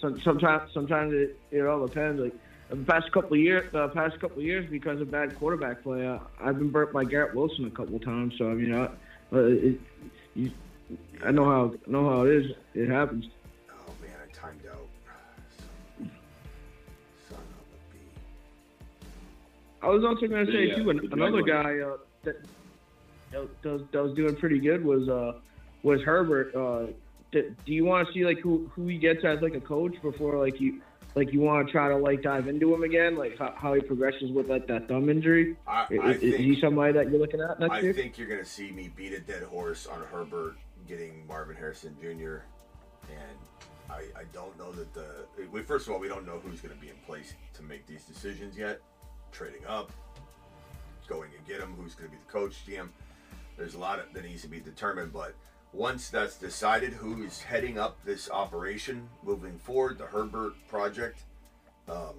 [0.00, 2.20] Some, sometimes, sometimes it, it all depends.
[2.20, 2.34] Like
[2.68, 6.06] the past couple of years, the past couple of years, because of bad quarterback play,
[6.06, 8.34] I, I've been burnt by Garrett Wilson a couple of times.
[8.36, 8.84] So I mean, I,
[9.32, 9.80] uh, it,
[10.34, 10.50] you,
[11.24, 12.52] I know how know how it is.
[12.74, 13.26] It happens.
[13.70, 14.86] Oh man, I timed out.
[17.28, 18.00] Son of a bee.
[19.82, 22.36] I was also going to say Yeah, too, an, another guy uh, that
[23.32, 25.38] that was, that was doing pretty good was uh,
[25.82, 26.54] was Herbert.
[26.54, 26.92] Uh,
[27.32, 29.94] do, do you want to see like who who he gets as like a coach
[30.02, 30.80] before like you
[31.16, 33.80] like you want to try to like dive into him again, like how, how he
[33.80, 35.56] progresses with like that thumb injury?
[35.66, 37.94] I- is, I is he somebody that you're looking at next I year?
[37.94, 40.56] think you're going to see me beat a dead horse on Herbert
[40.86, 42.38] getting Marvin Harrison Jr.
[43.10, 43.38] And
[43.90, 45.26] I, I don't know that the.
[45.50, 47.86] We, first of all, we don't know who's going to be in place to make
[47.86, 48.80] these decisions yet.
[49.32, 49.92] Trading up,
[51.08, 52.88] going and get him, who's going to be the coach, GM.
[53.56, 55.34] There's a lot of, that needs to be determined, but
[55.72, 61.20] once that's decided, who is heading up this operation moving forward, the Herbert project,
[61.88, 62.14] um,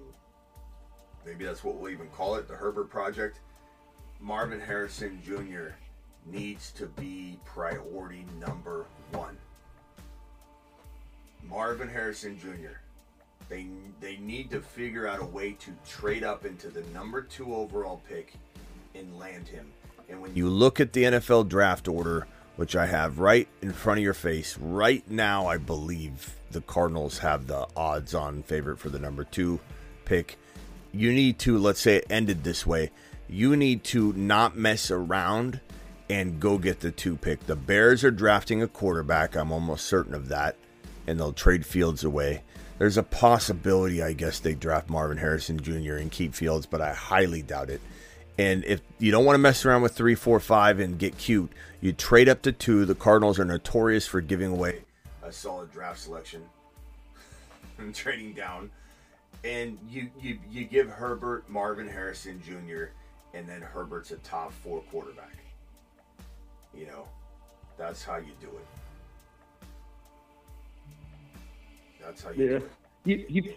[1.24, 3.40] maybe that's what we'll even call it, the Herbert project.
[4.20, 5.74] Marvin Harrison Jr.
[6.26, 9.36] needs to be priority number one.
[11.48, 12.78] Marvin Harrison Jr.
[13.48, 13.66] They
[14.00, 18.02] they need to figure out a way to trade up into the number two overall
[18.08, 18.34] pick
[18.94, 19.66] and land him.
[20.08, 22.26] And when you look at the NFL draft order,
[22.56, 27.18] which I have right in front of your face right now, I believe the Cardinals
[27.18, 29.60] have the odds-on favorite for the number two
[30.04, 30.38] pick.
[30.92, 32.90] You need to let's say it ended this way.
[33.28, 35.60] You need to not mess around
[36.10, 37.46] and go get the two pick.
[37.46, 39.36] The Bears are drafting a quarterback.
[39.36, 40.56] I'm almost certain of that
[41.08, 42.42] and they'll trade Fields away.
[42.78, 45.94] There's a possibility, I guess, they draft Marvin Harrison Jr.
[45.94, 47.80] and keep Fields, but I highly doubt it.
[48.36, 51.50] And if you don't want to mess around with three, four, five and get cute,
[51.80, 52.84] you trade up to two.
[52.84, 54.82] The Cardinals are notorious for giving away
[55.24, 56.42] a solid draft selection
[57.78, 58.70] and trading down.
[59.44, 62.86] And you, you you give Herbert Marvin Harrison Jr.
[63.34, 65.37] and then Herbert's a top four quarterback.
[66.78, 67.08] You know,
[67.76, 68.66] that's how you do it.
[72.00, 72.58] That's how you Yeah.
[72.58, 72.70] do it.
[73.04, 73.54] You, you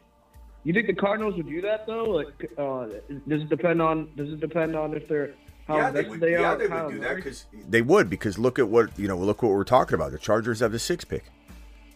[0.63, 2.03] you think the Cardinals would do that though?
[2.05, 2.85] Like, uh,
[3.27, 5.33] does it depend on does it depend on if they're
[5.67, 6.57] how yeah, they would, they yeah, are?
[6.57, 9.17] they would do that because they would because look at what you know.
[9.17, 10.11] Look what we're talking about.
[10.11, 11.25] The Chargers have the six pick.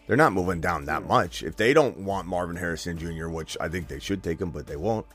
[0.06, 1.42] They're not moving down that much.
[1.42, 4.66] If they don't want Marvin Harrison Jr., which I think they should take him, but
[4.68, 5.06] they won't.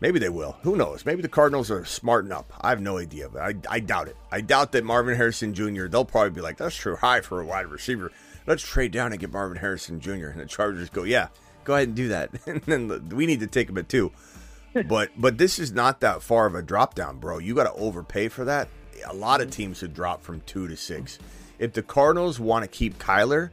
[0.00, 0.56] Maybe they will.
[0.62, 1.04] Who knows?
[1.04, 2.52] Maybe the Cardinals are smarting up.
[2.60, 4.16] I have no idea, but I, I doubt it.
[4.32, 5.86] I doubt that Marvin Harrison Jr.
[5.86, 8.10] They'll probably be like, "That's too high for a wide receiver.
[8.46, 11.28] Let's trade down and get Marvin Harrison Jr." And the Chargers go, "Yeah,
[11.64, 14.10] go ahead and do that." and then we need to take him at two.
[14.88, 17.38] but but this is not that far of a drop down, bro.
[17.38, 18.68] You got to overpay for that.
[19.06, 19.56] A lot of mm-hmm.
[19.56, 21.18] teams would drop from two to six.
[21.58, 23.50] If the Cardinals want to keep Kyler,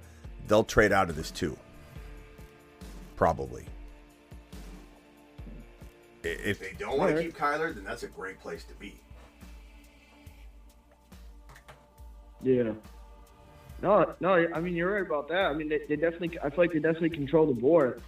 [0.47, 1.57] they'll trade out of this too.
[3.17, 3.65] Probably.
[6.31, 8.95] If they don't want to keep Kyler, then that's a great place to be.
[12.41, 12.73] Yeah.
[13.81, 14.47] No, no.
[14.53, 15.45] I mean, you're right about that.
[15.45, 16.37] I mean, they, they definitely.
[16.39, 18.01] I feel like they definitely control the board.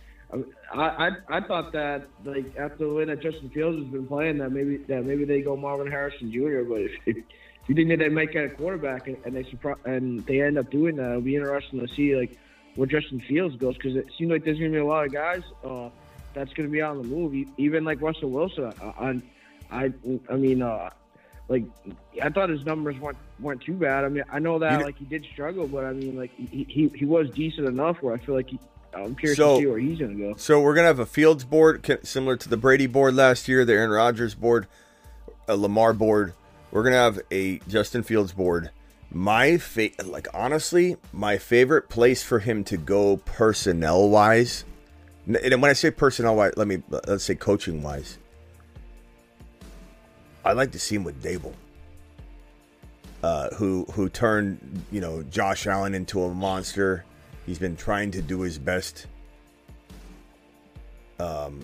[0.74, 4.38] I, I I thought that like after the way that Justin Fields has been playing,
[4.40, 6.62] that maybe that maybe they go Marvin Harrison Jr.
[6.68, 7.18] But if, if
[7.68, 10.58] you think that they might get a quarterback and, and they surprise and they end
[10.58, 12.38] up doing that, it'll be interesting to see like
[12.76, 15.42] where Justin Fields goes because it seems like there's gonna be a lot of guys
[15.64, 15.90] uh,
[16.40, 17.36] that's gonna be on the move.
[17.58, 18.72] Even like Russell Wilson.
[18.82, 19.22] I
[19.72, 19.94] I
[20.30, 20.62] I mean.
[20.62, 20.90] Uh,
[21.50, 21.64] like
[22.22, 24.06] I thought his numbers weren't weren't too bad.
[24.06, 26.64] I mean, I know that You- like he did struggle, but I mean, like he
[26.70, 28.60] he, he was decent enough where I feel like he.
[28.94, 30.36] I'm curious So- to see where he's gonna go.
[30.38, 33.74] So we're gonna have a Fields board similar to the Brady board last year, the
[33.74, 34.68] Aaron Rodgers board,
[35.48, 36.34] a Lamar board.
[36.72, 38.70] We're gonna have a Justin Fields board.
[39.12, 44.66] My fa- like honestly, my favorite place for him to go personnel wise,
[45.36, 48.18] and when I say personnel wise, let me let's say coaching wise.
[50.44, 51.54] I'd like to see him with Daboll.
[53.22, 57.06] Uh, who who turned you know Josh Allen into a monster.
[57.46, 59.08] He's been trying to do his best.
[61.20, 61.60] Um,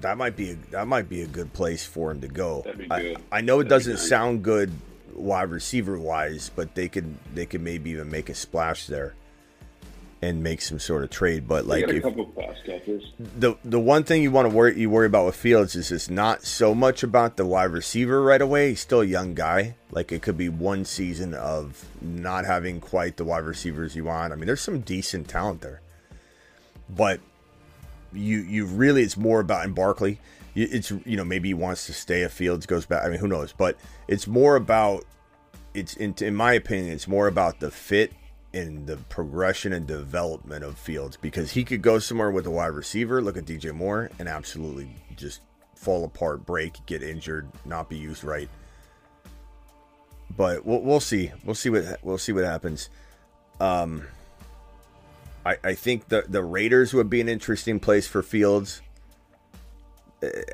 [0.00, 2.64] that might be a, that might be a good place for him to go.
[2.90, 3.16] I.
[3.32, 4.72] I know it That'd doesn't sound good
[5.14, 9.14] wide receiver wise, but they could they could maybe even make a splash there
[10.22, 11.48] and make some sort of trade.
[11.48, 13.12] But like if, couple pass catchers.
[13.18, 16.10] the the one thing you want to worry you worry about with Fields is it's
[16.10, 18.70] not so much about the wide receiver right away.
[18.70, 19.76] He's still a young guy.
[19.90, 24.32] Like it could be one season of not having quite the wide receivers you want.
[24.32, 25.80] I mean, there's some decent talent there,
[26.88, 27.20] but
[28.12, 30.20] you you really it's more about in Barkley.
[30.54, 33.04] It's you know maybe he wants to stay if Fields goes back.
[33.04, 33.54] I mean, who knows?
[33.56, 33.76] But
[34.06, 35.06] it's more about
[35.72, 38.12] it's in, in my opinion, it's more about the fit
[38.52, 42.68] and the progression and development of Fields because he could go somewhere with a wide
[42.68, 45.40] receiver, look at DJ Moore, and absolutely just
[45.74, 48.48] fall apart, break, get injured, not be used right.
[50.36, 51.32] But we'll, we'll see.
[51.44, 52.88] We'll see what we'll see what happens.
[53.60, 54.06] Um,
[55.44, 58.80] I I think the the Raiders would be an interesting place for Fields.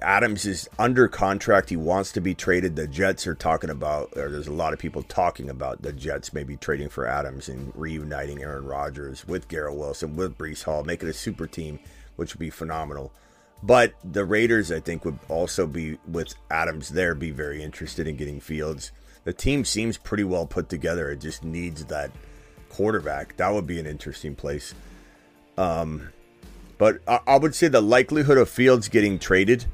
[0.00, 1.70] Adams is under contract.
[1.70, 2.76] He wants to be traded.
[2.76, 6.32] The Jets are talking about, or there's a lot of people talking about the Jets
[6.32, 11.02] maybe trading for Adams and reuniting Aaron Rodgers with Garrett Wilson, with Breece Hall, make
[11.02, 11.80] it a super team,
[12.14, 13.12] which would be phenomenal.
[13.62, 18.16] But the Raiders, I think, would also be with Adams there, be very interested in
[18.16, 18.92] getting Fields.
[19.24, 21.10] The team seems pretty well put together.
[21.10, 22.12] It just needs that
[22.68, 23.36] quarterback.
[23.38, 24.74] That would be an interesting place.
[25.58, 26.10] Um,
[26.78, 29.64] but I, I would say the likelihood of Fields getting traded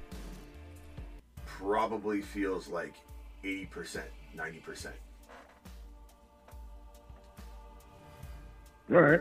[1.47, 2.95] probably feels like
[3.45, 4.01] 80%,
[4.37, 4.87] 90%.
[8.93, 9.21] All right.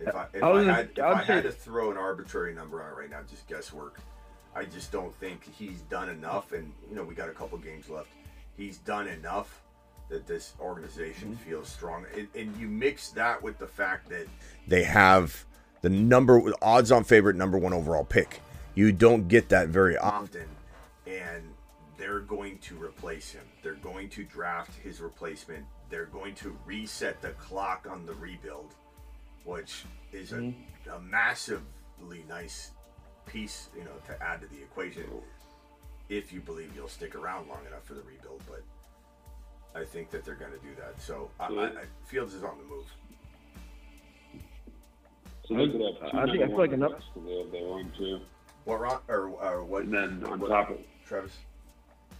[0.00, 2.54] If I, if I I, had, if I would I had to throw an arbitrary
[2.54, 4.00] number on it right now, just guesswork,
[4.54, 6.52] I just don't think he's done enough.
[6.52, 8.08] And, you know, we got a couple games left.
[8.56, 9.62] He's done enough
[10.08, 11.50] that this organization Mm-hmm.
[11.50, 12.06] feels strong.
[12.16, 14.26] And, and you mix that with the fact that
[14.66, 15.44] they have
[15.86, 18.40] the number, odds on favorite number one overall pick.
[18.74, 20.48] You don't get that very often.
[21.06, 21.44] And
[21.96, 23.44] they're going to replace him.
[23.62, 25.64] They're going to draft his replacement.
[25.88, 28.74] They're going to reset the clock on the rebuild
[29.46, 30.90] which is a, mm-hmm.
[30.90, 32.72] a massively nice
[33.24, 35.04] piece, you know, to add to the equation.
[36.08, 38.62] If you believe you'll stick around long enough for the rebuild, but
[39.80, 41.00] I think that they're going to do that.
[41.00, 42.86] So I, I, I, Fields is on the move.
[45.48, 47.66] So they could have two I think- I feel like enough- so they have their
[47.66, 48.20] own too.
[48.64, 49.84] What Ron or, or what?
[49.84, 51.36] And then on what- top of Travis.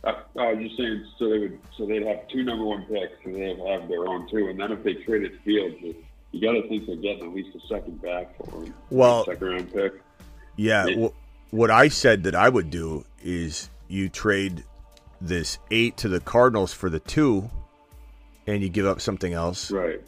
[0.05, 3.13] Uh, I was just saying, so they would, so they'd have two number one picks,
[3.25, 5.95] and they'd have their own two, and then if they traded Fields, you,
[6.31, 8.75] you got to think they're getting at least a second back for him.
[8.91, 9.95] Well- second round pick.
[10.57, 11.09] Yeah, Yeah.
[11.09, 14.63] wh- what I said that I would do is you trade
[15.21, 17.51] this eight to the Cardinals for the two,
[18.47, 20.01] and you give up something else, right?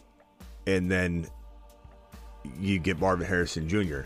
[0.67, 1.27] And then
[2.61, 4.01] you get Marvin Harrison Jr.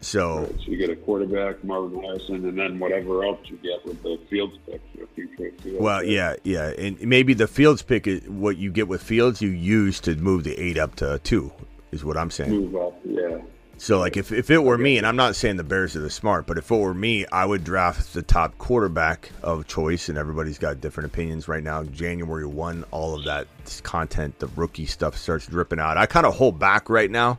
[0.00, 3.84] So Right, so you get a quarterback, Marvin Harrison, and then whatever else you get
[3.84, 4.80] with the Fields pick.
[4.94, 6.06] If you trade Fields, Well, right?
[6.08, 9.40] yeah, yeah, and maybe the Fields pick is what you get with Fields.
[9.42, 11.50] You use to move the eight up to two,
[11.90, 12.50] is what I'm saying.
[12.50, 13.38] move up, yeah.
[13.78, 16.08] So, like, if, if it were me, and I'm not saying the Bears are the
[16.10, 20.16] smart, but if it were me, I would draft the top quarterback of choice, and
[20.16, 21.84] everybody's got different opinions right now.
[21.84, 23.46] January 1, all of that
[23.82, 25.98] content, the rookie stuff starts dripping out.
[25.98, 27.38] I kind of hold back right now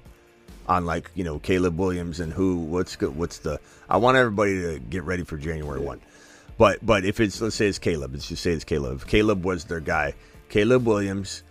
[0.68, 3.60] on, like, you know, Caleb Williams and who, what's good, what's the,
[3.90, 6.00] I want everybody to get ready for January 1.
[6.60, 8.98] But, but if it's, let's say it's Caleb, let's just say it's Caleb.
[8.98, 10.14] If Caleb was their guy.
[10.50, 11.44] Caleb Williams,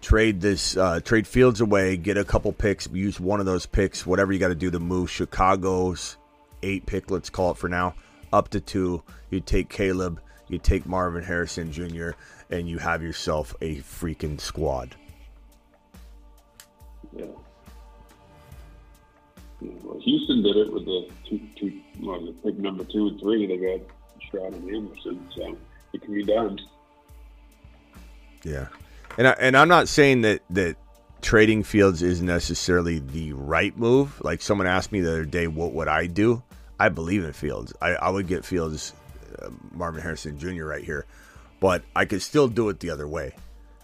[0.00, 4.06] trade this uh, trade Fields away, get a couple picks, use one of those picks,
[4.06, 6.16] whatever you got to do to move Chicago's
[6.62, 7.94] eight pick, let's call it for now,
[8.32, 9.02] up to two.
[9.30, 12.10] You take Caleb, you take Marvin Harrison Jr.,
[12.50, 14.96] and you have yourself a freaking squad.
[17.16, 17.26] Yeah.
[19.60, 23.20] Yeah, well, Houston did it with the two, two, well, the pick number two and
[23.20, 23.46] three.
[23.46, 23.86] They got
[24.26, 25.56] Stroud and Anderson, so
[25.92, 26.58] it can be done.
[28.42, 28.68] Yeah,
[29.18, 30.76] and I, and I'm not saying that that
[31.20, 34.20] trading Fields is necessarily the right move.
[34.22, 36.42] Like someone asked me the other day, what would I do?
[36.78, 37.74] I believe in Fields.
[37.80, 38.94] I, I would get Fields,
[39.40, 40.64] uh, Marvin Harrison Jr.
[40.64, 41.06] right here,
[41.60, 43.34] but I could still do it the other way.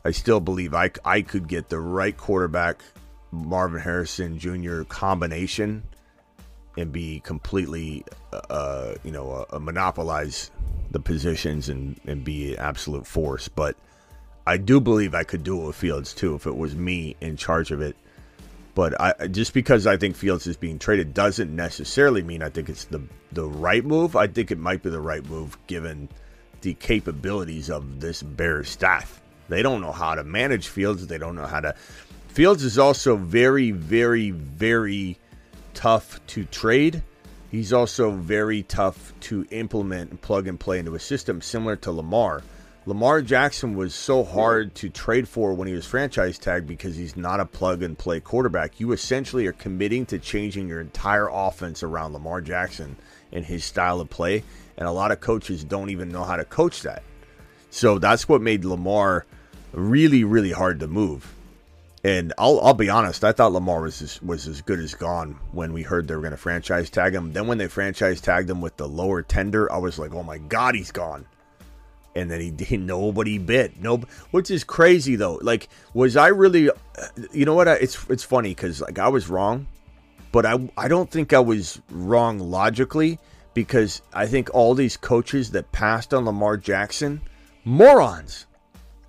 [0.04, 2.82] I still believe I, I could get the right quarterback,
[3.32, 4.82] Marvin Harrison Jr.
[4.84, 5.82] combination,
[6.78, 10.50] and be completely, uh, you know, uh, monopolize
[10.90, 13.48] the positions and, and be an absolute force.
[13.48, 13.76] But
[14.46, 17.36] I do believe I could do it with Fields too if it was me in
[17.36, 17.96] charge of it.
[18.74, 22.68] But I just because I think Fields is being traded doesn't necessarily mean I think
[22.68, 23.02] it's the
[23.32, 24.14] the right move.
[24.16, 26.08] I think it might be the right move given
[26.60, 29.20] the capabilities of this Bears staff.
[29.48, 31.06] They don't know how to manage Fields.
[31.06, 31.74] They don't know how to.
[32.28, 35.18] Fields is also very, very, very
[35.74, 37.02] tough to trade.
[37.50, 41.92] He's also very tough to implement and plug and play into a system similar to
[41.92, 42.42] Lamar.
[42.88, 47.16] Lamar Jackson was so hard to trade for when he was franchise tagged because he's
[47.16, 48.78] not a plug and play quarterback.
[48.78, 52.94] You essentially are committing to changing your entire offense around Lamar Jackson
[53.32, 54.44] and his style of play,
[54.78, 57.02] and a lot of coaches don't even know how to coach that.
[57.70, 59.26] So that's what made Lamar
[59.72, 61.34] really, really hard to move.
[62.04, 65.40] And I'll, I'll be honest, I thought Lamar was as, was as good as gone
[65.50, 67.32] when we heard they were going to franchise tag him.
[67.32, 70.38] Then when they franchise tagged him with the lower tender, I was like, oh my
[70.38, 71.26] god, he's gone
[72.16, 73.80] and then he, he nobody bit.
[73.80, 75.38] No which is crazy though.
[75.42, 76.74] Like was i really uh,
[77.32, 77.68] you know what?
[77.68, 79.66] I, it's it's funny because like i was wrong
[80.32, 83.18] but i i don't think i was wrong logically
[83.54, 87.20] because i think all these coaches that passed on lamar jackson
[87.66, 88.46] morons.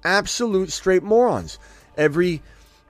[0.03, 1.59] Absolute straight morons.
[1.95, 2.41] Every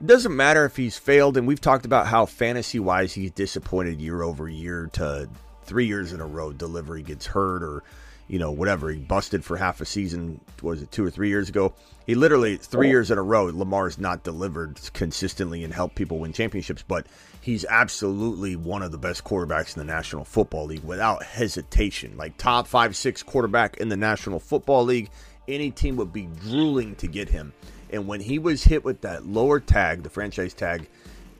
[0.04, 4.22] doesn't matter if he's failed and we've talked about how fantasy wise he's disappointed year
[4.22, 5.28] over year to
[5.64, 7.82] three years in a row delivery gets hurt or
[8.28, 8.90] you know, whatever.
[8.90, 10.40] He busted for half a season.
[10.62, 11.74] Was it two or three years ago?
[12.06, 13.46] He literally three years in a row.
[13.46, 17.06] Lamar's not delivered consistently and helped people win championships, but
[17.40, 22.16] he's absolutely one of the best quarterbacks in the National Football League without hesitation.
[22.16, 25.10] Like top five, six quarterback in the National Football League.
[25.48, 27.54] Any team would be drooling to get him.
[27.90, 30.86] And when he was hit with that lower tag, the franchise tag,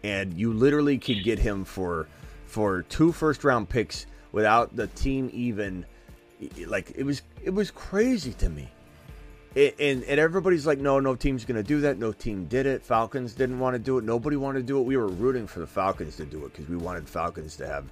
[0.03, 2.09] and you literally could get him for
[2.47, 5.85] for two first round picks without the team even
[6.67, 8.69] like it was it was crazy to me.
[9.55, 11.99] It, and and everybody's like, no, no team's gonna do that.
[11.99, 12.83] No team did it.
[12.83, 14.05] Falcons didn't want to do it.
[14.05, 14.83] Nobody wanted to do it.
[14.83, 17.87] We were rooting for the Falcons to do it because we wanted Falcons to have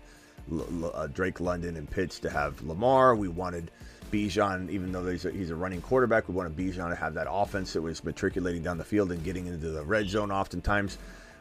[0.52, 3.16] L- L- uh, Drake London and Pitts to have Lamar.
[3.16, 3.70] We wanted
[4.12, 7.26] Bijan, even though he's a, he's a running quarterback, we wanted Bijan to have that
[7.28, 10.98] offense that was matriculating down the field and getting into the red zone oftentimes.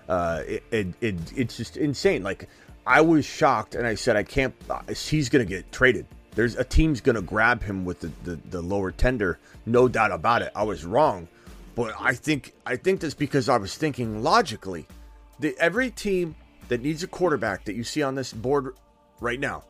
[0.08, 2.24] Uh, it, it, it it's just insane.
[2.24, 2.48] Like
[2.88, 4.56] I was shocked, and I said, I can't.
[4.70, 6.06] Uh, he's gonna get traded
[6.36, 10.42] there's a team's to grab him with the, the, the, lower tender, no doubt about
[10.42, 10.52] it.
[10.54, 11.28] I was wrong,
[11.76, 14.86] but I think I think that's because I was thinking logically.
[15.40, 16.36] The, every team
[16.68, 18.76] that needs a quarterback that you see on this board
[19.20, 19.64] right now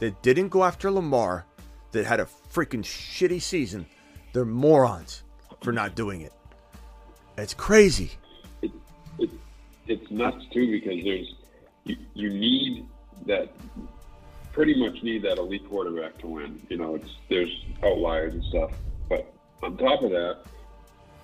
[0.00, 1.44] that didn't go after Lamar,
[1.92, 3.86] that had a freaking shitty season,
[4.32, 5.22] they're morons
[5.62, 6.32] for not doing it.
[7.36, 8.10] It's crazy.
[8.62, 8.72] It,
[9.18, 9.30] it,
[9.86, 11.34] it's nuts too because there's
[11.84, 12.86] you, you need
[13.26, 13.50] that
[14.58, 16.60] pretty much need that elite quarterback to win.
[16.68, 18.72] You know, it's there's outliers and stuff,
[19.08, 19.32] but
[19.62, 20.38] on top of that,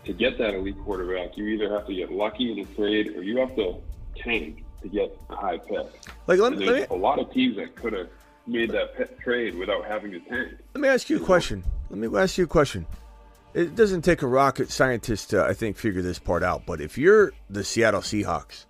[0.05, 3.25] to get that elite quarterback, you either have to get lucky in a trade or
[3.25, 3.75] you have to
[4.15, 5.85] tank to get a high pick.
[6.29, 8.09] Like, let, me, let me, a lot of teams that could have
[8.47, 10.53] made that trade without having to tank.
[10.75, 11.65] Let me ask you a question.
[11.91, 12.87] Let me ask you a question.
[13.53, 16.67] It doesn't take a rocket scientist to, I think, figure this part out.
[16.67, 18.67] But if you're the Seattle Seahawks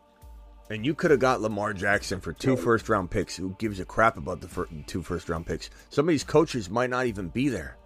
[0.70, 3.36] and you could have got Lamar Jackson for two first round picks.
[3.36, 5.70] Who gives a crap about the fir- two first round picks?
[5.90, 7.76] Some of these coaches might not even be there,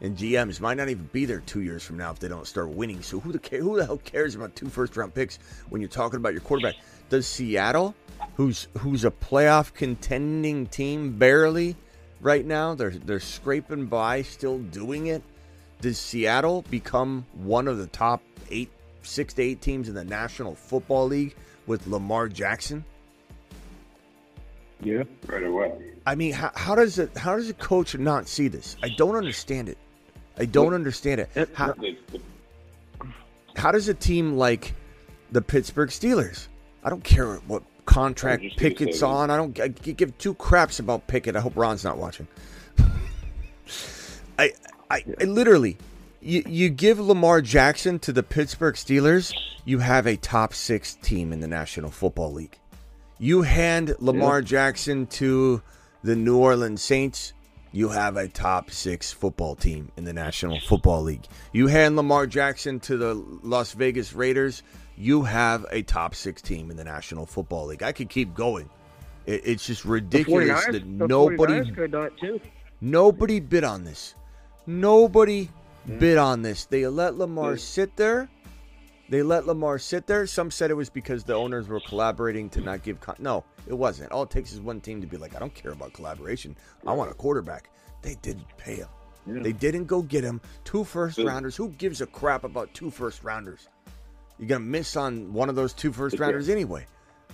[0.00, 2.68] and GMs might not even be there two years from now if they don't start
[2.68, 3.02] winning.
[3.02, 5.38] So who the who the hell cares about two first round picks
[5.68, 6.76] when you're talking about your quarterback?
[7.08, 7.94] Does Seattle,
[8.36, 11.76] who's who's a playoff contending team barely
[12.22, 15.22] right now, they're they're scraping by, still doing it.
[15.80, 18.70] Does Seattle become one of the top eight,
[19.02, 21.34] six to eight teams in the National Football League?
[21.66, 22.84] With Lamar Jackson?
[24.80, 25.72] Yeah, right away.
[26.06, 27.16] I mean, how, how does it?
[27.16, 28.76] How does a coach not see this?
[28.82, 29.78] I don't understand it.
[30.36, 31.50] I don't understand it.
[31.54, 31.74] How,
[33.54, 34.74] how does a team like
[35.30, 36.48] the Pittsburgh Steelers?
[36.82, 39.30] I don't care what contract Pickett's on.
[39.30, 41.36] I don't I give two craps about Pickett.
[41.36, 42.26] I hope Ron's not watching.
[44.38, 44.52] I
[44.90, 45.78] I, I literally,
[46.22, 49.32] you, you give Lamar Jackson to the Pittsburgh Steelers,
[49.64, 52.58] you have a top six team in the National Football League.
[53.18, 54.44] You hand Lamar Yeah.
[54.46, 55.62] Jackson to
[56.02, 57.32] the New Orleans Saints,
[57.72, 61.24] you have a top six football team in the National Football League.
[61.52, 64.62] You hand Lamar Jackson to the Las Vegas Raiders,
[64.96, 67.82] you have a top six team in the National Football League.
[67.82, 68.68] I could keep going.
[69.26, 72.40] It, it's just ridiculous 49ers that nobody 49ers could have done it too.
[72.80, 74.14] Nobody bid on this.
[74.66, 75.48] Nobody
[75.88, 75.98] Mm.
[75.98, 76.66] bid on this.
[76.66, 78.28] They let Lamar sit there.
[79.08, 80.26] They let Lamar sit there.
[80.26, 83.00] Some said it was because the owners were collaborating to not give.
[83.00, 84.10] Con- no, it wasn't.
[84.12, 86.56] All it takes is one team to be like, I don't care about collaboration.
[86.86, 87.68] I want a quarterback.
[88.00, 88.88] They didn't pay him.
[89.26, 90.40] They didn't go get him.
[90.64, 91.54] Two first The- rounders.
[91.56, 93.68] Who gives a crap about two first rounders?
[94.38, 96.22] You're gonna miss on one of those two first Yeah.
[96.22, 96.86] rounders anyway.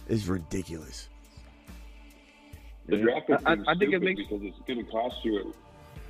[0.09, 1.09] It's ridiculous.
[2.87, 5.55] The draft is I- I think it stupid makes- because it's going to cost you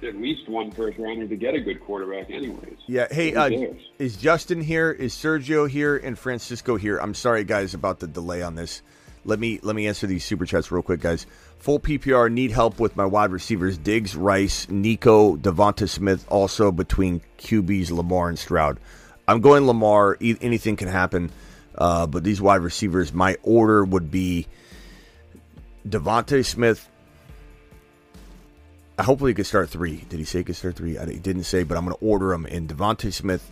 [0.02, 2.76] at, least one first rounder to get a good quarterback, anyways.
[2.86, 3.06] Yeah.
[3.10, 3.50] Hey, uh,
[3.98, 4.90] is Justin here?
[4.90, 5.96] Is Sergio here?
[5.96, 6.98] And Francisco here?
[6.98, 8.82] I'm sorry, guys, about the delay on this.
[9.24, 11.26] Let me let me answer these super chats real quick, guys.
[11.58, 16.24] Full PPR need help with my wide receivers: Diggs, Rice, Nico, Devonta Smith.
[16.30, 18.78] Also between QBs, Lamar and Stroud.
[19.26, 20.16] I'm going Lamar.
[20.20, 21.30] E- anything can happen,
[21.76, 24.46] uh, but these wide receivers, my order would be
[25.86, 26.88] Devonta Smith.
[29.00, 30.04] Hopefully, he could start three.
[30.08, 30.98] Did he say he could start three?
[30.98, 33.48] I, didn't say, but I'm going to order him in Devonta Smith.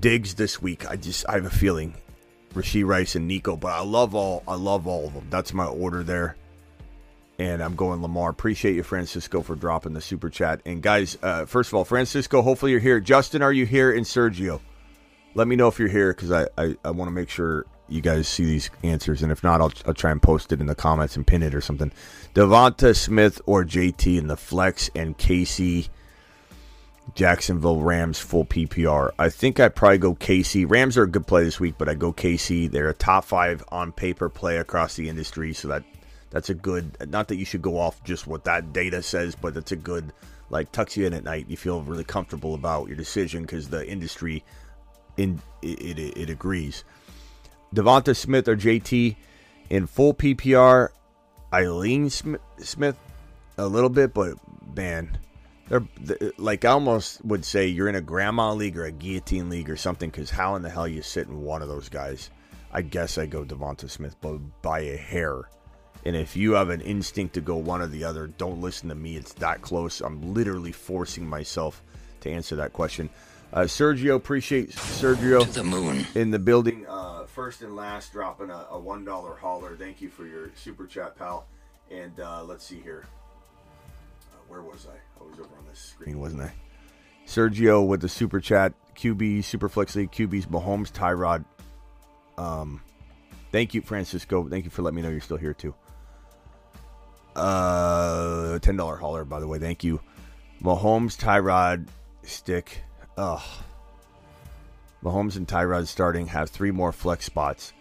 [0.00, 0.90] Diggs this week.
[0.90, 1.94] I just I have a feeling,
[2.54, 3.56] Rashee Rice and Nico.
[3.56, 5.28] But I love all I love all of them.
[5.30, 6.36] That's my order there.
[7.38, 8.30] And I'm going Lamar.
[8.30, 10.60] Appreciate you, Francisco, for dropping the super chat.
[10.64, 12.98] And guys, uh, first of all, Francisco, hopefully you're here.
[12.98, 13.94] Justin, are you here?
[13.94, 14.60] And Sergio,
[15.34, 18.00] let me know if you're here because I, I, I want to make sure you
[18.00, 19.22] guys see these answers.
[19.22, 21.54] And if not, I'll, I'll try and post it in the comments and pin it
[21.54, 21.92] or something.
[22.34, 25.88] Devonta Smith or JT in the flex and Casey
[27.14, 29.10] Jacksonville Rams full PPR.
[29.18, 30.64] I think I probably go Casey.
[30.64, 32.66] Rams are a good play this week, but I go Casey.
[32.66, 35.84] They're a top five on paper play across the industry, so that
[36.30, 36.96] that's a good.
[37.08, 40.12] Not that you should go off just what that data says, but that's a good
[40.50, 41.46] like tucks you in at night.
[41.48, 44.44] You feel really comfortable about your decision because the industry
[45.16, 46.84] in it, it, it agrees.
[47.74, 49.16] Devonta Smith or JT
[49.70, 50.88] in full PPR.
[51.52, 52.96] Eileen Smith, Smith
[53.56, 54.34] a little bit, but
[54.76, 55.16] man,
[55.68, 59.48] they're th- like I almost would say you're in a grandma league or a guillotine
[59.48, 60.10] league or something.
[60.10, 62.30] Because how in the hell you sit in one of those guys?
[62.72, 65.42] I guess I go Devonta Smith, but by a hair.
[66.04, 68.94] And if you have an instinct to go one or the other, don't listen to
[68.94, 69.16] me.
[69.16, 70.00] It's that close.
[70.00, 71.82] I'm literally forcing myself
[72.20, 73.08] to answer that question.
[73.52, 76.06] Uh, Sergio, appreciate Sergio To the moon.
[76.14, 76.84] in the building.
[76.88, 79.76] Uh, first and last, dropping a, a one dollar hauler.
[79.76, 81.46] Thank you for your super chat, pal.
[81.90, 83.04] And uh, let's see here.
[84.32, 84.96] Uh, where was I?
[85.20, 86.52] I was over on this screen, wasn't I?
[87.26, 88.72] Sergio with the super chat.
[88.96, 91.44] QB Superflex League QBs Mahomes Tyrod.
[92.38, 92.80] Um,
[93.52, 94.48] thank you, Francisco.
[94.48, 95.74] Thank you for letting me know you're still here too.
[97.36, 99.58] Uh, ten dollar hauler, by the way.
[99.58, 100.00] Thank you.
[100.62, 101.86] Mahomes Tyrod
[102.22, 102.78] stick.
[103.18, 103.42] Ugh.
[105.06, 107.72] Mahomes and Tyrod starting have three more flex spots.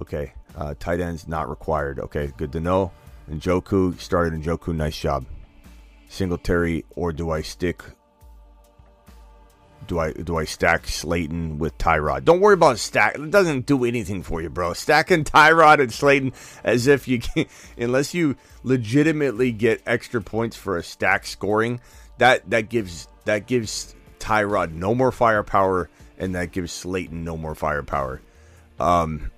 [0.00, 2.00] Okay, uh, tight ends not required.
[2.00, 2.90] Okay, good to know.
[3.28, 4.74] And Njoku started in Njoku.
[4.74, 5.24] Nice job.
[6.08, 7.84] Singletary or do I stick?
[9.86, 12.24] Do I do I stack Slayton with Tyrod?
[12.24, 13.14] Don't worry about stack.
[13.14, 14.72] It doesn't do anything for you, bro.
[14.72, 16.32] Stacking Tyrod and Slayton
[16.64, 17.46] as if you can,
[17.78, 21.80] unless you legitimately get extra points for a stack scoring.
[22.18, 25.88] That that gives that gives Tyrod no more firepower,
[26.22, 28.22] and that gives Slayton no more firepower.
[28.78, 29.32] Um,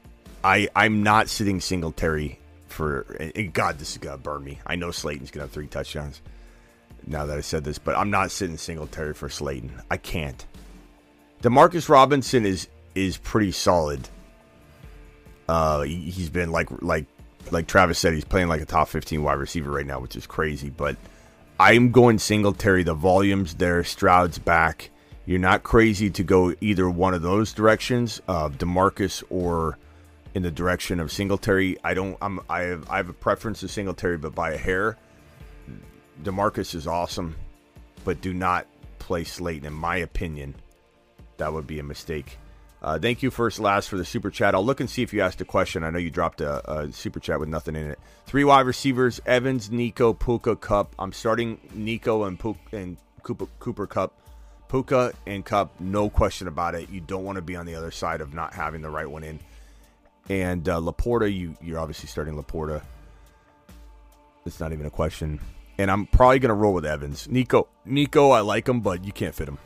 [0.45, 2.39] I I'm not sitting Singletary
[2.69, 3.03] for.
[3.35, 4.61] And God, this is gonna burn me.
[4.67, 6.21] I know Slayton's gonna have three touchdowns.
[7.07, 9.73] Now that I said this, but I'm not sitting Singletary for Slayton.
[9.91, 10.47] I can't.
[11.43, 14.07] Demarcus Robinson is is pretty solid.
[15.49, 17.07] Uh, he, he's been like like
[17.51, 20.27] like Travis said, he's playing like a top 15 wide receiver right now, which is
[20.27, 20.69] crazy.
[20.69, 20.97] But
[21.59, 22.83] I'm going Singletary.
[22.83, 23.85] The volume's there.
[23.85, 24.91] Stroud's back.
[25.27, 29.79] You're not crazy to go either one of those directions, uh, Demarcus or
[30.35, 31.79] in the direction of Singletary.
[31.83, 32.19] I don't.
[32.21, 32.41] I'm.
[32.49, 32.91] I have.
[32.91, 34.99] I have a preference to Singletary, but by a hair.
[36.23, 37.37] Demarcus is awesome,
[38.05, 38.67] but do not
[38.99, 39.67] play Slayton.
[39.67, 40.55] In my opinion,
[41.39, 42.39] that would be a mistake.
[42.83, 44.55] Uh, thank you, first last, for the super chat.
[44.55, 45.83] I'll look and see if you asked a question.
[45.83, 47.99] I know you dropped a, a super chat with nothing in it.
[48.27, 50.95] Three wide receivers: Evans, Nico, Puka, Kupp.
[50.99, 54.13] I'm starting Nico and Puka, and Cooper, Cooper Kupp.
[54.75, 56.91] Puka and Kupp, no question about it.
[56.91, 59.23] You don't want to be on the other side of not having the right one
[59.23, 59.39] in.
[60.29, 62.83] And uh, LaPorta, you you're obviously starting LaPorta.
[64.45, 65.39] It's not even a question.
[65.79, 67.29] and I'm probably gonna roll with Evans.
[67.29, 69.59] Nico, Nico, I like him, but you can't fit him.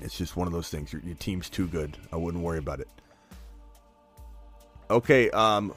[0.00, 0.90] It's just one of those things.
[0.90, 1.98] Your, your team's too good.
[2.10, 2.88] I wouldn't worry about it.
[4.88, 5.74] Okay, um,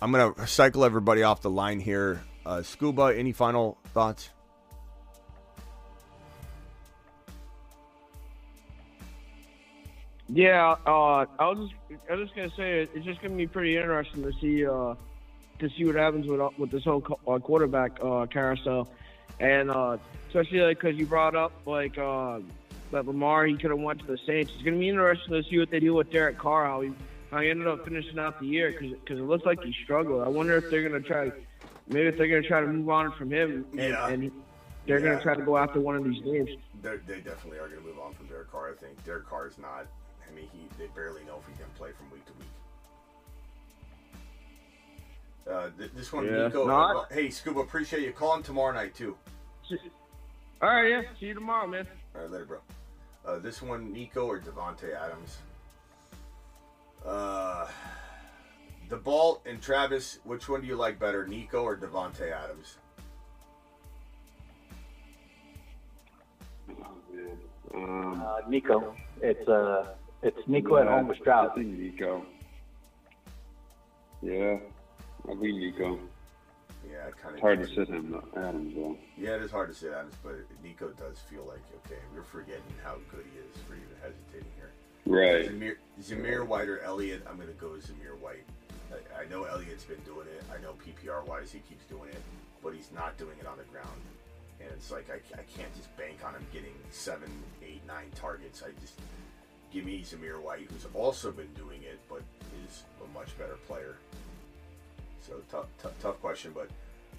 [0.00, 2.22] I'm gonna cycle everybody off the line here.
[2.46, 4.30] Uh, Scuba, any final thoughts?
[10.28, 13.76] Yeah, uh, I was just, I was just gonna say it's just gonna be pretty
[13.76, 14.94] interesting to see uh,
[15.60, 18.88] to see what happens with uh, with this whole uh, quarterback uh, carousel,
[19.38, 19.98] and uh,
[20.28, 22.40] especially like because you brought up like uh,
[22.90, 24.52] that Lamar he could have went to the Saints.
[24.54, 26.90] It's gonna be interesting to see what they do with Derek Carr how he
[27.30, 30.24] how he ended up finishing out the year because it looks like he struggled.
[30.24, 31.30] I wonder if they're gonna try
[31.86, 34.08] maybe if they're gonna try to move on from him and, Yeah.
[34.08, 34.32] and
[34.86, 35.10] they're Yeah.
[35.10, 36.50] gonna try to go after one of these names.
[36.82, 38.70] They're, they definitely are going to move on from Derek Carr.
[38.70, 39.86] I think Derek Carr is not.
[40.36, 42.48] I mean, he they barely know if he can play from week to week.
[45.50, 46.48] Uh, th- this one, Yeah.
[46.48, 46.66] Nico.
[46.66, 48.12] No, I- hey, Scuba, appreciate you.
[48.12, 49.16] Call him tomorrow night too.
[50.60, 51.02] All right, yeah.
[51.18, 51.86] See you tomorrow, man.
[52.14, 52.58] All right, later, bro.
[53.24, 55.38] Uh, this one, Nico or Davante Adams.
[57.04, 57.66] Uh,
[58.88, 60.18] the ball and Travis.
[60.24, 62.76] Which one do you like better, Nico or Davante Adams?
[67.74, 68.94] Um, Uh, Nico.
[69.22, 71.50] It's uh, it's Nico at home with Stroud.
[71.50, 72.24] I think Nico.
[74.22, 74.58] Yeah,
[75.24, 75.98] I think Nico.
[76.90, 77.32] Yeah, kind of.
[77.34, 78.96] It's hard to sit him though, Adams though.
[79.18, 82.00] Yeah, it is hard to say Adams, but Nico does feel like okay.
[82.14, 84.70] We're forgetting how good he is for even hesitating here.
[85.06, 85.48] Right.
[85.48, 87.22] Zamir, Zamir White or Elliott?
[87.28, 88.44] I'm going to go Zamir White.
[88.90, 90.42] I, I know Elliott's been doing it.
[90.52, 92.20] I know PPR wise he keeps doing it,
[92.62, 94.00] but he's not doing it on the ground.
[94.60, 97.30] And it's like I, I can't just bank on him getting seven,
[97.62, 98.62] eight, nine targets.
[98.66, 98.98] I just
[99.72, 102.22] give me Zamir White, who's also been doing it, but
[102.66, 103.96] is a much better player.
[105.20, 106.68] So tough, tough, tough question, but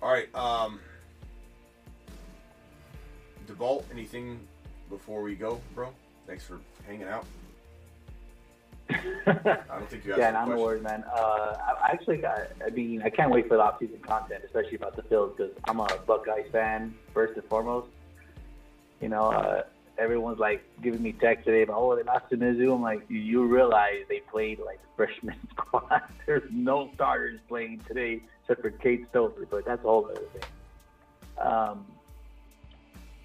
[0.01, 0.33] all right.
[0.35, 0.79] Um,
[3.47, 4.39] Devault, anything
[4.89, 5.93] before we go, bro?
[6.25, 7.25] Thanks for hanging out.
[8.89, 8.95] I
[9.25, 11.03] don't think you asked Yeah, a no, I'm worried, man.
[11.13, 12.39] Uh, I actually got.
[12.65, 15.79] I mean, I can't wait for the off-season content, especially about the Bills, because I'm
[15.79, 17.87] a Buckeyes fan first and foremost.
[19.01, 19.63] You know, uh,
[19.97, 22.73] everyone's like giving me text today about, oh, they lost to Mizzou.
[22.75, 26.01] I'm like, you, you realize they played like freshman squad.
[26.25, 30.43] There's no starters playing today except for Cade Stover, but that's all other thing.
[31.39, 31.85] Um,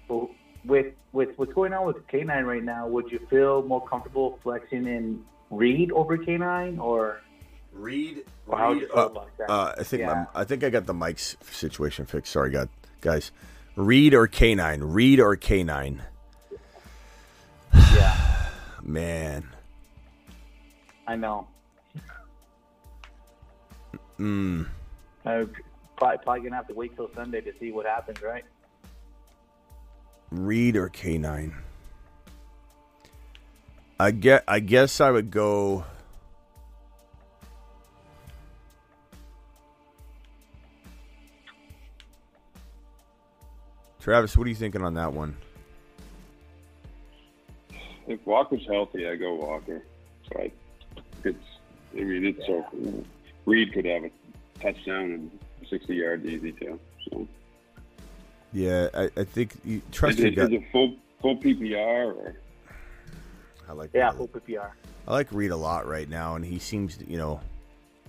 [0.07, 0.27] but
[0.65, 4.87] with with what's going on with K9 right now, would you feel more comfortable flexing
[4.87, 7.21] in Reed over K9 or
[7.71, 8.25] Reed?
[8.47, 9.49] Or how would you Reed, uh, that?
[9.49, 10.25] uh, I think Yeah.
[10.33, 12.31] my, I think I got the Mike's situation fixed.
[12.31, 12.69] Sorry, God,
[13.01, 13.31] guys.
[13.75, 14.79] Reed or K9?
[14.83, 15.99] Reed or K9?
[17.93, 18.15] Yeah.
[18.81, 19.47] Man.
[21.07, 21.47] I know.
[24.19, 24.67] Mm.
[25.25, 25.45] Uh,
[25.97, 28.45] probably, probably gonna have to wait till Sunday to see what happens, right?
[30.31, 31.53] Reed or K9?
[33.99, 34.43] I get.
[34.47, 35.85] I guess I would go.
[43.99, 45.37] Travis, what are you thinking on that one?
[48.07, 49.81] If Walker's healthy, I go Walker.
[50.31, 50.51] So I,
[51.23, 51.37] it's.
[51.95, 52.65] I mean, it's so.
[53.45, 54.11] Reed could have a
[54.61, 55.39] touchdown and
[55.69, 56.79] 60 yards easy too.
[57.09, 57.27] So
[58.51, 60.45] Yeah, I, I think you trust is, your it, gut.
[60.53, 62.35] is it full full PPR or?
[63.69, 64.17] I like Yeah, Reed.
[64.17, 64.71] full PPR.
[65.07, 67.41] I like Reed a lot right now, and he seems to, you know,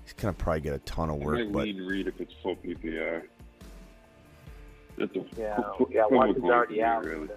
[0.05, 1.39] he's gonna probably get a ton of I work.
[1.39, 3.23] might But lean Reed if it's full PPR.
[4.97, 6.05] That's a Yeah, full- yeah.
[6.09, 7.05] full Watson's already out.
[7.05, 7.29] Really.
[7.31, 7.37] Uh,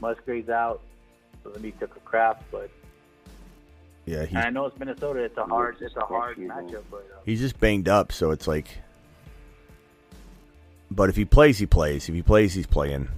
[0.00, 0.82] Musgrave's out.
[1.42, 2.70] So then he took a crap, but
[4.06, 5.20] yeah, he's and I know it's Minnesota.
[5.20, 8.46] It's a hard, it's a hard matchup, but uh, he's just banged up, so it's
[8.46, 8.78] like.
[10.90, 12.08] But if he plays, he plays.
[12.08, 13.08] If he plays, he's playing.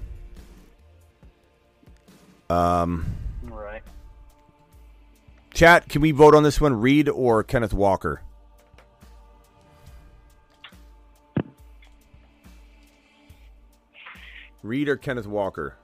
[2.51, 3.07] Um,
[3.51, 3.83] all right.
[5.53, 6.81] chat, can we vote on this one?
[6.81, 8.21] Reed or Kenneth Walker?
[14.63, 15.77] Reed or Kenneth Walker?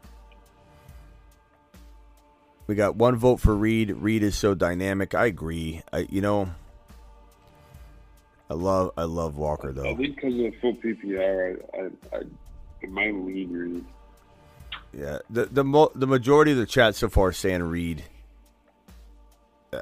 [2.70, 3.90] We got one vote for Reed.
[3.90, 5.12] Reed is so dynamic.
[5.12, 5.82] I agree.
[5.92, 6.50] I, you know,
[8.48, 9.96] I love I love Walker I though.
[9.96, 12.20] think because of full PPR, I I, I,
[12.84, 13.84] I might lean Reed.
[14.96, 18.04] Yeah, the the mo- the majority of the chat so far is saying Reed.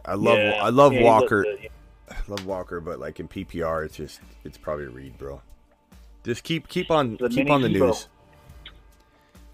[0.07, 0.53] I love Yeah.
[0.63, 1.45] I love Yeah, Walker.
[1.45, 1.71] looked good,
[2.11, 5.43] I love Walker, but like in PPR, it's just it's probably Reed, bro.
[6.25, 7.81] Just keep keep on The keep on the Deebo.
[7.89, 8.09] news.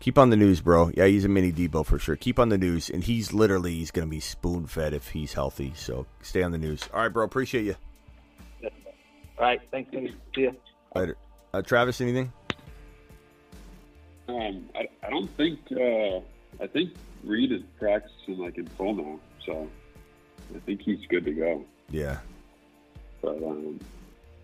[0.05, 0.91] Keep on the news, bro.
[0.95, 2.15] Yeah, he's a mini Deebo for sure.
[2.15, 5.73] Keep on the news, and he's literally he's gonna be spoon fed if he's healthy.
[5.75, 6.87] So stay on the news.
[6.93, 7.25] All right, bro.
[7.25, 7.75] Appreciate you.
[8.63, 8.71] all
[9.47, 9.63] right.
[9.71, 10.11] Thanks, guys.
[10.35, 10.51] See ya.
[10.95, 11.17] Later.
[11.55, 12.31] Uh, Travis, anything?
[14.29, 15.61] Um, I, I don't think.
[15.73, 16.21] Uh,
[16.63, 19.67] I think Reed is practicing like in full now, so
[20.55, 21.65] I think he's good to go.
[21.89, 22.19] Yeah.
[23.23, 23.81] But um,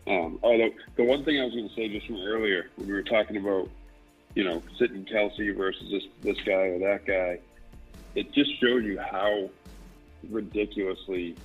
[0.06, 2.88] um, oh, the, the one thing I was going to say just from earlier when
[2.88, 3.68] we were talking about,
[4.34, 7.38] you know, sitting Kelce versus this this guy or that guy,
[8.14, 9.50] it just showed you how
[10.28, 11.36] ridiculously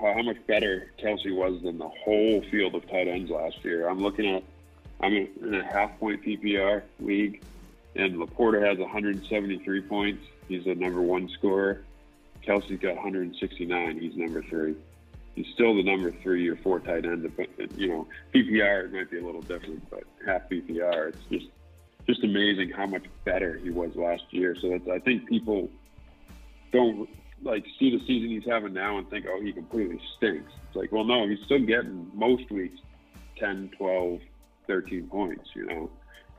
[0.00, 3.88] how, much better Kelsey was than the whole field of tight ends last year.
[3.88, 4.44] I'm looking at
[5.00, 7.42] I'm in, in a half point PPR league,
[7.96, 10.24] and LaPorta has 173 points.
[10.48, 11.82] He's the number one scorer.
[12.46, 13.98] Kelce's got 169.
[13.98, 14.74] He's number three.
[15.34, 17.30] He's still the number three or four tight end.
[17.36, 21.46] But you know, PPR it might be a little different, but half PPR, it's just
[22.08, 24.56] just amazing how much better he was last year.
[24.60, 25.68] So that's, I think people
[26.72, 27.08] don't
[27.42, 30.50] like see the season he's having now and think, oh, he completely stinks.
[30.66, 32.78] It's like, well, no, he's still getting most weeks
[33.38, 34.20] 10, 12,
[34.66, 35.90] 13 points, you know,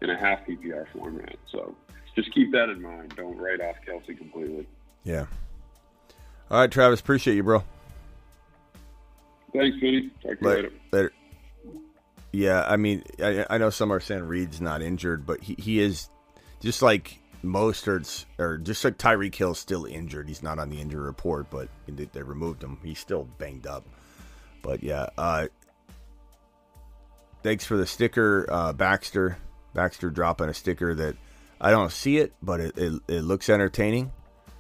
[0.01, 1.35] in a half PPR format.
[1.51, 1.75] So
[2.15, 3.13] just keep that in mind.
[3.15, 4.67] Don't write off Kelce completely.
[5.03, 5.25] Yeah.
[6.51, 6.99] All right, Travis.
[6.99, 7.63] Appreciate you, bro.
[9.53, 10.09] Thanks, Vinny.
[10.23, 10.71] Talk to you later.
[10.91, 11.11] Later.
[12.31, 15.79] Yeah, I mean, I, I know some are saying Reed's not injured, but he, he
[15.79, 16.09] is
[16.59, 20.27] just like Mostert's, or just like Tyreek Hill's still injured.
[20.27, 22.77] He's not on the injury report, but they, they removed him.
[22.83, 23.85] He's still banged up.
[24.61, 25.47] But yeah, uh,
[27.41, 29.37] thanks for the sticker, uh, Baxter.
[29.73, 31.15] Baxter dropping a sticker that
[31.61, 34.11] I don't see it, but it, it, it looks entertaining.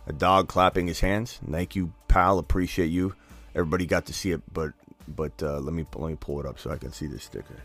[0.07, 1.39] A dog clapping his hands.
[1.49, 2.39] Thank you, pal.
[2.39, 3.13] Appreciate you.
[3.53, 4.73] Everybody got to see it, but
[5.15, 7.57] but uh, let me let me pull it up so I can see the sticker.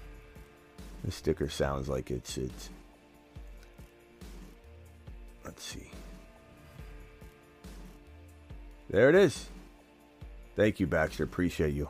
[1.05, 2.71] The sticker sounds like it's it's.
[5.45, 5.91] Let's see.
[8.91, 9.49] There it is.
[10.57, 11.25] Thank you, Baxter.
[11.25, 11.89] Appreciate you.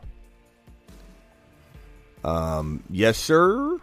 [2.24, 3.78] Um, yes, sir.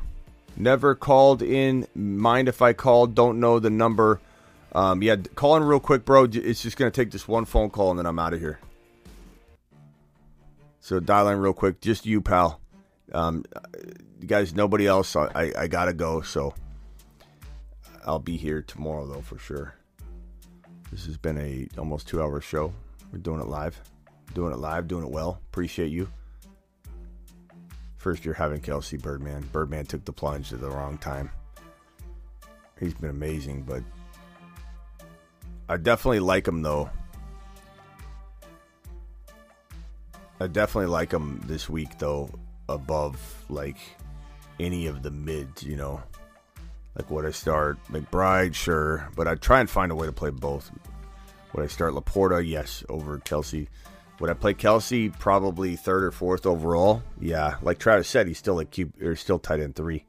[0.57, 1.87] Never called in.
[1.95, 3.15] Mind if I called?
[3.15, 4.19] Don't know the number.
[4.73, 6.27] Um, yeah, call in real quick, bro.
[6.31, 8.59] It's just gonna take this one phone call and then I'm out of here.
[10.81, 11.79] So dial in real quick.
[11.79, 12.59] Just you, pal.
[13.13, 13.45] Um,
[14.19, 15.15] you guys, nobody else.
[15.15, 16.21] I, I gotta go.
[16.21, 16.53] So
[18.05, 19.75] I'll be here tomorrow though for sure.
[20.91, 22.73] This has been a almost two hour show.
[23.11, 23.79] We're doing it live,
[24.33, 25.39] doing it live, doing it well.
[25.51, 26.09] Appreciate you.
[27.97, 29.47] First year having Kelce Birdman.
[29.51, 31.29] Birdman took the plunge at the wrong time.
[32.79, 33.83] He's been amazing, but
[35.69, 36.89] I definitely like him though.
[40.41, 42.31] I definitely like him this week though,
[42.67, 43.77] above like
[44.59, 46.01] any of the mids, you know.
[46.95, 50.31] Like would I start McBride, sure, but I try and find a way to play
[50.31, 50.71] both.
[51.53, 52.47] Would I start LaPorta?
[52.47, 53.67] Yes, over Kelce.
[54.19, 55.17] Would I play Kelce?
[55.19, 57.03] Probably third or fourth overall.
[57.19, 60.05] Yeah, like Travis said, he's still a cube or still tight end three.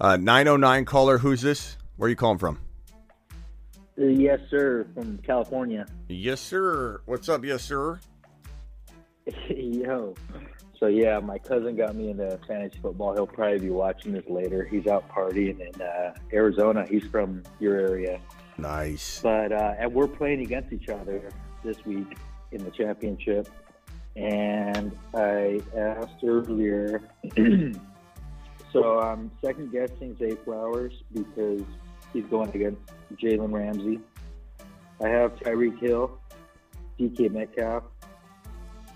[0.00, 1.76] Uh, 909 caller, who's this?
[1.96, 2.58] Where are you calling from?
[3.98, 5.84] Yes, sir, from California.
[6.08, 7.00] Yes, sir.
[7.06, 7.98] What's up, yes, sir?
[9.48, 10.14] Yo.
[10.78, 13.12] So, yeah, my cousin got me into fantasy football.
[13.14, 14.64] He'll probably be watching this later.
[14.64, 16.86] He's out partying in uh, Arizona.
[16.88, 18.20] He's from your area.
[18.56, 19.18] Nice.
[19.20, 21.30] But, uh, and we're playing against each other
[21.64, 22.16] this week
[22.52, 23.48] in the championship.
[24.14, 27.02] And I asked earlier,
[28.72, 31.62] so I'm second guessing Zay Flowers because
[32.12, 32.80] he's going against
[33.14, 34.00] Jalen Ramsey.
[35.02, 36.18] I have Tyreek Hill,
[36.98, 37.84] DK Metcalf,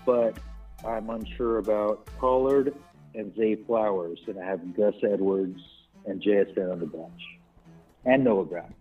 [0.05, 0.37] but
[0.85, 2.75] I'm unsure about Pollard
[3.15, 5.59] and Zay Flowers, and I have Gus Edwards
[6.05, 7.21] and JSN on the bench,
[8.05, 8.73] and Noah Brown.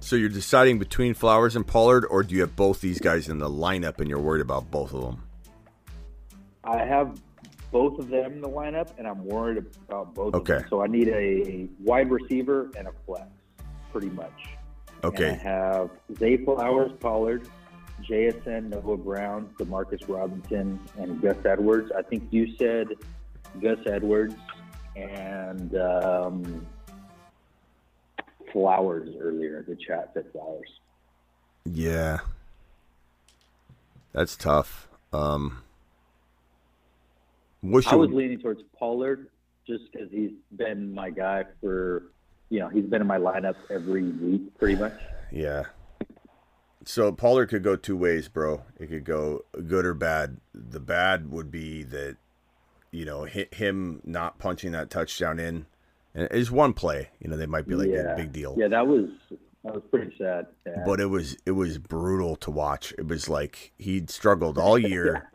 [0.00, 3.38] So you're deciding between Flowers and Pollard, or do you have both these guys in
[3.38, 5.22] the lineup and you're worried about both of them?
[6.64, 7.20] I have
[7.72, 10.54] both of them in the lineup, and I'm worried about both Okay.
[10.54, 10.68] of them.
[10.68, 13.26] So I need a wide receiver and a flex,
[13.90, 14.50] pretty much.
[15.02, 15.30] Okay.
[15.30, 17.48] And I have Zay Flowers, Pollard,
[18.02, 21.90] JSN, Noah Brown, Demarcus Robinson, and Gus Edwards.
[21.96, 22.88] I think you said
[23.60, 24.34] Gus Edwards
[24.94, 26.66] and um,
[28.52, 29.64] Flowers earlier.
[29.66, 30.68] The chat said Flowers.
[31.64, 32.18] Yeah.
[34.12, 34.88] That's tough.
[35.12, 35.61] Um,
[37.64, 39.28] I was leaning towards Pollard
[39.66, 42.04] just because he's been my guy for,
[42.48, 44.94] you know, he's been in my lineup every week pretty much.
[45.34, 45.64] Yeah.
[46.84, 48.64] So Pollard could go two ways, bro.
[48.78, 50.42] It could go good or bad.
[50.52, 52.18] The bad would be that,
[52.90, 55.64] you know, hit him not punching that touchdown in.
[56.14, 57.08] And it's one play.
[57.18, 58.12] You know, they might be like yeah.
[58.12, 58.54] a big deal.
[58.58, 59.08] Yeah, that was
[59.64, 60.48] that was pretty sad.
[60.66, 60.82] Yeah.
[60.84, 62.92] But it was it was brutal to watch.
[62.98, 65.32] It was like he'd struggled all year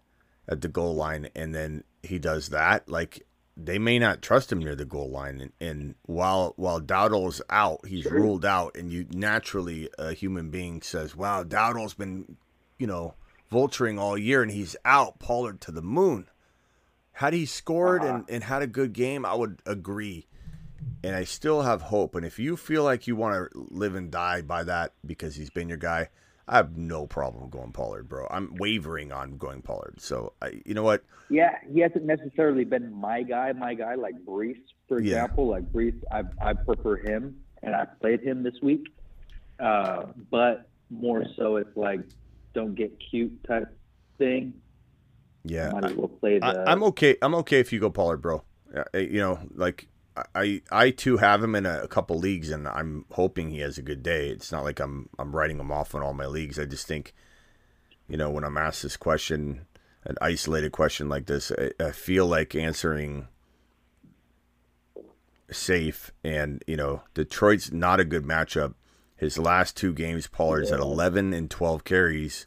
[0.48, 2.90] at the goal line, and then he does that.
[2.90, 3.26] Like
[3.56, 5.42] they may not trust him near the goal line.
[5.42, 10.82] And, and while while Dowdle's out, he's ruled out, and you naturally a human being
[10.82, 12.38] says, "Wow, Dowdle's been,
[12.78, 13.16] you know,
[13.52, 16.30] vulturing all year, and he's out." Pollard to the moon.
[17.14, 18.14] Had he scored uh-huh.
[18.14, 20.28] and, and had a good game, I would agree.
[21.04, 22.14] And I still have hope.
[22.14, 25.50] And if you feel like you want to live and die by that because he's
[25.50, 26.10] been your guy,
[26.48, 28.28] I have no problem going Pollard, bro.
[28.32, 29.96] I'm wavering on going Pollard.
[30.00, 31.04] So I, you know what?
[31.30, 34.56] Yeah, he hasn't necessarily been my guy, my guy like Breece,
[34.88, 35.24] for Yeah.
[35.24, 35.48] example.
[35.48, 38.86] Like Breece, I I prefer him, and I played him this week.
[39.60, 42.00] Uh, but more so, it's like
[42.54, 43.68] don't get cute type
[44.18, 44.54] thing.
[45.44, 46.46] Yeah, Might as well play the.
[46.46, 47.18] I, I'm okay.
[47.22, 48.44] I'm okay if you go Pollard, bro.
[48.74, 49.90] Uh, You know, like
[50.36, 53.78] I, I too have him in a, a couple leagues, and I'm hoping he has
[53.78, 54.30] a good day.
[54.30, 56.60] It's not like I'm I'm writing him off in all my leagues.
[56.60, 57.14] I just think,
[58.08, 59.68] you know, when I'm asked this question,
[60.04, 63.28] an isolated question like this, I, I feel like answering
[65.52, 66.12] safe.
[66.24, 68.74] And you know, Detroit's not a good matchup.
[69.16, 72.46] His last two games, Pollard's at 11 and 12 carries,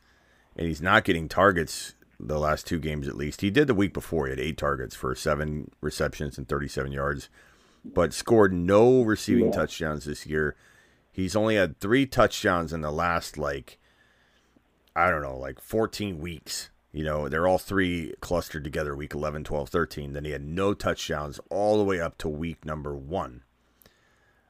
[0.56, 3.40] and he's not getting targets the last two games at least.
[3.40, 4.26] He did the week before.
[4.26, 7.28] He had eight targets for seven receptions and 37 yards,
[7.84, 9.52] but scored no receiving Yeah.
[9.52, 10.56] touchdowns this year.
[11.12, 13.78] He's only had three touchdowns in the last, like,
[14.94, 16.70] I don't know, like 14 weeks.
[16.92, 20.12] You know, they're all three clustered together week 11, 12, 13.
[20.12, 23.42] Then he had no touchdowns all the way up to week number one.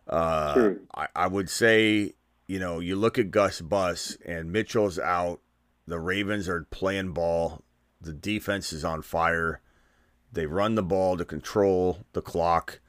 [0.07, 0.71] Uh.
[0.95, 2.15] I, I would say,
[2.47, 5.41] you know, you look at Gus Bus and Mitchell's out.
[5.87, 7.63] The Ravens are playing ball.
[8.01, 9.61] The defense is on fire.
[10.33, 12.81] They run the ball to control the clock.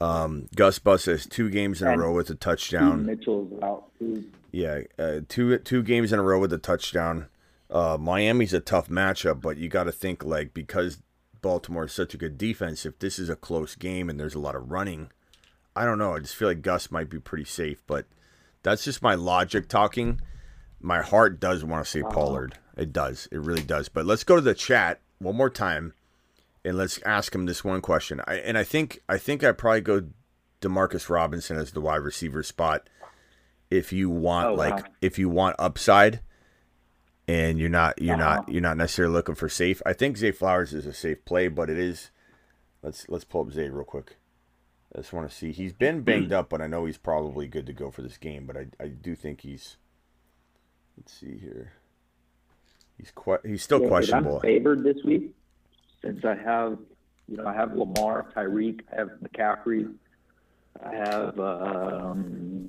[0.00, 3.06] Um, Gus Bus has two games in a row with a touchdown.
[3.06, 3.84] Mitchell's out.
[3.98, 4.24] too.
[4.52, 7.26] Yeah, uh, two two games in a row with a touchdown.
[7.70, 10.98] Uh, Miami's a tough matchup, but you got to think like because
[11.42, 12.86] Baltimore is such a good defense.
[12.86, 15.10] If this is a close game and there's a lot of running,
[15.74, 16.14] I don't know.
[16.14, 18.06] I just feel like Gus might be pretty safe, but
[18.62, 20.20] that's just my logic talking.
[20.80, 22.58] My heart does want to say Pollard.
[22.76, 23.28] It does.
[23.32, 23.88] It really does.
[23.88, 25.94] But let's go to the chat one more time
[26.64, 28.20] and let's ask him this one question.
[28.26, 30.08] I, and I think I think I probably go
[30.60, 32.88] Demarcus Robinson as the wide receiver spot
[33.70, 34.92] if you want Oh, like wow.
[35.02, 36.20] if you want upside
[37.28, 39.82] and you're not you're not you're not necessarily looking for safe.
[39.84, 42.10] I think Zay Flowers is a safe play, but it is
[42.82, 44.16] let's let's pull up Zay real quick.
[44.94, 45.50] I just want to see.
[45.50, 46.02] He's been hmm.
[46.02, 48.46] banged up, but I know he's probably good to go for this game.
[48.46, 49.76] But I, I do think he's.
[50.96, 51.72] Let's see here.
[52.96, 54.36] He's que- he's still Yeah, questionable.
[54.36, 55.34] I'm favored this week
[56.04, 56.78] since I have,
[57.28, 59.92] you know, I have Lamar, Tyreek, I have McCaffrey,
[60.84, 62.68] I have um,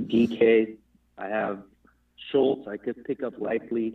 [0.00, 0.76] DK,
[1.18, 1.62] I have
[2.30, 2.66] Schultz.
[2.66, 3.94] I could pick up likely.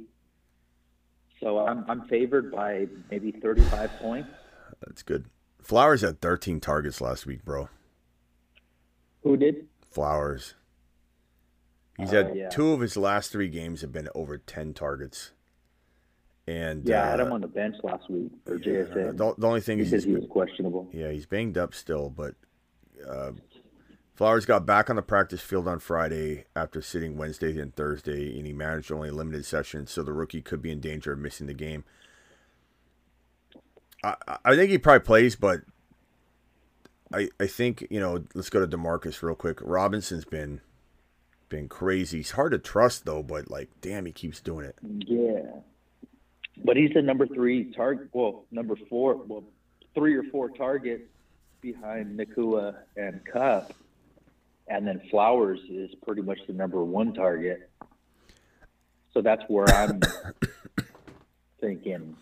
[1.42, 4.30] So I'm I'm favored by maybe 35 points.
[4.86, 5.26] That's good.
[5.62, 7.70] Flowers had 13 targets last week, bro.
[9.24, 9.68] Who did?
[9.92, 10.54] Flowers.
[11.98, 12.50] He's Uh, had yeah.
[12.50, 15.32] two of his last three games have been over 10 targets.
[16.48, 19.18] And Yeah, I had uh, him on the bench last week for uh, JSN.
[19.18, 20.88] the, the only thing is because he's he was questionable.
[20.94, 22.36] Yeah, he's banged up still, but
[23.08, 23.32] uh,
[24.16, 28.48] Flowers got back on the practice field on Friday after sitting Wednesday and Thursday, and
[28.48, 31.48] he managed only a limited session, so the rookie could be in danger of missing
[31.48, 31.84] the game.
[34.04, 35.62] I, I- I think he probably plays, but
[37.14, 38.24] I I think you know.
[38.34, 39.60] Let's go to Demarcus real quick.
[39.62, 40.62] Robinson's been
[41.50, 42.18] been crazy.
[42.20, 44.76] He's hard to trust though, but like, damn, he keeps doing it.
[45.06, 45.62] Yeah.
[46.64, 48.10] But he's the number three target.
[48.14, 49.16] Well, number four.
[49.16, 49.44] Well,
[49.94, 51.04] three or four targets
[51.62, 53.74] behind Nacua and Kupp,
[54.68, 57.70] and then Flowers is pretty much the number one target.
[59.14, 60.00] So that's where I'm
[61.62, 62.16] thinking.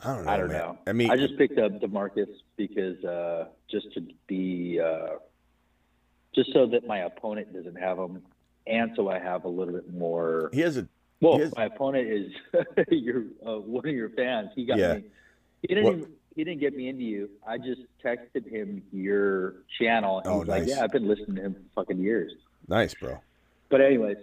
[0.00, 0.30] I don't know.
[0.30, 0.58] I don't man.
[0.58, 0.78] know.
[0.86, 5.16] I mean, I just picked up Demarcus because uh, just to be, uh,
[6.34, 8.22] just so that my opponent doesn't have him,
[8.66, 10.50] and so I have a little bit more.
[10.52, 10.86] he has a
[11.20, 12.32] Well, my opponent is
[12.90, 14.50] your uh, one of your fans.
[14.54, 14.94] He got Yeah.
[14.94, 15.04] me.
[15.62, 15.84] He didn't.
[15.84, 17.28] What- Even, he didn't get me into you.
[17.44, 20.18] I just texted him your channel.
[20.18, 20.68] And Oh, he's like, nice.
[20.76, 22.30] "Yeah, I've been listening to him for fucking years."
[22.68, 23.18] nice, bro.
[23.70, 24.18] But anyways,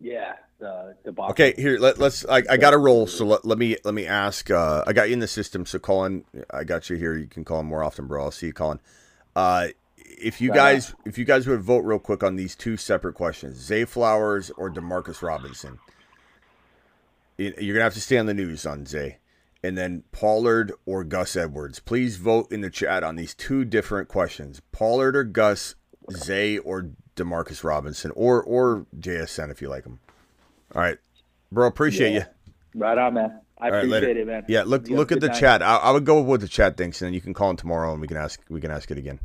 [0.00, 1.30] yeah, the the box.
[1.30, 2.26] Okay, here let, let's.
[2.26, 4.50] I, I got a roll, so let, let me let me ask.
[4.50, 7.16] Uh, I got you in the system, so Colin, I got you here.
[7.16, 8.24] You can call him more often, bro.
[8.24, 8.80] I'll see you, Colin.
[9.36, 13.14] Uh, if you guys, if you guys would vote real quick on these two separate
[13.14, 15.78] questions, Zay Flowers or Demarcus Robinson,
[17.36, 19.18] You- you're gonna have to stay on the news on Zay,
[19.62, 21.80] and then Pollard or Gus Edwards.
[21.80, 25.74] Please vote in the chat on these two different questions: Pollard or Gus,
[26.12, 29.98] Zay or Demarcus Robinson, or or JSN if you like them.
[30.76, 30.98] All right,
[31.50, 31.66] bro.
[31.66, 32.26] Appreciate Yeah.
[32.74, 32.80] you.
[32.80, 33.40] Right on, man.
[33.58, 34.44] I All appreciate it, man.
[34.46, 35.40] Yeah, look You look at the night.
[35.40, 35.62] chat.
[35.62, 37.56] I, I would go with what the chat thinks, and then you can call him
[37.56, 39.18] tomorrow, and we can ask we can ask it again.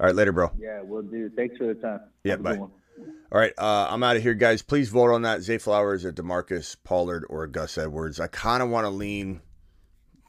[0.00, 0.50] All right, later, bro.
[0.58, 1.30] Yeah, we'll do.
[1.30, 2.00] Thanks for the time.
[2.24, 2.58] Yeah, bye.
[2.58, 4.62] All right, uh, I'm out of here, guys.
[4.62, 5.42] Please vote on that.
[5.42, 8.20] Zay Flowers or Demarcus Pollard or Gus Edwards.
[8.20, 9.40] I kind of want to lean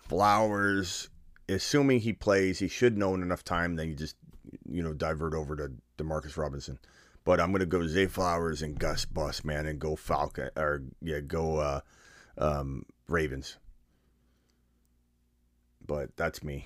[0.07, 1.09] Flowers,
[1.49, 2.59] assuming he plays.
[2.59, 3.75] He should know in enough time.
[3.75, 4.15] Then you just
[4.67, 6.79] you know divert over to Demarcus Robinson.
[7.23, 11.19] But I'm gonna go Zay Flowers and Gus Bus, man, and go Falcon or yeah,
[11.19, 11.79] go uh,
[12.37, 13.57] um, Ravens.
[15.85, 16.65] But that's me.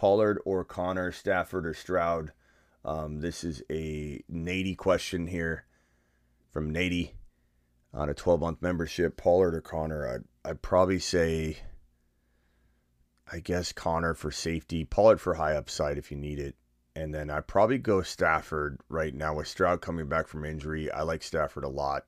[0.00, 2.32] Pollard or Connor, Stafford or Stroud.
[2.86, 5.66] Um, this is a Nady question here
[6.50, 7.10] from Nady
[7.92, 9.18] on a 12 month membership.
[9.18, 10.08] Pollard or Connor?
[10.08, 11.58] I'd, I'd probably say,
[13.30, 16.56] I guess, Connor for safety, Pollard for high upside if you need it.
[16.96, 20.90] And then I'd probably go Stafford right now with Stroud coming back from injury.
[20.90, 22.06] I like Stafford a lot.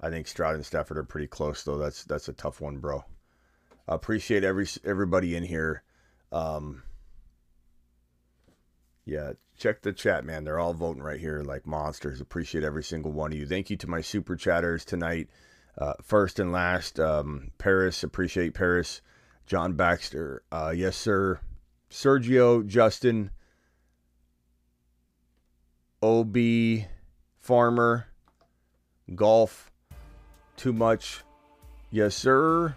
[0.00, 1.78] I think Stroud and Stafford are pretty close, though.
[1.78, 3.04] That's that's a tough one, bro.
[3.86, 5.84] I appreciate every everybody in here.
[6.32, 6.82] Um,
[9.04, 10.44] yeah, check the chat, man.
[10.44, 12.20] They're all voting right here like monsters.
[12.20, 13.46] Appreciate every single one of you.
[13.46, 15.28] Thank you to my super chatters tonight.
[15.76, 18.02] Uh, first and last, um, Paris.
[18.02, 19.00] Appreciate Paris.
[19.46, 20.42] John Baxter.
[20.52, 21.40] Uh, yes, sir.
[21.90, 23.30] Sergio, Justin,
[26.02, 26.36] OB,
[27.38, 28.06] Farmer,
[29.14, 29.70] Golf,
[30.56, 31.22] Too Much.
[31.90, 32.76] Yes, sir.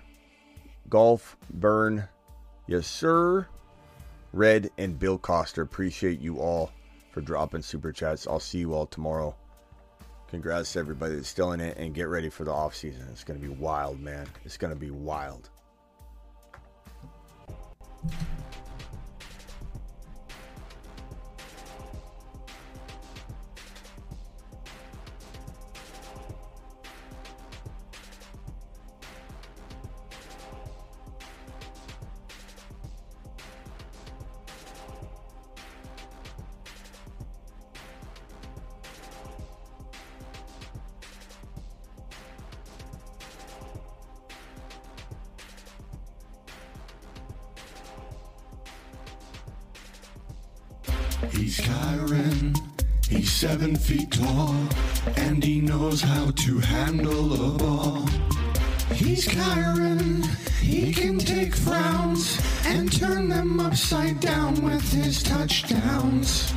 [0.90, 2.10] Golf, Burn.
[2.68, 3.48] Yes, sir.
[4.36, 5.62] Red and Bill Coster.
[5.62, 6.70] Appreciate you all
[7.12, 8.28] for dropping super chats.
[8.28, 9.34] I'll see you all tomorrow.
[10.28, 13.08] Congrats to everybody that's still in it and get ready for the off season.
[13.12, 14.28] It's going to be wild, man.
[14.44, 15.50] It's going to be wild.
[53.86, 54.56] Feet tall,
[55.16, 58.08] and he knows how to handle a ball.
[58.92, 60.26] He's Kyren,
[60.60, 66.52] he can take frowns and turn them upside down with his touchdowns.